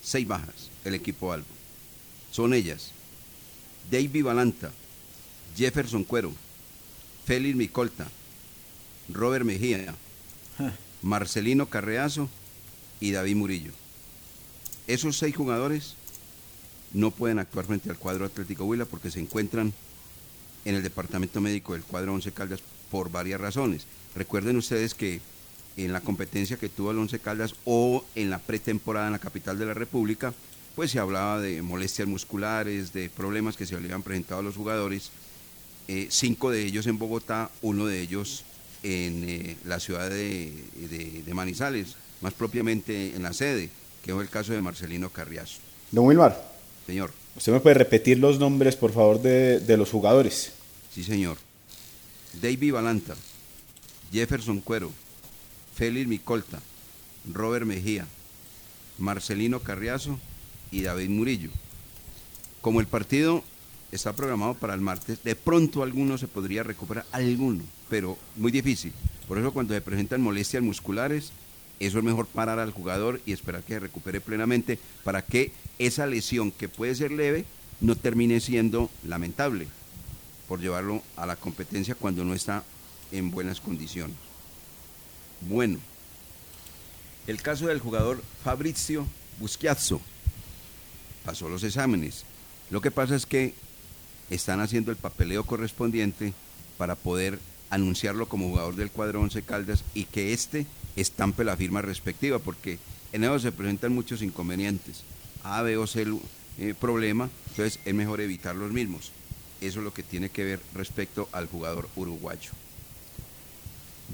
seis 0.03 0.27
bajas 0.27 0.73
el 0.85 0.97
equipo 0.97 1.33
Albo. 1.33 1.47
Son 2.33 2.53
ellas, 2.53 2.91
David 3.89 4.25
Balanta, 4.25 4.73
Jefferson 5.57 6.03
Cuero, 6.03 6.33
Félix 7.25 7.55
Micolta, 7.55 8.09
Robert 9.09 9.45
Mejía, 9.45 9.95
Marcelino 11.03 11.67
Carreazo 11.67 12.29
y 12.99 13.13
David 13.13 13.37
Murillo. 13.37 13.71
Esos 14.89 15.17
seis 15.17 15.37
jugadores 15.37 15.95
no 16.93 17.13
pueden 17.13 17.39
actuar 17.39 17.67
frente 17.67 17.89
al 17.89 17.99
cuadro 17.99 18.25
Atlético 18.25 18.65
Huila 18.65 18.85
porque 18.85 19.13
se 19.13 19.21
encuentran 19.21 19.73
en 20.65 20.75
el 20.75 20.83
departamento 20.83 21.41
médico 21.41 21.75
del 21.75 21.85
cuadro 21.85 22.15
Once 22.15 22.33
Caldas 22.33 22.59
por 22.91 23.13
varias 23.13 23.41
razones. 23.41 23.87
Recuerden 24.17 24.57
ustedes 24.57 24.95
que 24.95 25.21
en 25.77 25.93
la 25.93 26.01
competencia 26.01 26.57
que 26.57 26.69
tuvo 26.69 26.91
el 26.91 26.99
Once 26.99 27.19
Caldas 27.19 27.55
o 27.65 28.05
en 28.15 28.31
la 28.31 28.39
pretemporada 28.39 29.07
en 29.07 29.13
la 29.13 29.19
capital 29.19 29.59
de 29.59 29.67
la 29.67 29.75
República, 29.75 30.35
pues 30.75 30.91
se 30.91 30.99
hablaba 30.99 31.41
de 31.41 31.61
molestias 31.63 32.09
musculares, 32.09 32.93
de 32.93 33.11
problemas 33.11 33.57
que 33.57 33.67
se 33.67 33.75
le 33.79 33.85
habían 33.87 34.03
presentado 34.03 34.41
a 34.41 34.45
los 34.45 34.57
jugadores, 34.57 35.11
eh, 35.89 36.07
cinco 36.11 36.51
de 36.51 36.65
ellos 36.65 36.87
en 36.87 36.99
Bogotá, 36.99 37.51
uno 37.61 37.87
de 37.87 38.01
ellos 38.01 38.45
en 38.83 39.25
eh, 39.29 39.57
la 39.65 39.79
ciudad 39.81 40.09
de, 40.11 40.53
de- 40.91 41.23
de 41.25 41.35
Manizales, 41.35 41.97
más 42.21 42.33
propiamente 42.35 43.15
en 43.15 43.23
la 43.23 43.33
sede, 43.33 43.69
que 44.05 44.13
fue 44.13 44.23
el 44.23 44.29
caso 44.31 44.53
de 44.53 44.61
Marcelino 44.63 45.11
Carriazo. 45.11 45.59
Don 45.91 46.07
Wilmar. 46.07 46.51
Señor. 46.87 47.13
¿Usted 47.37 47.53
me 47.53 47.61
puede 47.61 47.75
repetir 47.75 48.19
los 48.19 48.39
nombres, 48.39 48.77
por 48.77 48.93
favor, 48.93 49.21
de, 49.23 49.61
de 49.61 49.77
los 49.77 49.91
jugadores? 49.91 50.53
Sí, 50.93 51.05
señor. 51.05 51.37
David 52.41 52.73
Balanta, 52.73 53.15
Jefferson 54.13 54.61
Cuero, 54.61 54.91
Félix 55.75 56.09
Micolta, 56.09 56.61
Robert 57.33 57.67
Mejía, 57.67 58.07
Marcelino 58.99 59.61
Carriazo 59.61 60.19
y 60.71 60.83
David 60.83 61.11
Murillo. 61.11 61.51
Como 62.61 62.81
el 62.81 62.87
partido 62.87 63.43
está 63.91 64.15
programado 64.15 64.55
para 64.55 64.75
el 64.75 64.81
martes, 64.81 65.23
de 65.23 65.37
pronto 65.37 65.83
alguno 65.83 66.19
se 66.19 66.29
podría 66.29 66.63
recuperar, 66.63 67.05
alguno, 67.13 67.65
pero 67.89 68.17
muy 68.37 68.53
difícil. 68.53 68.93
Por 69.29 69.39
eso 69.39 69.53
cuando 69.53 69.75
se 69.75 69.81
presentan 69.81 70.23
molestias 70.23 70.63
musculares, 70.63 71.33
eso 71.81 71.99
es 71.99 72.05
mejor 72.05 72.27
parar 72.27 72.59
al 72.59 72.71
jugador 72.71 73.21
y 73.27 73.33
esperar 73.33 73.63
que 73.63 73.75
se 73.75 73.81
recupere 73.81 74.21
plenamente 74.21 74.79
para 75.05 75.23
que 75.23 75.53
esa 75.79 76.07
lesión 76.07 76.53
que 76.53 76.69
puede 76.69 76.95
ser 76.95 77.11
leve 77.11 77.45
no 77.81 77.97
termine 77.97 78.41
siendo 78.41 78.91
lamentable 79.05 79.67
por 80.49 80.61
llevarlo 80.61 81.03
a 81.17 81.27
la 81.27 81.37
competencia 81.37 81.95
cuando 81.95 82.25
no 82.25 82.35
está 82.35 82.63
en 83.11 83.31
buenas 83.31 83.61
condiciones. 83.61 84.32
Bueno, 85.49 85.79
el 87.27 87.43
caso 87.43 87.67
del 87.67 87.81
jugador 87.81 88.23
Fabrizio 88.45 89.07
Buschiazzo 89.41 90.01
pasó 91.25 91.49
los 91.49 91.65
exámenes. 91.65 92.25
Lo 92.71 92.81
que 92.81 92.91
pasa 92.91 93.17
es 93.17 93.27
que 93.27 93.55
están 94.31 94.61
haciendo 94.61 94.93
el 94.93 94.97
papeleo 94.97 95.45
correspondiente 95.45 96.33
para 96.79 96.95
poder 96.95 97.41
anunciarlo 97.71 98.29
como 98.29 98.51
jugador 98.51 98.77
del 98.77 98.91
cuadro 98.91 99.21
11 99.21 99.43
Caldas 99.43 99.85
y 99.95 100.05
que 100.05 100.33
éste 100.33 100.67
estampe 100.95 101.43
la 101.43 101.57
firma 101.57 101.83
respectiva, 101.83 102.39
porque 102.39 102.79
en 103.13 103.25
eso 103.25 103.39
se 103.39 103.53
presentan 103.53 103.95
muchos 103.95 104.23
inconvenientes. 104.23 105.03
A, 105.43 105.63
B 105.63 105.77
o 105.77 105.87
C 105.87 106.07
eh, 106.59 106.75
problema, 106.79 107.31
entonces 107.49 107.81
es 107.85 107.95
mejor 107.95 108.21
evitar 108.21 108.55
los 108.55 108.71
mismos. 108.71 109.11
Eso 109.61 109.81
es 109.81 109.85
lo 109.85 109.93
que 109.93 110.03
tiene 110.03 110.29
que 110.29 110.45
ver 110.45 110.61
respecto 110.75 111.29
al 111.33 111.47
jugador 111.47 111.89
uruguayo. 111.97 112.51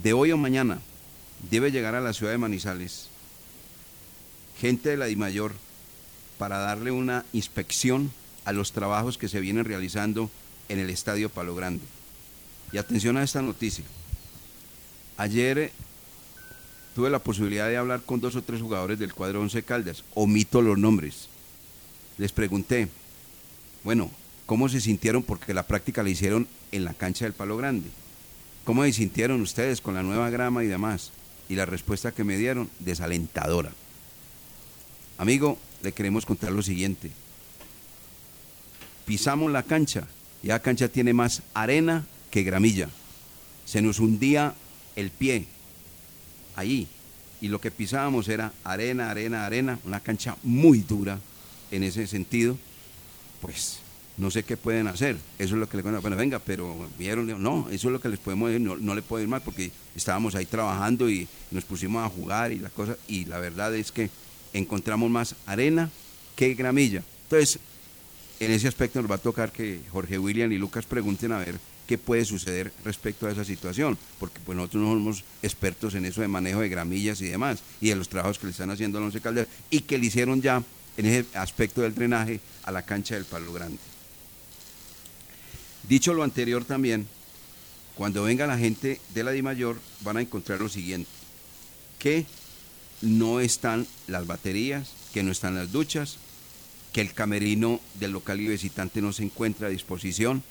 De 0.02 0.12
hoy 0.12 0.32
o 0.32 0.36
mañana 0.36 0.80
debe 1.50 1.70
llegar 1.70 1.94
a 1.94 2.00
la 2.00 2.12
ciudad 2.12 2.32
de 2.32 2.38
Manizales 2.38 3.08
gente 4.58 4.90
de 4.90 4.96
la 4.96 5.06
DIMAYOR 5.06 5.52
para 6.36 6.58
darle 6.58 6.90
una 6.90 7.24
inspección 7.32 8.10
a 8.44 8.52
los 8.52 8.72
trabajos 8.72 9.18
que 9.18 9.28
se 9.28 9.40
vienen 9.40 9.64
realizando 9.64 10.30
en 10.68 10.78
el 10.78 10.90
Estadio 10.90 11.28
Palo 11.28 11.54
Grande. 11.54 11.84
Y 12.72 12.78
atención 12.78 13.16
a 13.16 13.22
esta 13.22 13.40
noticia. 13.40 13.84
Ayer 15.16 15.58
eh, 15.58 15.72
tuve 16.94 17.10
la 17.10 17.18
posibilidad 17.18 17.68
de 17.68 17.76
hablar 17.76 18.02
con 18.02 18.20
dos 18.20 18.36
o 18.36 18.42
tres 18.42 18.60
jugadores 18.60 18.98
del 18.98 19.14
cuadro 19.14 19.40
11 19.40 19.62
Caldas. 19.62 20.04
Omito 20.14 20.60
los 20.60 20.78
nombres. 20.78 21.28
Les 22.18 22.32
pregunté, 22.32 22.88
bueno, 23.84 24.10
¿cómo 24.46 24.68
se 24.68 24.80
sintieron? 24.80 25.22
Porque 25.22 25.54
la 25.54 25.66
práctica 25.66 26.02
la 26.02 26.10
hicieron 26.10 26.48
en 26.72 26.84
la 26.84 26.94
cancha 26.94 27.24
del 27.24 27.34
Palo 27.34 27.56
Grande. 27.56 27.88
¿Cómo 28.64 28.84
se 28.84 28.92
sintieron 28.92 29.40
ustedes 29.40 29.80
con 29.80 29.94
la 29.94 30.02
nueva 30.02 30.30
grama 30.30 30.62
y 30.64 30.66
demás? 30.66 31.12
Y 31.48 31.54
la 31.54 31.66
respuesta 31.66 32.12
que 32.12 32.24
me 32.24 32.36
dieron, 32.36 32.68
desalentadora. 32.78 33.72
Amigo, 35.16 35.58
le 35.82 35.92
queremos 35.92 36.26
contar 36.26 36.52
lo 36.52 36.62
siguiente. 36.62 37.10
Pisamos 39.06 39.50
la 39.50 39.62
cancha 39.62 40.06
y 40.42 40.48
la 40.48 40.60
cancha 40.60 40.88
tiene 40.88 41.12
más 41.12 41.42
arena 41.54 42.06
que 42.30 42.42
gramilla. 42.42 42.88
Se 43.64 43.82
nos 43.82 43.98
hundía 43.98 44.54
el 44.96 45.10
pie 45.10 45.46
ahí 46.56 46.88
y 47.40 47.48
lo 47.48 47.60
que 47.60 47.70
pisábamos 47.70 48.28
era 48.28 48.52
arena, 48.64 49.10
arena, 49.10 49.46
arena, 49.46 49.78
una 49.84 50.00
cancha 50.00 50.36
muy 50.42 50.80
dura 50.80 51.18
en 51.70 51.82
ese 51.82 52.06
sentido. 52.06 52.58
Pues 53.40 53.80
no 54.18 54.30
sé 54.30 54.42
qué 54.42 54.56
pueden 54.56 54.88
hacer. 54.88 55.16
Eso 55.38 55.54
es 55.54 55.60
lo 55.60 55.68
que 55.68 55.76
le 55.76 55.82
bueno, 55.82 56.16
venga, 56.16 56.40
pero 56.40 56.88
vieron, 56.98 57.42
no, 57.42 57.68
eso 57.70 57.88
es 57.88 57.92
lo 57.92 58.00
que 58.00 58.08
les 58.08 58.18
podemos 58.18 58.50
decir, 58.50 58.66
no, 58.66 58.76
no 58.76 58.94
le 58.94 59.02
puedo 59.02 59.22
ir 59.22 59.28
mal 59.28 59.40
porque 59.40 59.70
estábamos 59.94 60.34
ahí 60.34 60.44
trabajando 60.44 61.08
y 61.08 61.26
nos 61.50 61.64
pusimos 61.64 62.04
a 62.04 62.08
jugar 62.08 62.52
y 62.52 62.58
la 62.58 62.68
cosa, 62.68 62.96
y 63.06 63.24
la 63.24 63.38
verdad 63.38 63.74
es 63.74 63.92
que 63.92 64.10
encontramos 64.52 65.10
más 65.10 65.34
arena 65.46 65.88
que 66.34 66.54
gramilla. 66.54 67.02
Entonces, 67.24 67.60
en 68.40 68.50
ese 68.50 68.68
aspecto 68.68 69.00
nos 69.00 69.10
va 69.10 69.16
a 69.16 69.18
tocar 69.18 69.52
que 69.52 69.80
Jorge 69.90 70.18
William 70.18 70.50
y 70.52 70.58
Lucas 70.58 70.84
pregunten 70.84 71.32
a 71.32 71.38
ver 71.38 71.56
qué 71.86 71.96
puede 71.96 72.24
suceder 72.24 72.72
respecto 72.84 73.26
a 73.26 73.30
esa 73.30 73.44
situación, 73.44 73.96
porque 74.18 74.40
pues 74.44 74.56
nosotros 74.56 74.82
no 74.82 74.92
somos 74.92 75.24
expertos 75.42 75.94
en 75.94 76.04
eso 76.04 76.20
de 76.20 76.28
manejo 76.28 76.60
de 76.60 76.68
gramillas 76.68 77.20
y 77.20 77.26
demás, 77.26 77.60
y 77.80 77.88
de 77.88 77.96
los 77.96 78.08
trabajos 78.08 78.38
que 78.38 78.46
le 78.46 78.52
están 78.52 78.70
haciendo 78.70 78.98
a 78.98 79.02
Once 79.02 79.20
Calderas, 79.20 79.48
y 79.70 79.80
que 79.80 79.96
le 79.96 80.06
hicieron 80.06 80.42
ya 80.42 80.62
en 80.96 81.06
ese 81.06 81.24
aspecto 81.34 81.80
del 81.80 81.94
drenaje 81.94 82.40
a 82.64 82.72
la 82.72 82.82
cancha 82.82 83.14
del 83.14 83.24
Palo 83.24 83.52
Grande. 83.52 83.78
Dicho 85.86 86.14
lo 86.14 86.22
anterior 86.22 86.64
también, 86.64 87.06
cuando 87.94 88.22
venga 88.22 88.46
la 88.46 88.58
gente 88.58 89.00
de 89.14 89.24
la 89.24 89.32
DIMAYOR 89.32 89.78
van 90.00 90.16
a 90.16 90.20
encontrar 90.20 90.60
lo 90.60 90.68
siguiente, 90.68 91.10
que 91.98 92.26
no 93.02 93.40
están 93.40 93.86
las 94.06 94.26
baterías, 94.26 94.90
que 95.12 95.22
no 95.22 95.32
están 95.32 95.54
las 95.54 95.72
duchas, 95.72 96.18
que 96.92 97.00
el 97.00 97.12
camerino 97.12 97.80
del 97.94 98.12
local 98.12 98.40
y 98.40 98.48
visitante 98.48 99.02
no 99.02 99.12
se 99.12 99.24
encuentra 99.24 99.68
a 99.68 99.70
disposición. 99.70 100.42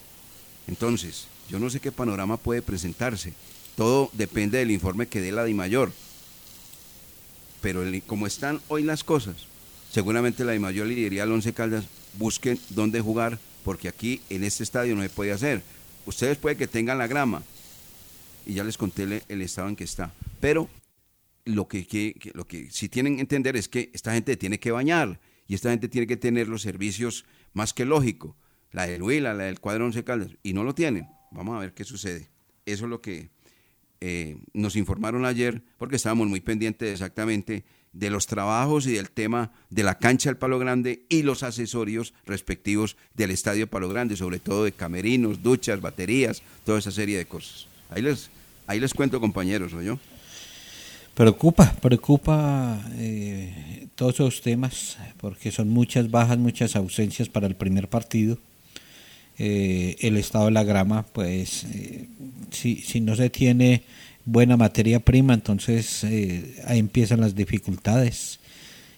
Entonces, 0.67 1.27
yo 1.49 1.59
no 1.59 1.69
sé 1.69 1.79
qué 1.79 1.91
panorama 1.91 2.37
puede 2.37 2.61
presentarse. 2.61 3.33
Todo 3.75 4.09
depende 4.13 4.57
del 4.57 4.71
informe 4.71 5.07
que 5.07 5.21
dé 5.21 5.31
la 5.31 5.45
DIMAYOR. 5.45 5.91
Pero 7.61 7.83
como 8.05 8.27
están 8.27 8.61
hoy 8.67 8.83
las 8.83 9.03
cosas, 9.03 9.35
seguramente 9.91 10.43
la 10.43 10.51
DIMAYOR 10.51 10.87
le 10.87 10.95
diría 10.95 11.23
al 11.23 11.31
Once 11.31 11.53
Caldas, 11.53 11.85
busquen 12.17 12.59
dónde 12.69 13.01
jugar, 13.01 13.39
porque 13.67 13.89
aquí 13.89 14.21
en 14.29 14.45
este 14.45 14.63
estadio 14.63 14.95
no 14.95 15.01
se 15.01 15.09
puede 15.09 15.33
hacer. 15.33 15.61
Ustedes 16.05 16.37
puede 16.37 16.55
que 16.55 16.67
tengan 16.67 16.97
la 16.97 17.05
grama, 17.05 17.43
y 18.45 18.53
ya 18.53 18.63
les 18.63 18.77
conté 18.77 19.21
el, 19.27 19.41
estado 19.41 19.67
en 19.67 19.75
que 19.75 19.83
está, 19.83 20.13
pero 20.39 20.69
lo 21.43 21.67
que, 21.67 21.85
que, 21.85 22.15
lo 22.33 22.47
que 22.47 22.71
sí 22.71 22.87
tienen 22.87 23.15
que 23.15 23.21
entender 23.23 23.57
es 23.57 23.67
que 23.67 23.91
esta 23.93 24.13
gente 24.13 24.37
tiene 24.37 24.57
que 24.57 24.71
bañar 24.71 25.19
y 25.49 25.53
esta 25.53 25.69
gente 25.69 25.89
tiene 25.89 26.07
que 26.07 26.15
tener 26.15 26.47
los 26.47 26.61
servicios 26.61 27.25
más 27.51 27.73
que 27.73 27.83
lógico, 27.83 28.37
la 28.71 28.87
del 28.87 29.03
Huila, 29.03 29.33
la 29.33 29.43
del 29.43 29.59
cuadro 29.59 29.83
11 29.83 30.01
Caldas, 30.05 30.31
y 30.43 30.53
no 30.53 30.63
lo 30.63 30.73
tienen. 30.73 31.09
Vamos 31.31 31.57
a 31.57 31.59
ver 31.59 31.73
qué 31.73 31.83
sucede. 31.83 32.29
Eso 32.65 32.85
es 32.85 32.89
lo 32.89 33.01
que 33.01 33.31
eh, 33.99 34.37
nos 34.53 34.77
informaron 34.77 35.25
ayer, 35.25 35.61
porque 35.77 35.97
estábamos 35.97 36.29
muy 36.29 36.39
pendientes 36.39 36.89
exactamente 36.89 37.65
de 37.97 38.09
los 38.09 38.27
trabajos 38.27 38.85
y 38.85 38.93
del 38.93 39.09
tema 39.09 39.51
de 39.69 39.83
la 39.83 39.97
cancha 39.97 40.29
del 40.29 40.37
Palo 40.37 40.59
Grande 40.59 41.05
y 41.09 41.23
los 41.23 41.41
accesorios 41.43 42.13
respectivos 42.25 42.95
del 43.15 43.31
Estadio 43.31 43.67
Palo 43.67 43.89
Grande, 43.89 44.15
sobre 44.15 44.39
todo 44.39 44.63
de 44.63 44.71
camerinos, 44.71 45.41
duchas, 45.41 45.81
baterías, 45.81 46.43
toda 46.63 46.79
esa 46.79 46.91
serie 46.91 47.17
de 47.17 47.25
cosas. 47.25 47.67
Ahí 47.89 48.01
les, 48.01 48.29
ahí 48.67 48.79
les 48.79 48.93
cuento, 48.93 49.19
compañeros, 49.19 49.73
¿o 49.73 49.81
yo? 49.81 49.97
Preocupa, 51.15 51.73
preocupa 51.81 52.79
eh, 52.97 53.87
todos 53.95 54.13
esos 54.15 54.41
temas, 54.41 54.99
porque 55.17 55.49
son 55.49 55.69
muchas 55.69 56.11
bajas, 56.11 56.37
muchas 56.37 56.75
ausencias 56.75 57.29
para 57.29 57.47
el 57.47 57.55
primer 57.55 57.89
partido. 57.89 58.37
Eh, 59.39 59.95
el 60.01 60.17
estado 60.17 60.45
de 60.45 60.51
la 60.51 60.63
grama, 60.63 61.03
pues, 61.03 61.63
eh, 61.63 62.07
si, 62.51 62.75
si 62.77 63.01
no 63.01 63.15
se 63.15 63.31
tiene 63.31 63.83
buena 64.27 64.57
materia 64.57 64.99
prima, 64.99 65.33
entonces 65.33 66.03
ahí 66.03 66.77
empiezan 66.77 67.21
las 67.21 67.33
dificultades 67.33 68.39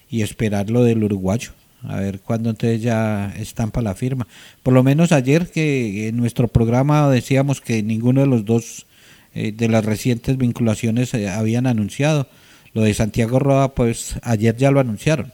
y 0.10 0.24
esperar 0.24 0.70
lo 0.70 0.84
del 0.84 1.04
uruguayo. 1.04 1.52
A 1.84 1.96
ver 1.96 2.20
cuándo 2.20 2.50
entonces 2.50 2.82
ya 2.82 3.34
estampa 3.38 3.82
la 3.82 3.96
firma. 3.96 4.28
Por 4.64 4.74
lo 4.74 4.84
menos 4.84 5.14
ayer 5.14 5.50
que 5.50 6.10
en 6.10 6.18
nuestro 6.18 6.50
programa 6.50 7.10
decíamos 7.10 7.62
que 7.62 7.82
ninguno 7.84 8.20
de 8.22 8.28
los 8.28 8.44
dos 8.44 8.86
eh, 9.34 9.52
de 9.52 9.70
las 9.70 9.86
recientes 9.86 10.38
vinculaciones 10.38 11.14
eh, 11.14 11.30
habían 11.30 11.68
anunciado. 11.68 12.28
Lo 12.74 12.82
de 12.82 12.94
Santiago 12.94 13.40
Roa, 13.40 13.74
pues 13.76 14.16
ayer 14.24 14.58
ya 14.58 14.72
lo 14.72 14.80
anunciaron. 14.80 15.32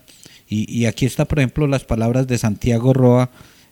Y, 0.48 0.72
y, 0.72 0.86
aquí 0.86 1.06
está, 1.06 1.24
por 1.24 1.40
ejemplo, 1.40 1.66
las 1.66 1.84
palabras 1.84 2.28
de 2.28 2.38
Santiago 2.38 2.92
Roa 2.92 3.30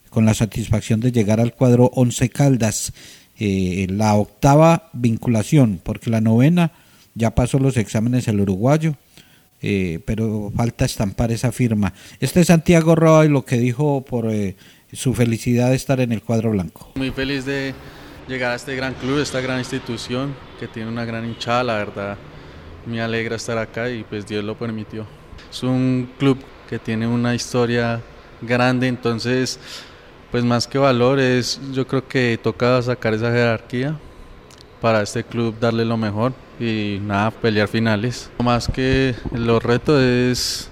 con 0.09 0.25
la 0.25 0.33
satisfacción 0.33 0.99
de 0.99 1.11
llegar 1.11 1.39
al 1.39 1.53
cuadro 1.53 1.89
11 1.93 2.29
Caldas. 2.29 2.93
Eh, 3.37 3.87
la 3.89 4.15
octava 4.15 4.89
vinculación, 4.93 5.81
porque 5.83 6.09
la 6.09 6.21
novena 6.21 6.71
ya 7.15 7.35
pasó 7.35 7.59
los 7.59 7.77
exámenes 7.77 8.27
el 8.27 8.39
uruguayo, 8.39 8.95
eh, 9.61 9.99
pero 10.05 10.51
falta 10.55 10.85
estampar 10.85 11.31
esa 11.31 11.51
firma. 11.51 11.93
Este 12.19 12.41
es 12.41 12.47
Santiago 12.47 12.95
Roa 12.95 13.25
y 13.25 13.29
lo 13.29 13.43
que 13.43 13.57
dijo 13.57 14.05
por 14.05 14.31
eh, 14.31 14.55
su 14.93 15.13
felicidad 15.13 15.69
de 15.69 15.75
estar 15.75 15.99
en 15.99 16.11
el 16.11 16.21
cuadro 16.21 16.51
blanco. 16.51 16.91
Muy 16.95 17.11
feliz 17.11 17.45
de 17.45 17.73
llegar 18.27 18.51
a 18.51 18.55
este 18.55 18.75
gran 18.75 18.93
club, 18.93 19.19
esta 19.19 19.41
gran 19.41 19.59
institución 19.59 20.33
que 20.59 20.67
tiene 20.67 20.89
una 20.89 21.05
gran 21.05 21.25
hinchada, 21.25 21.63
la 21.63 21.75
verdad 21.75 22.17
me 22.85 23.01
alegra 23.01 23.35
estar 23.35 23.57
acá 23.57 23.89
y 23.89 24.03
pues 24.03 24.27
Dios 24.27 24.43
lo 24.43 24.57
permitió. 24.57 25.05
Es 25.51 25.63
un 25.63 26.09
club 26.17 26.37
que 26.69 26.79
tiene 26.79 27.07
una 27.07 27.35
historia 27.35 28.01
grande, 28.41 28.87
entonces 28.87 29.59
pues 30.35 30.43
más 30.43 30.67
que 30.67 30.77
valores, 30.77 31.61
yo 31.71 31.87
creo 31.87 32.05
que 32.05 32.37
toca 32.43 32.81
sacar 32.81 33.13
esa 33.13 33.31
jerarquía 33.31 33.97
para 34.81 35.01
este 35.01 35.23
club 35.23 35.55
darle 35.61 35.85
lo 35.85 35.95
mejor 35.95 36.33
y 36.59 36.99
nada, 37.01 37.31
pelear 37.31 37.69
finales. 37.69 38.29
Más 38.43 38.67
que 38.67 39.15
los 39.31 39.63
retos 39.63 40.01
es 40.01 40.69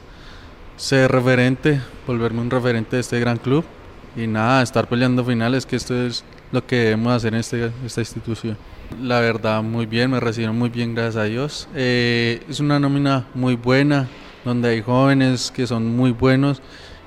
ser 0.75 1.09
referente, 1.09 1.79
volverme 2.05 2.41
un 2.41 2.51
referente 2.51 2.97
de 2.97 2.99
este 3.03 3.21
gran 3.21 3.37
club 3.37 3.63
y 4.17 4.27
nada, 4.27 4.61
estar 4.61 4.89
peleando 4.89 5.23
finales, 5.23 5.65
que 5.65 5.77
esto 5.77 5.95
es 5.95 6.25
lo 6.51 6.67
que 6.67 6.75
debemos 6.75 7.13
hacer 7.13 7.33
en 7.33 7.39
este, 7.39 7.71
esta 7.85 8.01
institución. 8.01 8.57
La 9.01 9.21
verdad, 9.21 9.63
muy 9.63 9.85
bien, 9.85 10.11
me 10.11 10.19
recibieron 10.19 10.59
muy 10.59 10.67
bien, 10.67 10.93
gracias 10.93 11.15
a 11.15 11.23
Dios. 11.23 11.69
Eh, 11.73 12.43
es 12.49 12.59
una 12.59 12.81
nómina 12.81 13.27
muy 13.33 13.55
buena, 13.55 14.09
donde 14.43 14.67
hay 14.67 14.81
jóvenes 14.81 15.53
que 15.55 15.65
son 15.65 15.87
muy 15.95 16.11
buenos, 16.11 16.61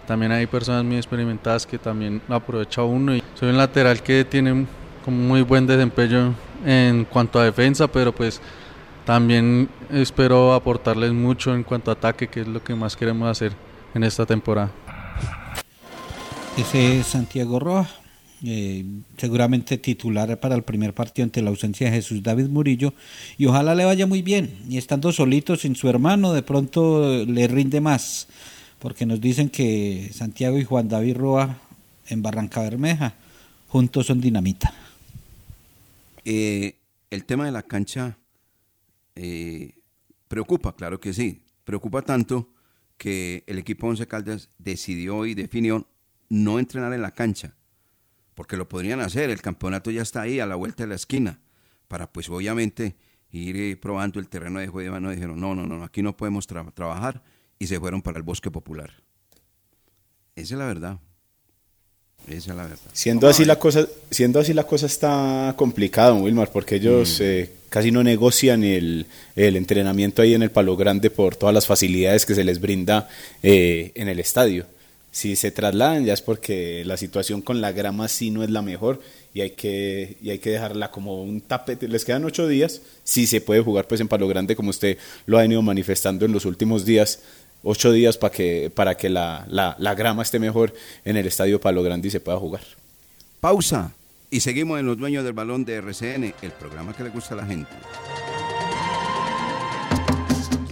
también 0.07 0.33
hay 0.33 0.47
personas 0.47 0.85
muy 0.85 0.97
experimentadas 0.97 1.67
que 1.67 1.79
también 1.79 2.23
aprovecha 2.29 2.83
uno. 2.83 3.15
Y 3.15 3.23
soy 3.35 3.51
un 3.51 3.57
lateral 3.57 4.03
que 4.03 4.25
tiene 4.25 4.67
como 5.05 5.17
muy 5.17 5.43
buen 5.43 5.67
desempeño 5.67 6.35
en 6.65 7.05
cuanto 7.05 7.39
a 7.39 7.45
defensa, 7.45 7.87
pero 7.87 8.15
pues 8.15 8.41
también 9.05 9.69
espero 9.91 10.55
aportarles 10.55 11.13
mucho 11.13 11.55
en 11.55 11.63
cuanto 11.63 11.91
a 11.91 11.95
ataque, 11.95 12.29
que 12.29 12.41
es 12.41 12.49
lo 12.49 12.63
que 12.63 12.75
más 12.75 12.97
queremos 12.97 13.29
hacer 13.29 13.53
en 13.95 14.03
esta 14.03 14.27
temporada. 14.27 14.71
Ese 16.57 16.99
es 16.99 17.07
Santiago 17.07 17.61
Roa, 17.61 17.87
eh, 18.45 18.85
seguramente 19.17 19.79
titular 19.79 20.39
para 20.41 20.55
el 20.55 20.63
primer 20.63 20.95
partido 20.95 21.25
ante 21.25 21.41
la 21.43 21.51
ausencia 21.51 21.87
de 21.87 21.97
Jesús 21.97 22.23
David 22.23 22.49
Murillo 22.49 22.95
y 23.39 23.47
ojalá 23.47 23.75
le 23.75 23.85
vaya 23.85 24.07
muy 24.07 24.23
bien 24.23 24.59
y 24.69 24.77
estando 24.77 25.11
solito 25.11 25.57
sin 25.57 25.75
su 25.75 25.89
hermano 25.89 26.35
de 26.35 26.43
pronto 26.43 27.25
le 27.25 27.49
rinde 27.49 27.81
más 27.81 28.29
porque 28.87 29.05
nos 29.05 29.21
dicen 29.21 29.49
que 29.49 30.11
Santiago 30.13 30.59
y 30.59 30.65
Juan 30.65 30.89
David 30.89 31.17
Roa 31.17 31.59
en 32.07 32.23
Barranca 32.23 32.61
Bermeja 32.61 33.17
juntos 33.67 34.07
son 34.07 34.21
dinamita. 34.21 34.73
Eh, 36.25 36.77
el 37.11 37.25
tema 37.25 37.47
de 37.47 37.51
la 37.51 37.65
cancha 37.65 38.17
eh, 39.17 39.75
preocupa, 40.29 40.77
claro 40.77 41.01
que 41.01 41.13
sí, 41.13 41.43
preocupa 41.65 42.03
tanto 42.03 42.49
que 42.97 43.43
el 43.49 43.59
equipo 43.59 43.89
Once 43.89 44.07
Caldas 44.07 44.51
decidió 44.57 45.27
y 45.27 45.35
definió 45.35 45.89
no 46.29 46.61
entrenar 46.61 46.93
en 46.93 47.03
la 47.03 47.11
cancha, 47.11 47.57
porque 48.37 48.57
lo 48.57 48.69
podrían 48.69 49.01
hacer, 49.01 49.31
el 49.31 49.43
campeonato 49.43 49.91
ya 49.91 50.03
está 50.03 50.21
ahí 50.21 50.39
a 50.39 50.47
la 50.47 50.55
vuelta 50.55 50.85
de 50.85 50.91
la 50.91 50.95
esquina, 50.95 51.41
para 51.89 52.13
pues 52.13 52.29
obviamente 52.29 52.95
ir 53.33 53.57
eh, 53.57 53.77
probando 53.77 54.21
el 54.21 54.29
terreno 54.29 54.61
de 54.61 54.69
juego, 54.69 55.01
no 55.01 55.11
dijeron, 55.11 55.41
no, 55.41 55.57
no, 55.57 55.67
no, 55.67 55.83
aquí 55.83 56.03
no 56.03 56.17
podemos 56.17 56.47
trabajar 56.47 57.25
y 57.59 57.67
se 57.67 57.79
fueron 57.81 58.03
para 58.03 58.19
el 58.19 58.23
bosque 58.23 58.51
popular. 58.51 58.91
Esa 60.35 60.55
es 60.55 60.59
la 60.59 60.67
verdad. 60.67 60.99
Esa 62.29 62.37
es 62.39 62.57
la 62.57 62.63
verdad. 62.65 62.79
Siendo 62.93 63.29
así 63.29 63.45
la 63.45 63.59
cosa, 63.59 63.87
siendo 64.11 64.41
así 64.41 64.53
la 64.53 64.65
cosa 64.65 64.87
está 64.87 65.55
complicada, 65.57 66.13
Wilmar, 66.13 66.51
porque 66.51 66.77
ellos 66.77 67.21
mm. 67.21 67.25
eh, 67.25 67.51
casi 67.69 67.91
no 67.91 68.03
negocian 68.03 68.65
el, 68.65 69.07
entrenamiento 69.37 70.23
ahí 70.23 70.35
en 70.35 70.43
el 70.43 70.51
Palo 70.51 70.77
Grande 70.77 71.11
por 71.11 71.37
todas 71.37 71.55
las 71.55 71.67
facilidades 71.67 72.27
que 72.27 72.35
se 72.35 72.45
les 72.45 72.61
brinda 72.61 73.09
eh, 73.43 73.93
en 73.95 74.09
el 74.09 74.19
estadio. 74.19 74.67
Si 75.11 75.35
se 75.35 75.51
trasladan 75.51 76.05
ya 76.05 76.13
es 76.13 76.21
porque 76.21 76.85
la 76.85 76.99
situación 76.99 77.41
con 77.41 77.63
la 77.63 77.73
grama 77.73 78.07
sí 78.07 78.31
no 78.31 78.43
es 78.43 78.51
la 78.51 78.61
mejor 78.61 79.01
y 79.33 79.41
hay 79.41 79.51
que, 79.51 80.19
y 80.21 80.29
hay 80.29 80.39
que 80.39 80.51
dejarla 80.51 80.91
como 80.91 81.23
un 81.23 81.41
tapete. 81.41 81.89
Les 81.89 82.05
quedan 82.05 82.25
ocho 82.25 82.47
días, 82.47 82.83
si 83.03 83.27
se 83.27 83.41
puede 83.41 83.63
jugar 83.63 83.89
pues 83.89 84.01
en 84.01 84.09
Palo 84.09 84.29
Grande 84.29 84.57
como 84.57 84.71
usted 84.71 84.99
lo 85.25 85.39
ha 85.39 85.43
venido 85.43 85.63
manifestando 85.63 86.27
en 86.27 86.33
los 86.33 86.45
últimos 86.45 86.85
días, 86.85 87.21
ocho 87.67 87.91
días 87.93 88.17
para 88.17 88.33
que, 88.33 88.71
para 88.75 88.97
que 88.97 89.11
la, 89.11 89.45
la, 89.49 89.95
grama 89.95 90.23
esté 90.23 90.39
mejor 90.39 90.73
en 91.05 91.17
el 91.17 91.27
estadio 91.27 91.61
Palo 91.61 91.83
Grande 91.83 92.09
y 92.09 92.11
se 92.11 92.21
pueda 92.21 92.39
jugar. 92.39 92.63
Pausa 93.41 93.93
y 94.31 94.41
seguimos 94.41 94.79
en 94.79 94.87
Los 94.87 94.97
Dueños 94.97 95.25
del 95.25 95.33
Balón 95.33 95.65
de 95.65 95.77
RCN, 95.77 96.35
el 96.43 96.53
programa 96.53 96.95
que 96.95 97.03
le 97.03 97.11
gusta 97.11 97.35
a 97.35 97.39
la 97.39 97.47
gente. 97.47 97.71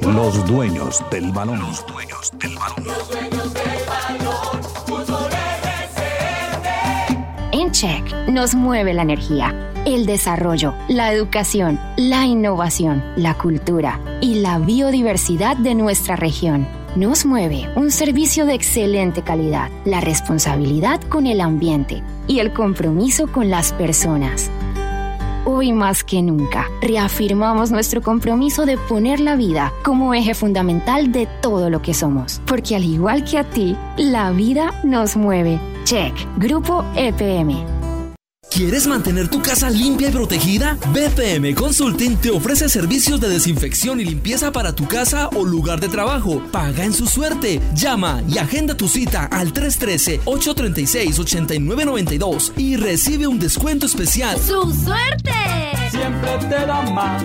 Los 0.01 0.47
Dueños 0.47 1.03
del 1.11 1.33
Balón. 1.33 1.59
Los 1.61 1.85
Dueños 1.87 2.33
del 2.39 2.55
Balón. 2.55 2.85
Los 2.85 3.09
Dueños 3.09 3.55
del 3.55 3.87
Balón. 3.87 4.15
En 7.53 7.71
Check 7.73 8.29
nos 8.29 8.55
mueve 8.55 8.95
la 8.95 9.03
energía, 9.03 9.73
el 9.87 10.07
desarrollo, 10.07 10.75
la 10.89 11.13
educación, 11.13 11.81
la 11.97 12.27
innovación, 12.27 13.03
la 13.17 13.35
cultura 13.35 14.01
y 14.21 14.37
la 14.37 14.59
biodiversidad 14.59 15.57
de 15.57 15.75
nuestra 15.75 16.17
región 16.17 16.84
nos 16.97 17.27
mueve 17.27 17.69
un 17.77 17.91
servicio 17.91 18.47
de 18.47 18.55
excelente 18.55 19.23
calidad, 19.23 19.71
la 19.85 20.01
responsabilidad 20.01 21.01
con 21.03 21.27
el 21.27 21.41
ambiente 21.41 22.03
y 22.27 22.39
el 22.39 22.53
compromiso 22.53 23.27
con 23.27 23.51
las 23.51 23.73
personas. 23.73 24.51
Hoy 25.47 25.73
más 25.73 26.05
que 26.05 26.23
nunca, 26.23 26.69
reafirmamos 26.81 27.71
nuestro 27.71 28.01
compromiso 28.01 28.65
de 28.65 28.79
poner 28.79 29.21
la 29.21 29.37
vida 29.37 29.73
como 29.85 30.15
eje 30.15 30.35
fundamental 30.35 31.13
de 31.13 31.29
todo 31.43 31.69
lo 31.69 31.83
que 31.83 31.93
somos, 31.93 32.41
porque 32.47 32.77
al 32.77 32.85
igual 32.85 33.25
que 33.25 33.39
a 33.39 33.45
ti, 33.45 33.77
la 33.99 34.31
vida 34.31 34.81
nos 34.85 35.17
mueve. 35.17 35.61
Check, 35.85 36.15
Grupo 36.39 36.83
EPM. 36.97 37.74
¿Quieres 38.55 38.87
mantener 38.87 39.27
tu 39.27 39.43
casa 39.43 39.69
limpia 39.69 40.11
y 40.11 40.13
protegida? 40.13 40.79
BPM 40.93 41.57
Consulting 41.57 42.19
te 42.19 42.31
ofrece 42.31 42.69
servicios 42.69 43.21
de 43.21 43.29
desinfección 43.29 44.01
y 44.01 44.05
limpieza 44.05 44.53
para 44.53 44.77
tu 44.77 44.87
casa 44.87 45.29
o 45.35 45.45
lugar 45.45 45.81
de 45.81 45.89
trabajo. 45.89 46.41
Paga 46.53 46.85
en 46.85 46.93
su 46.93 47.09
suerte. 47.09 47.61
Llama 47.75 48.23
y 48.29 48.39
agenda 48.39 48.77
tu 48.77 48.87
cita 48.87 49.25
al 49.25 49.53
313-836-8992 49.53 52.53
y 52.57 52.77
recibe 52.77 53.27
un 53.27 53.41
descuento 53.41 53.87
especial. 53.87 54.39
¡Su 54.39 54.73
suerte! 54.73 55.33
Siempre 55.91 56.39
te 56.49 56.65
da 56.65 56.81
más. 56.93 57.25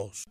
0662. 0.09 0.30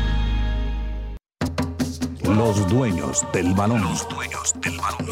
Los 2.35 2.65
dueños 2.69 3.25
del 3.33 3.53
balón. 3.53 3.81
Los 3.81 4.07
dueños 4.07 4.53
del 4.61 4.77
balón. 4.77 5.07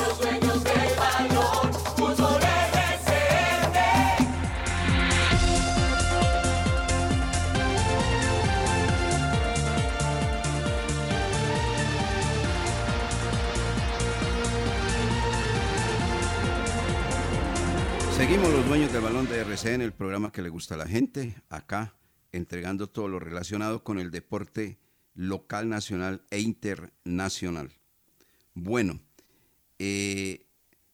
Seguimos 18.16 18.50
los 18.50 18.68
dueños 18.68 18.94
del 18.94 19.02
balón 19.02 19.28
de 19.28 19.40
RCN, 19.40 19.82
el 19.82 19.92
programa 19.92 20.32
que 20.32 20.42
le 20.42 20.48
gusta 20.50 20.76
a 20.76 20.78
la 20.78 20.88
gente, 20.88 21.36
acá 21.50 21.96
entregando 22.32 22.88
todo 22.88 23.10
lo 23.10 23.20
relacionado 23.20 23.84
con 23.84 24.00
el 24.00 24.10
deporte 24.10 24.80
local, 25.20 25.68
nacional 25.68 26.22
e 26.32 26.40
internacional. 26.40 27.70
Bueno, 28.54 29.00
eh, 29.78 30.46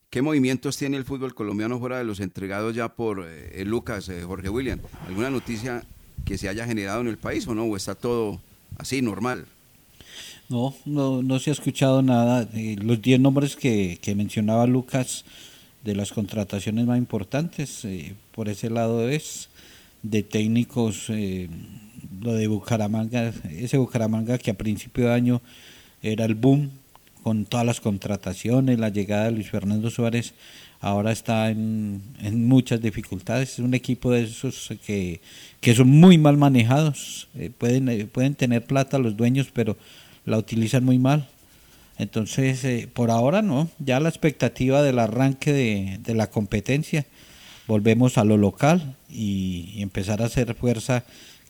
¿qué 0.09 0.21
movimientos 0.21 0.78
tiene 0.78 0.97
el 0.97 1.05
fútbol 1.05 1.36
colombiano 1.36 1.80
fuera 1.80 1.99
de 1.99 2.03
los 2.03 2.19
entregados 2.19 2.76
ya 2.76 2.95
por 2.95 3.26
eh, 3.28 3.61
el 3.61 3.69
Lucas, 3.69 4.09
eh, 4.09 4.23
Jorge 4.23 4.49
William? 4.49 4.80
¿Alguna 5.07 5.30
noticia 5.30 5.84
que 6.26 6.38
se 6.38 6.49
haya 6.49 6.65
generado 6.65 7.01
en 7.01 7.07
el 7.07 7.17
país 7.17 7.47
o 7.47 7.53
no? 7.53 7.65
¿O 7.65 7.78
está 7.78 7.93
todo 7.93 8.41
así, 8.78 9.01
normal? 9.01 9.45
No, 10.49 10.76
no, 10.86 11.21
no 11.21 11.39
se 11.39 11.51
ha 11.51 11.53
escuchado 11.53 12.01
nada. 12.01 12.49
Eh, 12.53 12.78
los 12.82 13.01
10 13.01 13.19
nombres 13.19 13.55
que, 13.55 13.99
que 14.01 14.15
mencionaba 14.15 14.65
Lucas 14.65 15.26
de 15.84 15.95
las 15.95 16.11
contrataciones 16.11 16.86
más 16.86 16.97
importantes, 16.97 17.86
eh, 17.86 18.15
por 18.32 18.49
ese 18.49 18.71
lado 18.71 19.07
es 19.07 19.49
de 20.01 20.23
técnicos, 20.23 21.09
eh, 21.09 21.47
lo 22.26 22.34
de 22.34 22.47
Bucaramanga, 22.47 23.32
ese 23.51 23.78
Bucaramanga 23.78 24.38
que 24.38 24.51
a 24.51 24.55
principio 24.55 25.05
de 25.05 25.13
año 25.13 25.41
era 26.01 26.26
el 26.26 26.36
boom 26.36 26.71
con 27.23 27.45
todas 27.45 27.65
las 27.65 27.80
contrataciones, 27.80 28.80
la 28.80 28.89
llegada 28.89 29.26
de 29.26 29.32
Luis 29.32 29.49
Fernando 29.49 29.89
Suárez, 29.89 30.34
ahora 30.82 31.11
está 31.11 31.49
en, 31.49 32.01
muchas 32.47 32.82
dificultades, 32.82 33.53
es 33.53 33.59
un 33.59 33.73
equipo 33.73 34.11
de 34.11 34.23
esos 34.23 34.73
que, 34.86 35.21
que 35.61 35.73
son 35.73 35.88
muy 35.88 36.17
mal 36.17 36.38
manejados, 36.38 37.28
eh, 37.36 37.49
pueden, 37.55 37.89
eh, 37.89 38.05
pueden 38.05 38.36
tener 38.36 38.63
plata 38.65 38.99
los 38.99 39.17
dueños, 39.17 39.49
pero 39.53 39.78
la 40.26 40.38
utilizan 40.38 40.84
muy 40.84 40.99
mal. 40.99 41.28
Entonces, 41.97 42.63
eh, 42.65 42.89
por 42.93 43.09
ahora 43.09 43.41
no, 43.41 43.69
ya 43.80 43.99
la 43.99 44.09
expectativa 44.09 44.84
del 44.84 44.99
arranque 44.99 45.53
de, 45.53 45.99
de 46.03 46.13
la 46.13 46.30
competencia, 46.30 47.05
volvemos 47.67 48.17
a 48.17 48.23
lo 48.23 48.38
local 48.38 48.95
y 49.09 49.82
empezar 49.82 50.21
a 50.21 50.26
hacer 50.26 50.53
fuerza 50.53 51.05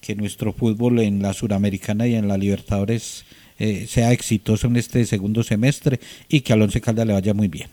que 0.06 0.16
nuestro 0.16 0.54
fútbol 0.54 1.00
en 1.00 1.22
la 1.22 1.34
Suramericana 1.34 2.06
y 2.06 2.16
en 2.16 2.28
la 2.28 2.38
Libertadores 2.38 3.26
eh, 3.58 3.88
sea 3.88 4.12
exitoso 4.12 4.68
en 4.68 4.76
este 4.76 5.06
segundo 5.06 5.42
semestre 5.42 6.00
y 6.28 6.42
que 6.42 6.54
al 6.54 6.62
Once 6.62 6.80
Caldas 6.80 7.08
le 7.08 7.14
vaya 7.14 7.34
muy 7.34 7.48
bien. 7.48 7.70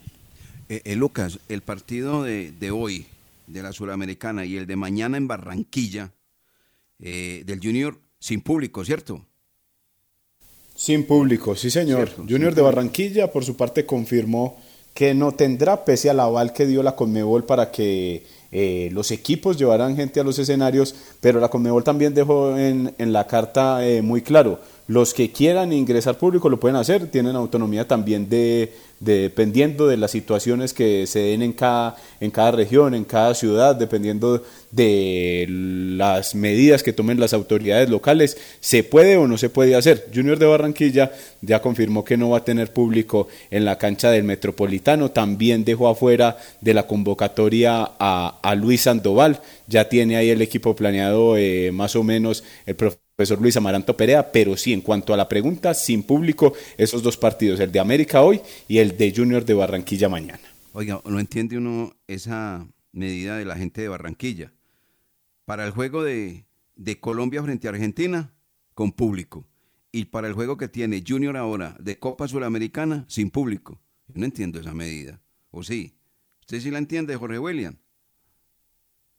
Eh, 0.69 0.81
eh, 0.85 0.97
Lucas, 0.97 1.41
el 1.51 1.61
partido 1.61 2.23
de, 2.23 2.53
de 2.53 2.71
hoy 2.71 3.07
de 3.47 3.63
la 3.63 3.73
Suramericana 3.73 4.47
y 4.47 4.57
el 4.57 4.67
de 4.67 4.77
mañana 4.77 5.19
en 5.19 5.29
Barranquilla 5.29 6.13
eh, 6.99 7.43
del 7.45 7.61
Junior 7.61 7.99
sin 8.19 8.41
público, 8.41 8.85
¿cierto? 8.85 9.27
Sin 10.75 11.05
público, 11.05 11.55
sí 11.55 11.71
señor. 11.71 12.09
Cierto, 12.09 12.25
Junior 12.29 12.55
de 12.55 12.63
Barranquilla 12.63 13.31
por 13.31 13.45
su 13.45 13.57
parte 13.57 13.85
confirmó 13.85 14.59
que 14.95 15.13
no 15.13 15.33
tendrá, 15.33 15.85
pese 15.85 16.09
al 16.09 16.21
aval 16.21 16.53
que 16.53 16.67
dio 16.67 16.83
la 16.83 16.97
Conmebol 16.97 17.45
para 17.45 17.71
que 17.71 18.25
eh, 18.53 18.91
los 18.93 19.11
equipos 19.11 19.57
llevaran 19.57 19.97
gente 19.97 20.21
a 20.21 20.25
los 20.25 20.39
escenarios, 20.39 20.95
pero 21.21 21.41
la 21.41 21.49
Conmebol 21.49 21.83
también 21.83 22.13
dejó 22.13 22.57
en, 22.59 22.95
en 22.99 23.13
la 23.13 23.27
carta 23.27 23.87
eh, 23.87 24.03
muy 24.03 24.21
claro, 24.21 24.61
los 24.89 25.15
que 25.15 25.31
quieran 25.33 25.73
ingresar 25.73 26.19
público 26.19 26.49
lo 26.49 26.59
pueden 26.61 26.77
hacer, 26.77 27.07
tienen 27.11 27.37
autonomía 27.37 27.87
también 27.87 28.29
de, 28.29 28.73
de- 29.01 29.23
dependiendo 29.23 29.87
de 29.87 29.97
las 29.97 30.11
situaciones 30.11 30.75
que 30.75 31.07
se 31.07 31.21
den 31.21 31.43
en 31.43 31.53
cada, 31.53 31.97
en 32.21 32.31
cada 32.31 32.51
región, 32.53 32.95
en 32.95 33.05
cada 33.05 33.35
ciudad, 33.35 33.77
dependiendo 33.77 34.43
de 34.71 35.47
las 35.49 36.35
medidas 36.35 36.83
que 36.83 36.93
tomen 36.93 37.21
las 37.21 37.33
autoridades 37.33 37.89
locales, 37.91 38.37
se 38.61 38.83
puede 38.85 39.17
o 39.17 39.27
no 39.29 39.39
se 39.39 39.51
puede 39.51 39.75
hacer. 39.77 40.09
Junior 40.15 40.39
de 40.39 40.47
Barranquilla 40.47 41.13
ya 41.41 41.61
confirmó 41.63 42.05
que 42.05 42.17
no 42.17 42.31
va 42.31 42.39
a 42.39 42.45
tener 42.45 42.73
público 42.73 43.29
en 43.51 43.65
la 43.65 43.79
cancha 43.79 44.11
del 44.11 44.25
Metropolitano, 44.25 45.11
también 45.11 45.65
dejó 45.65 45.89
afuera 45.89 46.37
de 46.61 46.75
la 46.75 46.87
convocatoria 46.87 47.91
a, 47.99 48.39
a 48.43 48.55
Luis 48.55 48.83
Sandoval, 48.83 49.41
ya 49.67 49.89
tiene 49.89 50.17
ahí 50.17 50.31
el 50.31 50.43
equipo 50.43 50.75
planeado 50.77 51.37
eh, 51.37 51.71
más 51.73 51.97
o 51.97 52.03
menos 52.03 52.45
el 52.67 52.77
profesor 52.77 53.01
Luis 53.31 53.57
Amaranto 53.57 53.97
Perea, 53.97 54.33
pero 54.33 54.57
sí, 54.57 54.73
en 54.73 54.81
cuanto 54.81 55.15
a 55.15 55.17
la 55.17 55.29
pregunta, 55.29 55.75
sin 55.75 56.03
público, 56.03 56.55
esos 56.77 57.03
dos 57.03 57.17
partidos, 57.17 57.61
el 57.61 57.73
de 57.73 57.81
América 57.81 58.23
hoy 58.23 58.41
y 58.69 58.79
el 58.79 58.97
de 58.97 59.13
Junior 59.15 59.45
de 59.45 59.55
Barranquilla 59.55 60.09
mañana. 60.09 60.41
Oiga, 60.73 61.01
no 61.05 61.21
entiende 61.21 61.59
uno 61.59 61.95
esa 62.07 62.67
medida 62.93 63.37
de 63.37 63.45
la 63.45 63.57
gente 63.57 63.83
de 63.83 63.89
Barranquilla. 63.89 64.53
Para 65.45 65.65
el 65.67 65.73
juego 65.73 66.03
de, 66.03 66.47
de 66.77 67.01
Colombia 67.01 67.43
frente 67.43 67.67
a 67.69 67.71
Argentina, 67.71 68.33
con 68.75 68.93
público. 68.93 69.47
Y 69.91 70.07
para 70.07 70.29
el 70.29 70.35
juego 70.35 70.57
que 70.57 70.69
tiene 70.69 71.05
Junior 71.07 71.37
ahora 71.37 71.77
de 71.79 71.99
Copa 71.99 72.27
Suramericana, 72.27 73.05
sin 73.09 73.31
público. 73.31 73.81
Yo 74.09 74.15
no 74.17 74.25
entiendo 74.25 74.59
esa 74.59 74.73
medida. 74.73 75.21
¿O 75.51 75.63
sí? 75.63 75.95
¿Usted 76.41 76.61
sí 76.61 76.71
la 76.71 76.79
entiende, 76.79 77.17
Jorge 77.17 77.39
William? 77.39 77.77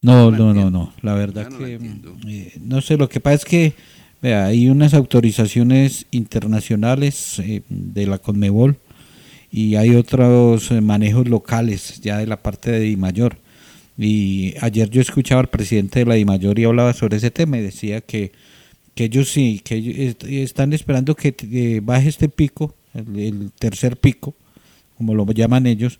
No, 0.04 0.30
no, 0.30 0.52
no, 0.52 0.70
no. 0.70 0.92
La 1.00 1.14
verdad 1.14 1.48
que 1.48 1.80
eh, 2.28 2.52
no 2.60 2.82
sé. 2.82 2.98
Lo 2.98 3.08
que 3.08 3.20
pasa 3.20 3.36
es 3.36 3.44
que 3.46 3.72
vea, 4.20 4.44
hay 4.44 4.68
unas 4.68 4.92
autorizaciones 4.92 6.04
internacionales 6.10 7.38
eh, 7.38 7.62
de 7.70 8.06
la 8.06 8.18
Conmebol 8.18 8.76
y 9.50 9.76
hay 9.76 9.96
otros 9.96 10.70
eh, 10.70 10.82
manejos 10.82 11.26
locales 11.26 12.02
ya 12.02 12.18
de 12.18 12.26
la 12.26 12.42
parte 12.42 12.70
de 12.70 12.80
Dimayor. 12.80 13.38
Y 13.96 14.54
ayer 14.60 14.90
yo 14.90 15.00
escuchaba 15.00 15.40
al 15.40 15.48
presidente 15.48 16.00
de 16.00 16.04
la 16.04 16.16
Dimayor 16.16 16.58
y 16.58 16.64
hablaba 16.64 16.92
sobre 16.92 17.16
ese 17.16 17.30
tema 17.30 17.56
y 17.56 17.62
decía 17.62 18.02
que, 18.02 18.32
que 18.94 19.04
ellos 19.04 19.30
sí, 19.30 19.62
que 19.64 19.76
ellos 19.76 20.16
están 20.20 20.74
esperando 20.74 21.14
que 21.14 21.80
baje 21.82 22.10
este 22.10 22.28
pico, 22.28 22.74
el, 22.92 23.18
el 23.18 23.52
tercer 23.58 23.96
pico, 23.96 24.34
como 24.98 25.14
lo 25.14 25.24
llaman 25.32 25.66
ellos, 25.66 25.98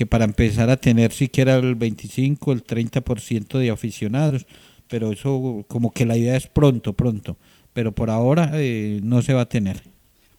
que 0.00 0.06
para 0.06 0.24
empezar 0.24 0.70
a 0.70 0.78
tener 0.78 1.12
siquiera 1.12 1.56
el 1.56 1.74
25, 1.74 2.52
el 2.52 2.64
30% 2.64 3.58
de 3.58 3.68
aficionados, 3.68 4.46
pero 4.88 5.12
eso 5.12 5.66
como 5.68 5.92
que 5.92 6.06
la 6.06 6.16
idea 6.16 6.38
es 6.38 6.46
pronto, 6.46 6.94
pronto, 6.94 7.36
pero 7.74 7.92
por 7.92 8.08
ahora 8.08 8.50
eh, 8.54 9.00
no 9.02 9.20
se 9.20 9.34
va 9.34 9.42
a 9.42 9.48
tener. 9.50 9.82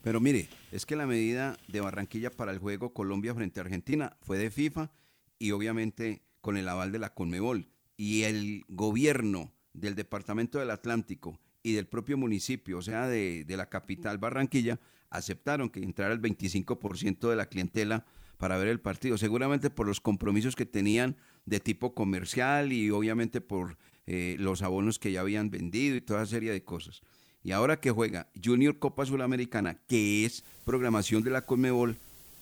Pero 0.01 0.19
mire, 0.19 0.47
es 0.71 0.87
que 0.87 0.95
la 0.95 1.05
medida 1.05 1.59
de 1.67 1.79
Barranquilla 1.79 2.31
para 2.31 2.51
el 2.51 2.57
juego 2.57 2.91
Colombia 2.91 3.35
frente 3.35 3.59
a 3.59 3.63
Argentina 3.63 4.17
fue 4.23 4.39
de 4.39 4.49
FIFA 4.49 4.89
y 5.37 5.51
obviamente 5.51 6.23
con 6.41 6.57
el 6.57 6.67
aval 6.67 6.91
de 6.91 6.97
la 6.97 7.13
Conmebol. 7.13 7.67
Y 7.97 8.23
el 8.23 8.63
gobierno 8.67 9.51
del 9.73 9.93
Departamento 9.93 10.57
del 10.57 10.71
Atlántico 10.71 11.39
y 11.61 11.73
del 11.73 11.85
propio 11.85 12.17
municipio, 12.17 12.79
o 12.79 12.81
sea, 12.81 13.07
de, 13.07 13.45
de 13.45 13.57
la 13.57 13.69
capital 13.69 14.17
Barranquilla, 14.17 14.79
aceptaron 15.11 15.69
que 15.69 15.83
entrara 15.83 16.15
el 16.15 16.19
25% 16.19 17.29
de 17.29 17.35
la 17.35 17.45
clientela 17.45 18.07
para 18.41 18.57
ver 18.57 18.69
el 18.69 18.79
partido, 18.79 19.19
seguramente 19.19 19.69
por 19.69 19.85
los 19.85 20.01
compromisos 20.01 20.55
que 20.55 20.65
tenían 20.65 21.15
de 21.45 21.59
tipo 21.59 21.93
comercial 21.93 22.73
y 22.73 22.89
obviamente 22.89 23.39
por 23.39 23.77
eh, 24.07 24.35
los 24.39 24.63
abonos 24.63 24.97
que 24.97 25.11
ya 25.11 25.21
habían 25.21 25.51
vendido 25.51 25.95
y 25.95 26.01
toda 26.01 26.25
serie 26.25 26.51
de 26.51 26.63
cosas. 26.63 27.03
Y 27.43 27.51
ahora 27.51 27.79
que 27.79 27.91
juega 27.91 28.29
Junior 28.43 28.79
Copa 28.79 29.05
Sudamericana, 29.05 29.77
que 29.87 30.25
es 30.25 30.43
programación 30.65 31.21
de 31.21 31.29
la 31.29 31.41
Conmebol, 31.43 31.97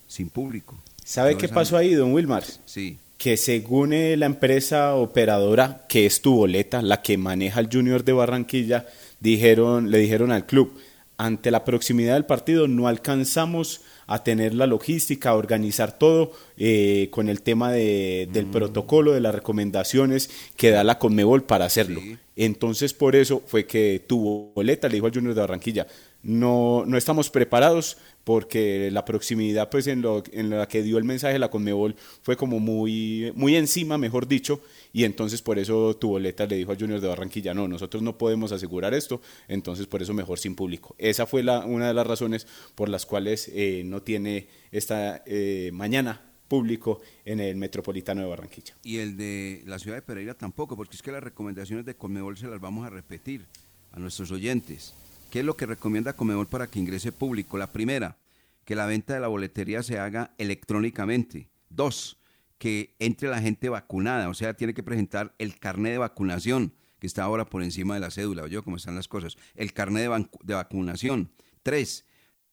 sin 0.07 0.29
público. 0.29 0.81
¿Sabe 1.03 1.35
qué 1.35 1.49
pasó 1.49 1.75
ahí, 1.75 1.93
don 1.93 2.13
Wilmar? 2.13 2.45
Sí. 2.63 2.97
Que 3.17 3.35
según 3.35 3.91
eh, 3.91 4.15
la 4.15 4.25
empresa 4.25 4.95
operadora, 4.95 5.85
que 5.89 6.05
es 6.05 6.21
tu 6.21 6.33
boleta, 6.33 6.81
la 6.81 7.01
que 7.01 7.17
maneja 7.17 7.59
el 7.59 7.67
Junior 7.69 8.05
de 8.05 8.13
Barranquilla, 8.13 8.87
dijeron, 9.19 9.91
le 9.91 9.97
dijeron 9.97 10.31
al 10.31 10.45
club, 10.45 10.79
ante 11.17 11.51
la 11.51 11.65
proximidad 11.65 12.13
del 12.13 12.25
partido 12.25 12.69
no 12.69 12.87
alcanzamos 12.87 13.81
a 14.11 14.23
tener 14.23 14.53
la 14.55 14.65
logística, 14.67 15.29
a 15.29 15.35
organizar 15.35 15.97
todo 15.97 16.31
eh, 16.57 17.07
con 17.11 17.29
el 17.29 17.41
tema 17.41 17.71
de- 17.71 18.27
del 18.33 18.45
protocolo, 18.47 19.13
de 19.13 19.21
las 19.21 19.33
recomendaciones 19.35 20.29
que 20.57 20.71
da 20.71 20.83
la 20.83 20.97
Conmebol 20.99 21.43
para 21.43 21.65
hacerlo. 21.65 22.01
Entonces 22.35 22.93
por 22.93 23.15
eso 23.15 23.41
fue 23.45 23.65
que 23.65 24.03
tu 24.07 24.51
boleta 24.55 24.87
le 24.87 24.95
dijo 24.95 25.05
al 25.07 25.13
Junior 25.13 25.33
de 25.35 25.41
Barranquilla, 25.41 25.87
no, 26.21 26.83
no 26.85 26.97
estamos 26.97 27.29
preparados 27.29 27.97
porque 28.23 28.91
la 28.91 29.05
proximidad 29.05 29.69
pues 29.69 29.87
en, 29.87 30.01
lo, 30.01 30.21
en 30.31 30.49
la 30.49 30.67
que 30.67 30.83
dio 30.83 30.97
el 30.97 31.03
mensaje 31.03 31.39
la 31.39 31.49
Conmebol 31.49 31.95
fue 32.21 32.35
como 32.35 32.59
muy, 32.59 33.31
muy 33.35 33.55
encima, 33.55 33.97
mejor 33.97 34.27
dicho, 34.27 34.61
y 34.93 35.05
entonces 35.05 35.41
por 35.41 35.57
eso 35.57 35.95
tu 35.95 36.09
boleta 36.09 36.45
le 36.45 36.57
dijo 36.57 36.71
a 36.71 36.75
Junior 36.75 36.99
de 36.99 37.07
Barranquilla, 37.07 37.53
no, 37.53 37.67
nosotros 37.67 38.03
no 38.03 38.17
podemos 38.17 38.51
asegurar 38.51 38.93
esto, 38.93 39.21
entonces 39.47 39.87
por 39.87 40.01
eso 40.01 40.13
mejor 40.13 40.39
sin 40.39 40.55
público. 40.55 40.95
Esa 40.97 41.25
fue 41.25 41.41
la, 41.41 41.65
una 41.65 41.87
de 41.87 41.93
las 41.93 42.05
razones 42.05 42.45
por 42.75 42.89
las 42.89 43.05
cuales 43.05 43.49
eh, 43.53 43.83
no 43.85 44.01
tiene 44.01 44.47
esta 44.71 45.23
eh, 45.25 45.71
mañana 45.73 46.21
público 46.47 46.99
en 47.25 47.39
el 47.39 47.55
Metropolitano 47.55 48.21
de 48.21 48.27
Barranquilla. 48.27 48.75
Y 48.83 48.97
el 48.97 49.15
de 49.15 49.63
la 49.65 49.79
ciudad 49.79 49.97
de 49.97 50.01
Pereira 50.01 50.33
tampoco, 50.33 50.75
porque 50.75 50.95
es 50.95 51.01
que 51.01 51.11
las 51.11 51.23
recomendaciones 51.23 51.85
de 51.85 51.95
Conmebol 51.95 52.37
se 52.37 52.47
las 52.47 52.59
vamos 52.59 52.85
a 52.85 52.89
repetir 52.89 53.45
a 53.91 53.99
nuestros 53.99 54.31
oyentes. 54.31 54.93
¿Qué 55.29 55.39
es 55.39 55.45
lo 55.45 55.55
que 55.55 55.67
recomienda 55.67 56.15
Comedor 56.15 56.47
para 56.47 56.67
que 56.67 56.79
ingrese 56.79 57.11
público? 57.11 57.57
La 57.57 57.71
primera, 57.71 58.17
que 58.65 58.75
la 58.75 58.87
venta 58.87 59.13
de 59.13 59.19
la 59.19 59.27
boletería 59.27 59.83
se 59.83 59.99
haga 59.99 60.33
electrónicamente. 60.37 61.49
Dos, 61.69 62.19
que 62.57 62.95
entre 62.97 63.29
la 63.29 63.39
gente 63.39 63.69
vacunada, 63.69 64.29
o 64.29 64.33
sea, 64.33 64.55
tiene 64.55 64.73
que 64.73 64.81
presentar 64.81 65.35
el 65.37 65.59
carnet 65.59 65.93
de 65.93 65.97
vacunación, 65.99 66.73
que 66.97 67.05
está 67.05 67.23
ahora 67.23 67.45
por 67.45 67.61
encima 67.61 67.93
de 67.93 67.99
la 67.99 68.11
cédula, 68.11 68.47
yo 68.47 68.63
cómo 68.63 68.77
están 68.77 68.95
las 68.95 69.07
cosas, 69.07 69.37
el 69.55 69.71
carnet 69.71 70.09
de, 70.09 70.29
de 70.43 70.53
vacunación. 70.55 71.31
Tres, 71.61 72.05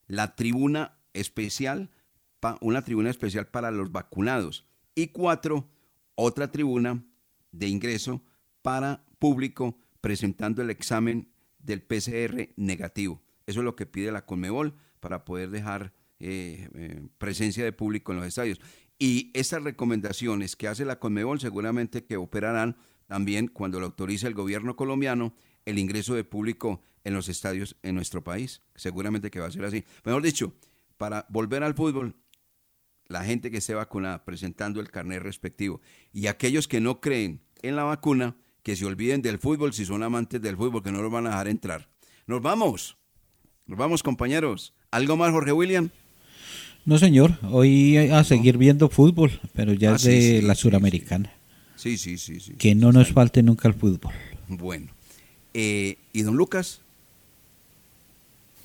la 0.07 0.37
tribuna 0.37 0.99
especial, 1.15 1.91
una 2.61 2.83
tribuna 2.83 3.09
especial 3.09 3.47
para 3.47 3.71
los 3.71 3.91
vacunados. 3.91 4.67
Y 4.95 5.09
cuatro, 5.09 5.69
otra 6.15 6.53
tribuna 6.53 7.03
de 7.53 7.69
ingreso 7.69 8.23
para 8.61 9.05
público 9.19 9.79
presentando 10.01 10.63
el 10.63 10.71
examen 10.71 11.29
del 11.67 11.83
PCR 11.83 12.49
negativo. 12.57 13.23
Eso 13.47 13.61
es 13.61 13.65
lo 13.65 13.77
que 13.77 13.87
pide 13.87 14.13
la 14.13 14.25
Conmebol 14.25 14.75
para 15.01 15.25
poder 15.25 15.51
dejar 15.51 15.93
eh, 16.19 16.69
eh, 16.75 17.07
presencia 17.19 17.65
de 17.65 17.73
público 17.73 18.13
en 18.13 18.19
los 18.19 18.27
estadios. 18.27 18.61
Y 18.99 19.31
estas 19.35 19.63
recomendaciones 19.63 20.57
que 20.57 20.69
hace 20.69 20.85
la 20.85 20.99
Conmebol 20.99 21.41
seguramente 21.41 22.05
que 22.05 22.17
operarán 22.17 22.77
también 23.07 23.49
cuando 23.49 23.79
lo 23.79 23.87
autorice 23.87 24.27
el 24.27 24.35
gobierno 24.35 24.75
colombiano 24.77 25.35
el 25.65 25.79
ingreso 25.79 26.15
de 26.15 26.25
público 26.25 26.81
en 27.05 27.15
los 27.15 27.29
estadios 27.29 27.77
en 27.83 27.95
nuestro 27.95 28.25
país. 28.25 28.63
Seguramente 28.75 29.31
que 29.31 29.41
va 29.41 29.47
a 29.47 29.51
ser 29.51 29.65
así. 29.65 29.85
Mejor 30.05 30.23
dicho, 30.23 30.55
para 30.97 31.27
volver 31.29 31.63
al 31.63 31.75
fútbol, 31.75 32.17
la 33.09 33.25
gente 33.25 33.51
que 33.51 33.59
esté 33.59 33.75
vacunada 33.75 34.25
presentando 34.25 34.81
el 34.81 34.91
carnet 34.91 35.23
respectivo 35.23 35.81
y 36.13 36.27
aquellos 36.27 36.67
que 36.67 36.81
no 36.81 37.01
creen 37.01 37.43
en 37.63 37.77
la 37.77 37.85
vacuna, 37.85 38.37
que 38.67 38.75
se 38.75 38.85
olviden 38.85 39.23
del 39.23 39.39
fútbol 39.39 39.73
si 39.73 39.85
son 39.85 40.03
amantes 40.03 40.43
del 40.43 40.57
fútbol, 40.57 40.83
que 40.83 40.91
no 40.91 41.01
los 41.01 41.13
van 41.13 41.29
a 41.29 41.31
dejar 41.31 41.47
entrar. 41.47 41.89
Nos 42.27 42.43
vamos. 42.43 42.97
Nos 43.69 43.79
vamos, 43.79 44.03
compañeros. 44.03 44.75
¿Algo 44.91 45.17
más, 45.17 45.31
Jorge 45.31 45.53
William? 45.53 45.91
No, 46.85 46.99
señor. 46.99 47.39
Hoy 47.53 47.97
a 47.97 48.25
seguir 48.25 48.59
viendo 48.59 48.89
fútbol, 48.89 49.41
pero 49.55 49.73
ya 49.73 49.93
ah, 49.93 49.95
es 49.95 50.03
de 50.03 50.43
la 50.43 50.57
suramericana. 50.57 51.33
Sí, 51.77 51.97
sí, 51.97 52.19
sí, 52.19 52.41
sí. 52.41 52.55
Que 52.55 52.75
no 52.75 52.91
nos 52.91 53.13
falte 53.13 53.41
nunca 53.41 53.69
el 53.69 53.75
fútbol. 53.75 54.13
Bueno. 54.49 54.89
Eh, 55.55 55.97
¿Y 56.13 56.23
don 56.23 56.35
Lucas? 56.35 56.81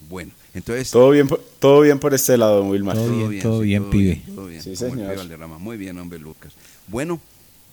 Bueno, 0.09 0.31
entonces... 0.55 0.89
Todo 0.89 1.11
bien, 1.11 1.29
todo 1.59 1.81
bien 1.81 1.99
por 1.99 2.15
este 2.15 2.39
lado, 2.39 2.57
don 2.57 2.69
Wilmar. 2.69 2.95
Todo, 2.95 3.29
bien, 3.29 3.43
todo 3.43 3.59
bien, 3.59 3.87
pibe. 3.91 4.19
Sí, 4.61 4.75
señor. 4.75 5.15
Muy 5.59 5.77
bien, 5.77 5.99
hombre, 5.99 6.17
Lucas. 6.17 6.53
Bueno, 6.87 7.21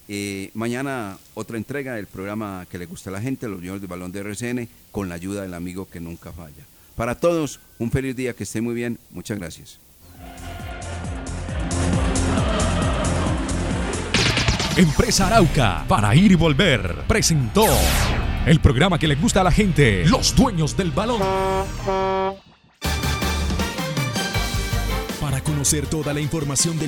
eh, 0.08 0.50
mañana 0.54 1.18
otra 1.34 1.58
entrega 1.58 1.94
del 1.94 2.06
programa 2.06 2.66
que 2.70 2.78
le 2.78 2.86
gusta 2.86 3.10
a 3.10 3.12
la 3.12 3.20
gente, 3.20 3.46
los 3.48 3.60
millones 3.60 3.82
de 3.82 3.86
balón 3.86 4.10
de 4.10 4.20
RCN, 4.20 4.68
con 4.90 5.08
la 5.08 5.14
ayuda 5.14 5.42
del 5.42 5.54
amigo 5.54 5.88
que 5.88 6.00
nunca 6.00 6.32
falla. 6.32 6.64
Para 6.96 7.14
todos, 7.14 7.60
un 7.78 7.90
feliz 7.90 8.16
día, 8.16 8.34
que 8.34 8.44
esté 8.44 8.60
muy 8.60 8.74
bien. 8.74 8.98
Muchas 9.10 9.38
gracias. 9.38 9.78
Empresa 14.78 15.26
Arauca, 15.26 15.84
para 15.88 16.14
ir 16.14 16.30
y 16.30 16.36
volver, 16.36 17.02
presentó 17.08 17.66
el 18.46 18.60
programa 18.60 18.96
que 18.96 19.08
le 19.08 19.16
gusta 19.16 19.40
a 19.40 19.44
la 19.44 19.50
gente, 19.50 20.06
los 20.06 20.36
dueños 20.36 20.76
del 20.76 20.92
balón. 20.92 21.20
Para 25.20 25.40
conocer 25.42 25.86
toda 25.88 26.14
la 26.14 26.20
información 26.20 26.78
del 26.78 26.86